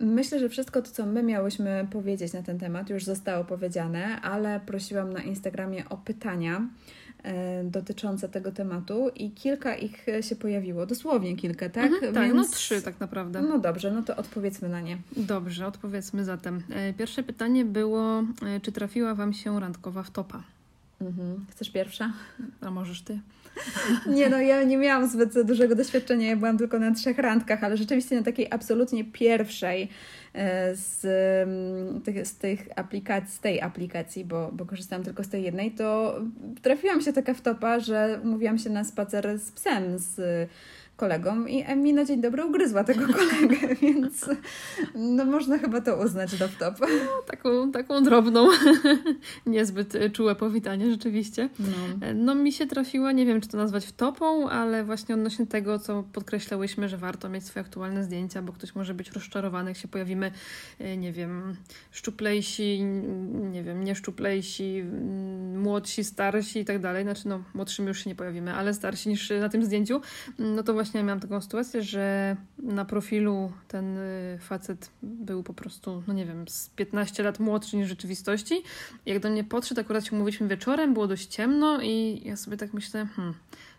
Myślę, 0.00 0.38
że 0.38 0.48
wszystko 0.48 0.82
to, 0.82 0.90
co 0.90 1.06
my 1.06 1.22
miałyśmy 1.22 1.88
powiedzieć 1.90 2.32
na 2.32 2.42
ten 2.42 2.58
temat, 2.58 2.90
już 2.90 3.04
zostało 3.04 3.44
powiedziane, 3.44 4.20
ale 4.20 4.60
prosiłam 4.60 5.12
na 5.12 5.22
Instagramie 5.22 5.88
o 5.88 5.96
pytania 5.96 6.60
E, 6.60 7.01
dotyczące 7.64 8.28
tego 8.28 8.52
tematu 8.52 9.08
i 9.14 9.30
kilka 9.30 9.76
ich 9.76 10.06
się 10.20 10.36
pojawiło, 10.36 10.86
dosłownie 10.86 11.36
kilka, 11.36 11.68
tak? 11.68 11.92
Mhm, 11.92 12.14
tak, 12.14 12.34
no 12.34 12.44
trzy 12.44 12.82
tak 12.82 13.00
naprawdę. 13.00 13.42
No 13.42 13.58
dobrze, 13.58 13.90
no 13.90 14.02
to 14.02 14.16
odpowiedzmy 14.16 14.68
na 14.68 14.80
nie. 14.80 14.98
Dobrze, 15.16 15.66
odpowiedzmy 15.66 16.24
zatem. 16.24 16.62
E, 16.70 16.92
pierwsze 16.92 17.22
pytanie 17.22 17.64
było, 17.64 18.24
e, 18.42 18.60
czy 18.62 18.72
trafiła 18.72 19.14
Wam 19.14 19.32
się 19.32 19.60
randkowa 19.60 20.02
w 20.02 20.10
topa? 20.10 20.42
Mhm. 21.02 21.46
Chcesz 21.50 21.70
pierwsza? 21.70 22.12
A 22.60 22.70
możesz 22.70 23.02
Ty? 23.02 23.20
Nie 24.16 24.28
no, 24.28 24.40
ja 24.40 24.62
nie 24.62 24.76
miałam 24.76 25.08
zbyt 25.08 25.46
dużego 25.46 25.74
doświadczenia, 25.74 26.28
ja 26.28 26.36
byłam 26.36 26.58
tylko 26.58 26.78
na 26.78 26.94
trzech 26.94 27.18
randkach, 27.18 27.64
ale 27.64 27.76
rzeczywiście 27.76 28.16
na 28.16 28.22
takiej 28.22 28.46
absolutnie 28.50 29.04
pierwszej 29.04 29.88
E, 30.34 30.76
z, 30.76 31.04
mm, 31.04 32.24
z, 32.24 32.36
tych 32.36 32.68
aplikacji, 32.76 33.34
z 33.34 33.40
tej 33.40 33.60
aplikacji, 33.60 34.24
bo, 34.24 34.50
bo 34.52 34.66
korzystałam 34.66 35.04
tylko 35.04 35.24
z 35.24 35.28
tej 35.28 35.42
jednej, 35.42 35.70
to 35.70 36.20
trafiłam 36.62 37.00
się 37.00 37.12
taka 37.12 37.34
wtopa, 37.34 37.80
że 37.80 38.20
umówiłam 38.24 38.58
się 38.58 38.70
na 38.70 38.84
spacer 38.84 39.38
z 39.38 39.52
psem, 39.52 39.98
z 39.98 40.48
kolegą 41.02 41.46
i 41.46 41.62
Emi 41.66 41.92
na 41.92 42.04
dzień 42.04 42.20
dobry 42.20 42.44
ugryzła 42.44 42.84
tego 42.84 43.06
kolegę, 43.18 43.74
więc 43.82 44.30
no 44.94 45.24
można 45.24 45.58
chyba 45.58 45.80
to 45.80 45.96
uznać 45.96 46.38
do 46.38 46.48
top. 46.48 46.80
No, 46.80 47.22
taką, 47.26 47.72
taką 47.72 48.02
drobną, 48.02 48.48
niezbyt 49.46 49.94
czułe 50.12 50.34
powitanie 50.34 50.90
rzeczywiście. 50.90 51.48
No. 51.58 51.66
no 52.14 52.34
mi 52.34 52.52
się 52.52 52.66
trafiła, 52.66 53.12
nie 53.12 53.26
wiem 53.26 53.40
czy 53.40 53.48
to 53.48 53.56
nazwać 53.56 53.86
wtopą, 53.86 54.48
ale 54.48 54.84
właśnie 54.84 55.14
odnośnie 55.14 55.46
tego, 55.46 55.78
co 55.78 56.04
podkreślałyśmy, 56.12 56.88
że 56.88 56.96
warto 56.96 57.28
mieć 57.28 57.46
swoje 57.46 57.64
aktualne 57.66 58.04
zdjęcia, 58.04 58.42
bo 58.42 58.52
ktoś 58.52 58.74
może 58.74 58.94
być 58.94 59.10
rozczarowany, 59.10 59.70
jak 59.70 59.78
się 59.78 59.88
pojawimy, 59.88 60.32
e, 60.78 60.96
nie 60.96 61.12
wiem, 61.12 61.56
szczuplejsi, 61.90 62.82
nie 63.52 63.62
wiem, 63.62 63.84
nie 63.84 63.94
szczuplejsi, 63.94 64.84
młodsi, 65.54 66.04
starsi 66.04 66.58
i 66.58 66.64
tak 66.64 66.78
dalej. 66.78 67.04
Znaczy 67.04 67.28
no, 67.28 67.42
młodszymi 67.54 67.88
już 67.88 68.04
się 68.04 68.10
nie 68.10 68.16
pojawimy, 68.16 68.54
ale 68.54 68.74
starsi 68.74 69.08
niż 69.08 69.32
na 69.40 69.48
tym 69.48 69.64
zdjęciu, 69.64 70.00
no 70.38 70.62
to 70.62 70.72
właśnie 70.72 70.91
właśnie 70.92 71.04
miałam 71.04 71.20
taką 71.20 71.40
sytuację, 71.40 71.82
że 71.82 72.36
na 72.58 72.84
profilu 72.84 73.52
ten 73.68 73.98
y, 73.98 74.38
facet 74.40 74.90
był 75.02 75.42
po 75.42 75.54
prostu, 75.54 76.02
no 76.06 76.14
nie 76.14 76.26
wiem, 76.26 76.48
z 76.48 76.68
15 76.68 77.22
lat 77.22 77.40
młodszy 77.40 77.76
niż 77.76 77.86
w 77.86 77.88
rzeczywistości. 77.88 78.62
Jak 79.06 79.18
do 79.22 79.30
mnie 79.30 79.44
podszedł, 79.44 79.80
akurat 79.80 80.06
się 80.06 80.16
mówiliśmy 80.16 80.48
wieczorem, 80.48 80.92
było 80.92 81.06
dość 81.06 81.26
ciemno 81.26 81.80
i 81.82 82.22
ja 82.24 82.36
sobie 82.36 82.56
tak 82.56 82.72
myślę, 82.72 83.06
hmm, 83.06 83.34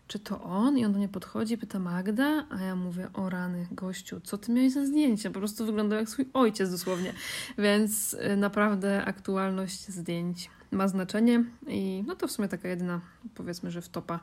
czy 0.08 0.20
to 0.20 0.42
on? 0.42 0.78
I 0.78 0.86
on 0.86 0.92
do 0.92 0.98
mnie 0.98 1.10
podchodzi, 1.10 1.58
pyta 1.58 1.80
Magda, 1.80 2.46
a 2.50 2.62
ja 2.62 2.76
mówię, 2.76 3.10
o 3.14 3.30
rany, 3.30 3.68
gościu, 3.72 4.22
co 4.24 4.38
ty 4.38 4.52
miałeś 4.52 4.74
za 4.74 4.86
zdjęcie? 4.86 5.32
Po 5.32 5.40
prostu 5.40 5.66
wyglądał 5.66 6.00
jak 6.00 6.10
swój 6.10 6.30
ojciec 6.34 6.72
dosłownie. 6.72 7.14
Więc 7.58 8.14
y, 8.14 8.38
naprawdę 8.38 9.06
aktualność 9.06 9.88
zdjęć 9.88 10.50
ma 10.72 10.88
znaczenie 10.88 11.44
i 11.68 12.04
no 12.08 12.16
to 12.16 12.28
w 12.28 12.32
sumie 12.32 12.48
taka 12.48 12.68
jedyna, 12.68 13.02
powiedzmy, 13.36 13.72
że 13.72 13.82
wtopa, 13.82 14.20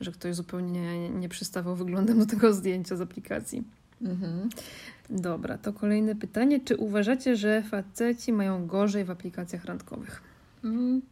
że 0.00 0.12
ktoś 0.12 0.34
zupełnie 0.34 1.10
nie 1.10 1.28
przystawał 1.28 1.76
wyglądem 1.76 2.18
do 2.18 2.26
tego 2.26 2.52
zdjęcia 2.52 2.96
z 2.96 3.00
aplikacji. 3.00 3.64
Mhm. 4.02 4.48
Dobra, 5.10 5.58
to 5.58 5.72
kolejne 5.72 6.14
pytanie. 6.14 6.60
Czy 6.60 6.76
uważacie, 6.76 7.36
że 7.36 7.62
faceci 7.62 8.32
mają 8.32 8.66
gorzej 8.66 9.04
w 9.04 9.10
aplikacjach 9.10 9.64
randkowych? 9.64 10.22
Mm, 10.64 11.02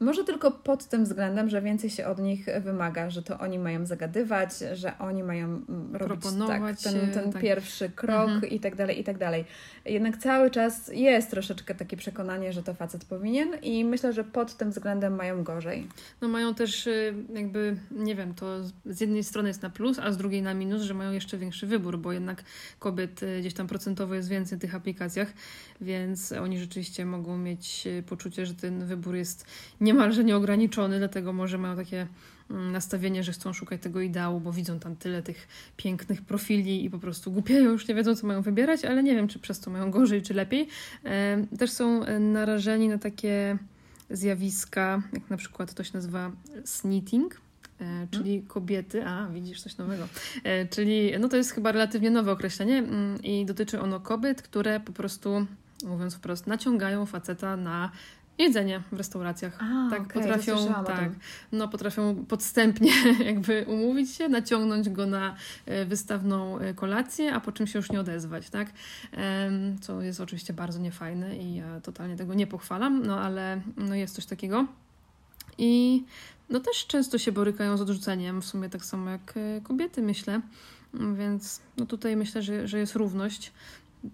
może 0.00 0.24
tylko 0.24 0.50
pod 0.50 0.84
tym 0.84 1.04
względem, 1.04 1.48
że 1.48 1.62
więcej 1.62 1.90
się 1.90 2.06
od 2.06 2.18
nich 2.18 2.46
wymaga, 2.60 3.10
że 3.10 3.22
to 3.22 3.38
oni 3.38 3.58
mają 3.58 3.86
zagadywać, 3.86 4.50
że 4.72 4.98
oni 4.98 5.22
mają 5.22 5.46
mm, 5.46 5.96
robić 5.96 6.24
tak, 6.46 6.62
ten, 6.80 7.10
ten 7.10 7.32
tak. 7.32 7.42
pierwszy 7.42 7.88
krok 7.88 8.30
mhm. 8.30 8.52
i 8.52 8.60
tak 8.60 8.76
dalej, 8.76 9.00
i 9.00 9.04
tak 9.04 9.18
dalej. 9.18 9.44
Jednak 9.84 10.16
cały 10.16 10.50
czas 10.50 10.90
jest 10.94 11.30
troszeczkę 11.30 11.74
takie 11.74 11.96
przekonanie, 11.96 12.52
że 12.52 12.62
to 12.62 12.74
facet 12.74 13.04
powinien 13.04 13.48
i 13.62 13.84
myślę, 13.84 14.12
że 14.12 14.24
pod 14.24 14.56
tym 14.56 14.70
względem 14.70 15.14
mają 15.14 15.44
gorzej. 15.44 15.88
No 16.20 16.28
mają 16.28 16.54
też 16.54 16.86
y, 16.86 17.14
jakby, 17.34 17.76
nie 17.90 18.14
wiem, 18.14 18.34
to 18.34 18.64
z 18.86 19.00
jednej 19.00 19.24
strony 19.24 19.48
jest 19.48 19.62
na 19.62 19.70
plus, 19.70 19.98
a 19.98 20.12
z 20.12 20.16
drugiej 20.16 20.42
na 20.42 20.54
minus, 20.54 20.82
że 20.82 20.94
mają 20.94 21.12
jeszcze 21.12 21.38
większy 21.38 21.66
wybór, 21.66 21.98
bo 21.98 22.12
jednak 22.12 22.44
kobiet 22.78 23.22
y, 23.22 23.40
gdzieś 23.40 23.54
tam 23.54 23.66
procentowo 23.66 24.14
jest 24.14 24.28
więcej 24.28 24.58
w 24.58 24.60
tych 24.60 24.74
aplikacjach, 24.74 25.32
więc 25.80 26.32
oni 26.32 26.58
rzeczywiście 26.58 27.06
mogą 27.06 27.38
mieć 27.38 27.88
poczucie, 28.06 28.46
że 28.46 28.54
ten 28.54 28.86
wybór 28.86 29.16
jest 29.16 29.46
niemalże 29.80 30.24
nieograniczony, 30.24 30.98
dlatego 30.98 31.32
może 31.32 31.58
mają 31.58 31.76
takie 31.76 32.06
mm, 32.50 32.72
nastawienie, 32.72 33.22
że 33.22 33.32
chcą 33.32 33.52
szukać 33.52 33.82
tego 33.82 34.00
ideału, 34.00 34.40
bo 34.40 34.52
widzą 34.52 34.78
tam 34.78 34.96
tyle 34.96 35.22
tych 35.22 35.48
pięknych 35.76 36.22
profili 36.22 36.84
i 36.84 36.90
po 36.90 36.98
prostu 36.98 37.32
głupieją, 37.32 37.70
już 37.70 37.88
nie 37.88 37.94
wiedzą, 37.94 38.14
co 38.14 38.26
mają 38.26 38.42
wybierać, 38.42 38.84
ale 38.84 39.02
nie 39.02 39.14
wiem, 39.14 39.28
czy 39.28 39.38
przez 39.38 39.60
to 39.60 39.70
mają 39.70 39.90
gorzej, 39.90 40.22
czy 40.22 40.34
lepiej. 40.34 40.68
Też 41.58 41.70
są 41.70 42.04
e, 42.04 42.18
narażeni 42.18 42.88
na 42.88 42.98
takie 42.98 43.58
zjawiska, 44.10 45.02
jak 45.12 45.30
na 45.30 45.36
przykład 45.36 45.74
to 45.74 45.84
się 45.84 45.90
nazywa 45.94 46.32
snitting, 46.64 47.40
e, 47.80 48.06
czyli 48.10 48.42
kobiety, 48.42 49.06
a 49.06 49.28
widzisz 49.28 49.62
coś 49.62 49.76
nowego, 49.76 50.08
e, 50.44 50.66
czyli 50.66 51.12
no 51.20 51.28
to 51.28 51.36
jest 51.36 51.50
chyba 51.50 51.72
relatywnie 51.72 52.10
nowe 52.10 52.32
określenie 52.32 52.78
mm, 52.78 53.22
i 53.22 53.46
dotyczy 53.46 53.80
ono 53.80 54.00
kobiet, 54.00 54.42
które 54.42 54.80
po 54.80 54.92
prostu, 54.92 55.46
mówiąc 55.84 56.14
wprost, 56.14 56.46
naciągają 56.46 57.06
faceta 57.06 57.56
na 57.56 57.90
jedzenie 58.40 58.82
w 58.92 58.96
restauracjach. 58.96 59.58
A, 59.62 59.90
tak, 59.90 60.00
okay, 60.00 60.22
potrafią, 60.22 60.74
tak, 60.86 61.10
no, 61.52 61.68
potrafią 61.68 62.24
podstępnie 62.28 62.92
jakby 63.30 63.64
umówić 63.68 64.14
się, 64.14 64.28
naciągnąć 64.28 64.88
go 64.88 65.06
na 65.06 65.36
e, 65.66 65.84
wystawną 65.84 66.58
e, 66.58 66.74
kolację, 66.74 67.34
a 67.34 67.40
po 67.40 67.52
czym 67.52 67.66
się 67.66 67.78
już 67.78 67.90
nie 67.90 68.00
odezwać, 68.00 68.50
tak? 68.50 68.72
Co 69.80 70.02
jest 70.02 70.20
oczywiście 70.20 70.52
bardzo 70.52 70.78
niefajne 70.78 71.36
i 71.36 71.54
ja 71.54 71.80
totalnie 71.80 72.16
tego 72.16 72.34
nie 72.34 72.46
pochwalam, 72.46 73.06
no 73.06 73.20
ale 73.20 73.60
no, 73.76 73.94
jest 73.94 74.14
coś 74.14 74.26
takiego. 74.26 74.66
I 75.58 76.04
no 76.50 76.60
też 76.60 76.86
często 76.86 77.18
się 77.18 77.32
borykają 77.32 77.76
z 77.76 77.80
odrzuceniem, 77.80 78.42
w 78.42 78.44
sumie 78.44 78.68
tak 78.68 78.84
samo 78.84 79.10
jak 79.10 79.34
e, 79.36 79.60
kobiety, 79.60 80.02
myślę. 80.02 80.40
Więc 80.94 81.60
no 81.76 81.86
tutaj 81.86 82.16
myślę, 82.16 82.42
że, 82.42 82.68
że 82.68 82.78
jest 82.78 82.94
równość. 82.94 83.52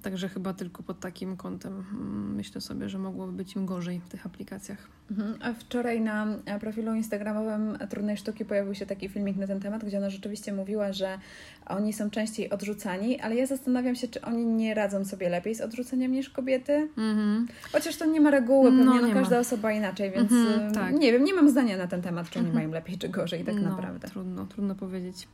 Także 0.03 0.29
chyba 0.29 0.53
tylko 0.53 0.83
pod 0.83 1.01
takim 1.01 1.37
kątem 1.37 1.73
mm, 1.73 2.35
myślę 2.35 2.61
sobie, 2.61 2.89
że 2.89 2.99
mogłoby 2.99 3.33
być 3.33 3.57
im 3.57 3.67
gorzej 3.67 4.01
w 4.01 4.09
tych 4.09 4.27
aplikacjach. 4.27 4.89
Mhm. 5.11 5.35
A 5.43 5.53
wczoraj 5.53 6.01
na 6.01 6.27
profilu 6.61 6.95
instagramowym 6.95 7.79
Trudnej 7.91 8.17
Sztuki 8.17 8.45
pojawił 8.45 8.75
się 8.75 8.87
taki 8.87 9.09
filmik 9.09 9.37
na 9.37 9.47
ten 9.47 9.61
temat, 9.61 9.85
gdzie 9.85 9.99
ona 9.99 10.11
rzeczywiście 10.11 10.53
mówiła, 10.53 10.93
że 10.93 11.19
oni 11.67 11.93
są 11.93 12.11
częściej 12.11 12.51
odrzucani, 12.51 13.21
ale 13.21 13.37
ja 13.37 13.47
zastanawiam 13.47 13.95
się, 13.95 14.09
czy 14.09 14.23
oni 14.23 14.47
nie 14.47 14.75
radzą 14.75 15.05
sobie 15.05 15.29
lepiej 15.29 15.55
z 15.55 15.61
odrzuceniem 15.61 16.13
niż 16.13 16.31
kobiety. 16.31 16.89
Mhm. 16.99 17.47
Chociaż 17.73 17.97
to 17.97 18.05
nie 18.05 18.21
ma 18.21 18.31
reguły, 18.31 18.71
pewnie 18.71 18.85
no, 18.85 19.09
no 19.09 19.15
każda 19.15 19.37
ma. 19.37 19.41
osoba 19.41 19.73
inaczej, 19.73 20.11
więc 20.11 20.33
mhm, 20.33 20.73
tak. 20.73 20.95
nie 20.95 21.13
wiem, 21.13 21.25
nie 21.25 21.35
mam 21.35 21.51
zdania 21.51 21.77
na 21.77 21.87
ten 21.87 22.03
temat, 22.03 22.31
czy 22.31 22.39
oni 22.39 22.49
mhm. 22.49 22.65
mają 22.65 22.75
lepiej 22.75 22.99
czy 22.99 23.09
gorzej 23.09 23.45
tak 23.45 23.55
no, 23.55 23.71
naprawdę. 23.71 24.09
Trudno, 24.09 24.47
trudno 24.47 24.75
powiedzieć. 24.75 25.29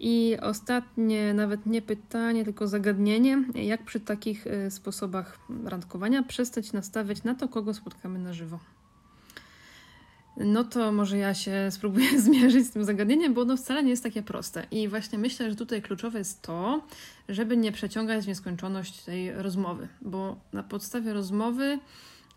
I 0.00 0.36
ostatnie, 0.42 1.34
nawet 1.34 1.66
nie 1.66 1.82
pytanie, 1.82 2.44
tylko 2.44 2.68
zagadnienie. 2.68 3.44
Jak 3.54 3.84
przy 3.84 4.00
takich 4.00 4.46
y, 4.46 4.70
sposobach 4.70 5.38
randkowania 5.64 6.22
przestać 6.22 6.72
nastawiać 6.72 7.24
na 7.24 7.34
to, 7.34 7.48
kogo 7.48 7.74
spotkamy 7.74 8.18
na 8.18 8.32
żywo? 8.32 8.58
No 10.36 10.64
to 10.64 10.92
może 10.92 11.18
ja 11.18 11.34
się 11.34 11.52
spróbuję 11.70 12.20
zmierzyć 12.20 12.66
z 12.66 12.70
tym 12.70 12.84
zagadnieniem, 12.84 13.34
bo 13.34 13.40
ono 13.40 13.56
wcale 13.56 13.82
nie 13.82 13.90
jest 13.90 14.02
takie 14.02 14.22
proste. 14.22 14.66
I 14.70 14.88
właśnie 14.88 15.18
myślę, 15.18 15.50
że 15.50 15.56
tutaj 15.56 15.82
kluczowe 15.82 16.18
jest 16.18 16.42
to, 16.42 16.82
żeby 17.28 17.56
nie 17.56 17.72
przeciągać 17.72 18.24
w 18.24 18.28
nieskończoność 18.28 19.02
tej 19.02 19.32
rozmowy, 19.32 19.88
bo 20.00 20.40
na 20.52 20.62
podstawie 20.62 21.12
rozmowy 21.12 21.78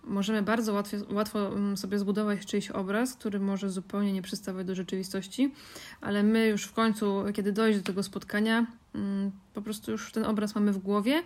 możemy 0.04 0.42
bardzo 0.42 0.74
łatwo, 0.74 0.98
łatwo 1.12 1.48
mm, 1.48 1.78
sobie 1.78 2.00
zbudować 2.00 2.46
czyjś 2.46 2.72
obraz, 2.72 3.14
który 3.14 3.40
może 3.40 3.70
zupełnie 3.70 4.14
nie 4.14 4.22
przystawać 4.22 4.68
do 4.68 4.76
rzeczywistości, 4.76 5.54
ale 6.02 6.24
my 6.24 6.48
już 6.48 6.64
w 6.64 6.74
końcu, 6.74 7.24
kiedy 7.34 7.52
dojdzie 7.52 7.80
do 7.80 7.86
tego 7.86 8.04
spotkania, 8.04 8.66
mm, 8.96 9.32
po 9.54 9.62
prostu 9.62 9.92
już 9.92 10.12
ten 10.12 10.26
obraz 10.26 10.56
mamy 10.56 10.74
w 10.74 10.78
głowie 10.78 11.24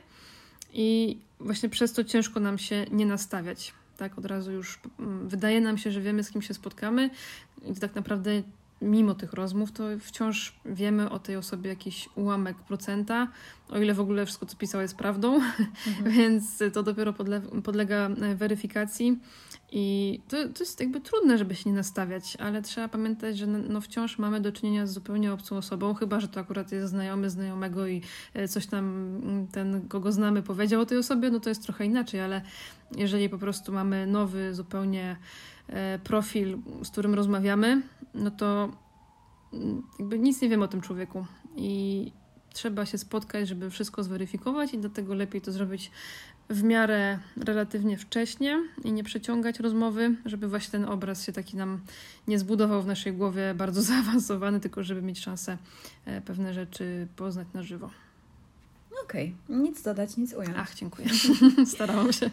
i 0.74 1.18
właśnie 1.40 1.70
przez 1.70 1.94
to 1.94 2.04
ciężko 2.04 2.40
nam 2.40 2.58
się 2.58 2.86
nie 2.92 3.06
nastawiać. 3.06 3.74
Tak, 3.98 4.18
od 4.18 4.26
razu 4.26 4.52
już 4.52 4.80
mm, 5.00 5.30
wydaje 5.30 5.62
nam 5.62 5.78
się, 5.78 5.92
że 5.92 6.02
wiemy, 6.02 6.24
z 6.24 6.32
kim 6.32 6.42
się 6.42 6.54
spotkamy, 6.54 7.10
i 7.66 7.76
tak 7.76 7.96
naprawdę 7.96 8.44
mimo 8.82 9.16
tych 9.16 9.34
rozmów, 9.34 9.72
to 9.72 9.84
wciąż 10.00 10.56
wiemy 10.66 11.10
o 11.10 11.20
tej 11.20 11.36
osobie 11.36 11.70
jakiś 11.70 12.10
ułamek 12.16 12.58
procenta, 12.58 13.28
o 13.70 13.80
ile 13.80 13.94
w 13.94 14.00
ogóle 14.00 14.26
wszystko, 14.26 14.46
co 14.46 14.58
pisał, 14.58 14.82
jest 14.82 14.98
prawdą, 14.98 15.36
mhm. 15.36 16.12
więc 16.18 16.64
to 16.74 16.84
dopiero 16.84 17.14
podle 17.14 17.42
podlega 17.42 18.10
e, 18.10 18.36
weryfikacji. 18.36 19.20
I 19.72 20.20
to, 20.28 20.38
to 20.38 20.60
jest 20.60 20.80
jakby 20.80 21.02
trudne, 21.02 21.38
żeby 21.38 21.56
się 21.56 21.70
nie 21.70 21.76
nastawiać, 21.76 22.36
ale 22.36 22.62
trzeba 22.62 22.88
pamiętać, 22.88 23.38
że 23.38 23.48
no 23.48 23.82
wciąż 23.82 24.18
mamy 24.18 24.42
do 24.42 24.52
czynienia 24.52 24.88
z 24.88 24.94
zupełnie 24.94 25.34
obcą 25.34 25.58
osobą, 25.58 25.94
chyba 25.94 26.20
że 26.20 26.28
to 26.28 26.40
akurat 26.40 26.72
jest 26.72 26.90
znajomy 26.90 27.30
znajomego 27.30 27.88
i 27.88 28.02
e, 28.34 28.48
coś 28.48 28.68
tam 28.68 28.86
mm, 29.24 29.48
ten, 29.48 29.88
kogo 29.88 30.12
znamy, 30.12 30.44
powiedział 30.44 30.82
o 30.82 30.86
tej 30.86 30.98
osobie, 30.98 31.30
no 31.30 31.40
to 31.40 31.50
jest 31.50 31.64
trochę 31.64 31.86
inaczej, 31.86 32.22
ale 32.22 32.42
jeżeli 32.98 33.30
po 33.30 33.38
prostu 33.38 33.72
mamy 33.72 34.08
nowy, 34.08 34.54
zupełnie 34.54 35.18
e, 35.68 36.00
profil, 36.00 36.58
z 36.84 36.90
którym 36.90 37.14
rozmawiamy, 37.14 37.82
no 38.16 38.32
to 38.32 38.70
mm, 39.54 39.84
jakby 40.00 40.20
nic 40.20 40.42
nie 40.42 40.50
wiemy 40.50 40.66
o 40.66 40.68
tym 40.68 40.82
człowieku 40.82 41.26
i 41.56 42.12
trzeba 42.54 42.86
się 42.86 42.98
spotkać, 42.98 43.48
żeby 43.48 43.70
wszystko 43.70 44.04
zweryfikować 44.04 44.74
i 44.74 44.78
dlatego 44.78 45.14
lepiej 45.14 45.42
to 45.42 45.52
zrobić 45.52 45.92
w 46.50 46.64
miarę 46.64 47.20
relatywnie 47.38 47.98
wcześnie 47.98 48.64
i 48.84 48.92
nie 48.92 49.04
przeciągać 49.04 49.60
rozmowy, 49.60 50.16
żeby 50.26 50.48
właśnie 50.48 50.72
ten 50.72 50.86
obraz 50.86 51.26
się 51.26 51.32
taki 51.32 51.58
nam 51.58 51.80
nie 52.28 52.40
zbudował 52.40 52.82
w 52.82 52.88
naszej 52.88 53.14
głowie 53.14 53.54
bardzo 53.54 53.82
zaawansowany, 53.92 54.60
tylko 54.60 54.84
żeby 54.84 55.02
mieć 55.02 55.20
szansę 55.20 55.58
e, 56.06 56.22
pewne 56.22 56.54
rzeczy 56.54 57.08
poznać 57.16 57.48
na 57.54 57.64
żywo. 57.64 57.90
Okej, 59.06 59.34
okay. 59.50 59.58
nic 59.58 59.82
dodać, 59.82 60.18
nic 60.18 60.34
ująć. 60.34 60.56
Ach, 60.58 60.76
dziękuję. 60.76 61.08
Starałam 61.76 62.14
się. 62.14 62.30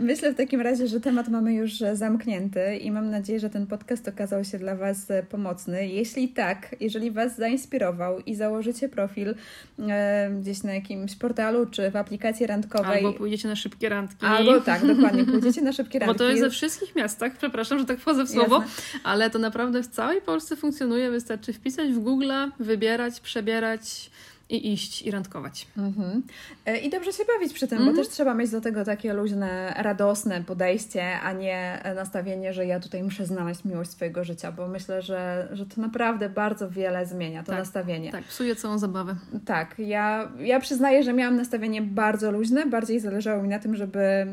Myślę 0.00 0.32
w 0.32 0.36
takim 0.36 0.60
razie, 0.60 0.88
że 0.88 1.00
temat 1.00 1.28
mamy 1.28 1.54
już 1.54 1.72
zamknięty 1.92 2.76
i 2.76 2.90
mam 2.90 3.10
nadzieję, 3.10 3.40
że 3.40 3.50
ten 3.50 3.66
podcast 3.66 4.08
okazał 4.08 4.44
się 4.44 4.58
dla 4.58 4.76
Was 4.76 5.06
pomocny. 5.30 5.88
Jeśli 5.88 6.28
tak, 6.28 6.76
jeżeli 6.80 7.10
Was 7.10 7.36
zainspirował 7.36 8.18
i 8.18 8.34
założycie 8.34 8.88
profil 8.88 9.34
e, 9.78 10.30
gdzieś 10.40 10.62
na 10.62 10.74
jakimś 10.74 11.16
portalu 11.16 11.66
czy 11.66 11.90
w 11.90 11.96
aplikacji 11.96 12.46
randkowej. 12.46 13.04
Albo 13.04 13.12
pójdziecie 13.12 13.48
na 13.48 13.56
szybkie 13.56 13.88
randki. 13.88 14.26
Albo 14.26 14.60
tak, 14.60 14.86
dokładnie, 14.86 15.24
pójdziecie 15.24 15.62
na 15.62 15.72
szybkie 15.72 15.98
randki. 15.98 16.18
Bo 16.18 16.24
to 16.24 16.30
jest 16.30 16.42
we 16.42 16.50
wszystkich 16.50 16.96
miastach, 16.96 17.36
przepraszam, 17.36 17.78
że 17.78 17.84
tak 17.84 17.98
wchodzę 17.98 18.24
w 18.24 18.30
słowo, 18.30 18.60
Jasne. 18.60 19.00
ale 19.04 19.30
to 19.30 19.38
naprawdę 19.38 19.82
w 19.82 19.88
całej 19.88 20.20
Polsce 20.20 20.56
funkcjonuje. 20.56 21.10
Wystarczy 21.10 21.52
wpisać 21.52 21.92
w 21.92 21.98
Google, 21.98 22.32
wybierać, 22.58 23.20
przebierać 23.20 24.10
i 24.52 24.72
iść 24.72 25.02
i 25.02 25.10
randkować. 25.10 25.66
Mhm. 25.78 26.22
E, 26.66 26.78
I 26.78 26.90
dobrze 26.90 27.12
się 27.12 27.22
bawić 27.36 27.52
przy 27.52 27.68
tym, 27.68 27.78
mhm. 27.78 27.96
bo 27.96 28.02
też 28.02 28.12
trzeba 28.12 28.34
mieć 28.34 28.50
do 28.50 28.60
tego 28.60 28.84
takie 28.84 29.12
luźne, 29.12 29.74
radosne 29.76 30.44
podejście, 30.44 31.20
a 31.20 31.32
nie 31.32 31.82
nastawienie, 31.96 32.52
że 32.52 32.66
ja 32.66 32.80
tutaj 32.80 33.02
muszę 33.02 33.26
znaleźć 33.26 33.64
miłość 33.64 33.90
swojego 33.90 34.24
życia, 34.24 34.52
bo 34.52 34.68
myślę, 34.68 35.02
że, 35.02 35.48
że 35.52 35.66
to 35.66 35.80
naprawdę 35.80 36.28
bardzo 36.28 36.70
wiele 36.70 37.06
zmienia, 37.06 37.42
to 37.42 37.52
tak, 37.52 37.58
nastawienie. 37.58 38.12
Tak, 38.12 38.24
psuje 38.24 38.56
całą 38.56 38.78
zabawę. 38.78 39.16
Tak, 39.44 39.74
ja, 39.78 40.32
ja 40.38 40.60
przyznaję, 40.60 41.02
że 41.02 41.12
miałam 41.12 41.36
nastawienie 41.36 41.82
bardzo 41.82 42.30
luźne, 42.30 42.66
bardziej 42.66 43.00
zależało 43.00 43.42
mi 43.42 43.48
na 43.48 43.58
tym, 43.58 43.76
żeby 43.76 44.00
e, 44.00 44.26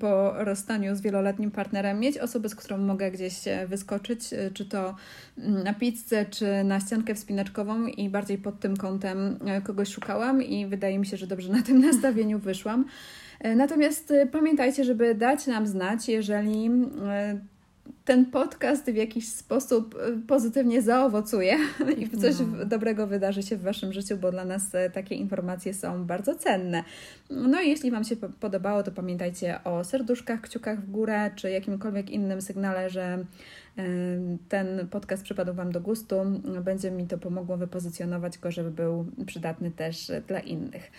po 0.00 0.32
rozstaniu 0.44 0.96
z 0.96 1.00
wieloletnim 1.00 1.50
partnerem 1.50 2.00
mieć 2.00 2.18
osobę, 2.18 2.48
z 2.48 2.54
którą 2.54 2.78
mogę 2.78 3.10
gdzieś 3.10 3.48
e, 3.48 3.66
wyskoczyć, 3.66 4.20
czy 4.54 4.64
to 4.64 4.94
na 5.36 5.74
pizzę, 5.74 6.26
czy 6.26 6.64
na 6.64 6.80
ściankę 6.80 7.14
wspinaczkową 7.14 7.86
i 7.86 8.08
bardziej 8.08 8.38
pod 8.38 8.60
tym 8.60 8.76
kątem 8.76 9.31
E, 9.31 9.31
kogoś 9.64 9.88
szukałam 9.88 10.42
i 10.42 10.66
wydaje 10.66 10.98
mi 10.98 11.06
się, 11.06 11.16
że 11.16 11.26
dobrze 11.26 11.52
na 11.52 11.62
tym 11.62 11.80
nastawieniu 11.86 12.38
wyszłam. 12.38 12.84
E, 13.40 13.56
natomiast 13.56 14.10
e, 14.10 14.26
pamiętajcie, 14.26 14.84
żeby 14.84 15.14
dać 15.14 15.46
nam 15.46 15.66
znać, 15.66 16.08
jeżeli 16.08 16.70
ten 18.04 18.26
podcast 18.26 18.90
w 18.90 18.94
jakiś 18.94 19.28
sposób 19.28 19.98
pozytywnie 20.26 20.82
zaowocuje 20.82 21.58
i 21.98 22.08
coś 22.08 22.34
no. 22.38 22.64
dobrego 22.64 23.06
wydarzy 23.06 23.42
się 23.42 23.56
w 23.56 23.62
Waszym 23.62 23.92
życiu, 23.92 24.16
bo 24.16 24.30
dla 24.30 24.44
nas 24.44 24.62
takie 24.92 25.14
informacje 25.14 25.74
są 25.74 26.04
bardzo 26.04 26.34
cenne. 26.34 26.84
No 27.30 27.60
i 27.60 27.68
jeśli 27.68 27.90
Wam 27.90 28.04
się 28.04 28.16
podobało, 28.16 28.82
to 28.82 28.92
pamiętajcie 28.92 29.64
o 29.64 29.84
serduszkach, 29.84 30.40
kciukach 30.40 30.80
w 30.80 30.90
górę, 30.90 31.30
czy 31.36 31.50
jakimkolwiek 31.50 32.10
innym 32.10 32.42
sygnale, 32.42 32.90
że 32.90 33.24
ten 34.48 34.88
podcast 34.90 35.22
przypadł 35.22 35.54
Wam 35.54 35.72
do 35.72 35.80
gustu. 35.80 36.16
Będzie 36.64 36.90
mi 36.90 37.06
to 37.06 37.18
pomogło 37.18 37.56
wypozycjonować 37.56 38.38
go, 38.38 38.50
żeby 38.50 38.70
był 38.70 39.06
przydatny 39.26 39.70
też 39.70 40.12
dla 40.28 40.40
innych. 40.40 40.90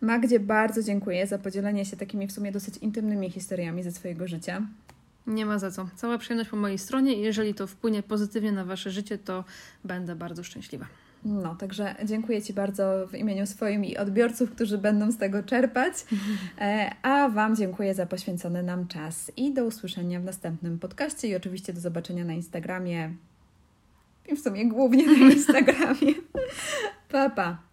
Magdzie 0.00 0.40
bardzo 0.40 0.82
dziękuję 0.82 1.26
za 1.26 1.38
podzielenie 1.38 1.84
się 1.84 1.96
takimi 1.96 2.26
w 2.26 2.32
sumie 2.32 2.52
dosyć 2.52 2.76
intymnymi 2.76 3.30
historiami 3.30 3.82
ze 3.82 3.92
swojego 3.92 4.28
życia. 4.28 4.66
Nie 5.26 5.46
ma 5.46 5.58
za 5.58 5.70
co. 5.70 5.88
Cała 5.96 6.18
przyjemność 6.18 6.50
po 6.50 6.56
mojej 6.56 6.78
stronie 6.78 7.14
i 7.14 7.20
jeżeli 7.20 7.54
to 7.54 7.66
wpłynie 7.66 8.02
pozytywnie 8.02 8.52
na 8.52 8.64
Wasze 8.64 8.90
życie, 8.90 9.18
to 9.18 9.44
będę 9.84 10.16
bardzo 10.16 10.44
szczęśliwa. 10.44 10.86
No, 11.24 11.54
także 11.54 11.94
dziękuję 12.04 12.42
Ci 12.42 12.52
bardzo 12.52 13.06
w 13.06 13.14
imieniu 13.14 13.46
swoim 13.46 13.84
i 13.84 13.96
odbiorców, 13.96 14.50
którzy 14.50 14.78
będą 14.78 15.12
z 15.12 15.18
tego 15.18 15.42
czerpać. 15.42 15.94
E, 16.60 16.90
a 17.02 17.28
Wam 17.28 17.56
dziękuję 17.56 17.94
za 17.94 18.06
poświęcony 18.06 18.62
nam 18.62 18.88
czas 18.88 19.32
i 19.36 19.54
do 19.54 19.64
usłyszenia 19.64 20.20
w 20.20 20.24
następnym 20.24 20.78
podcaście 20.78 21.28
i 21.28 21.36
oczywiście 21.36 21.72
do 21.72 21.80
zobaczenia 21.80 22.24
na 22.24 22.32
Instagramie. 22.32 23.14
I 24.28 24.36
w 24.36 24.40
sumie 24.40 24.68
głównie 24.68 25.06
na 25.06 25.12
Instagramie. 25.34 26.14
pa, 27.08 27.30
pa. 27.30 27.65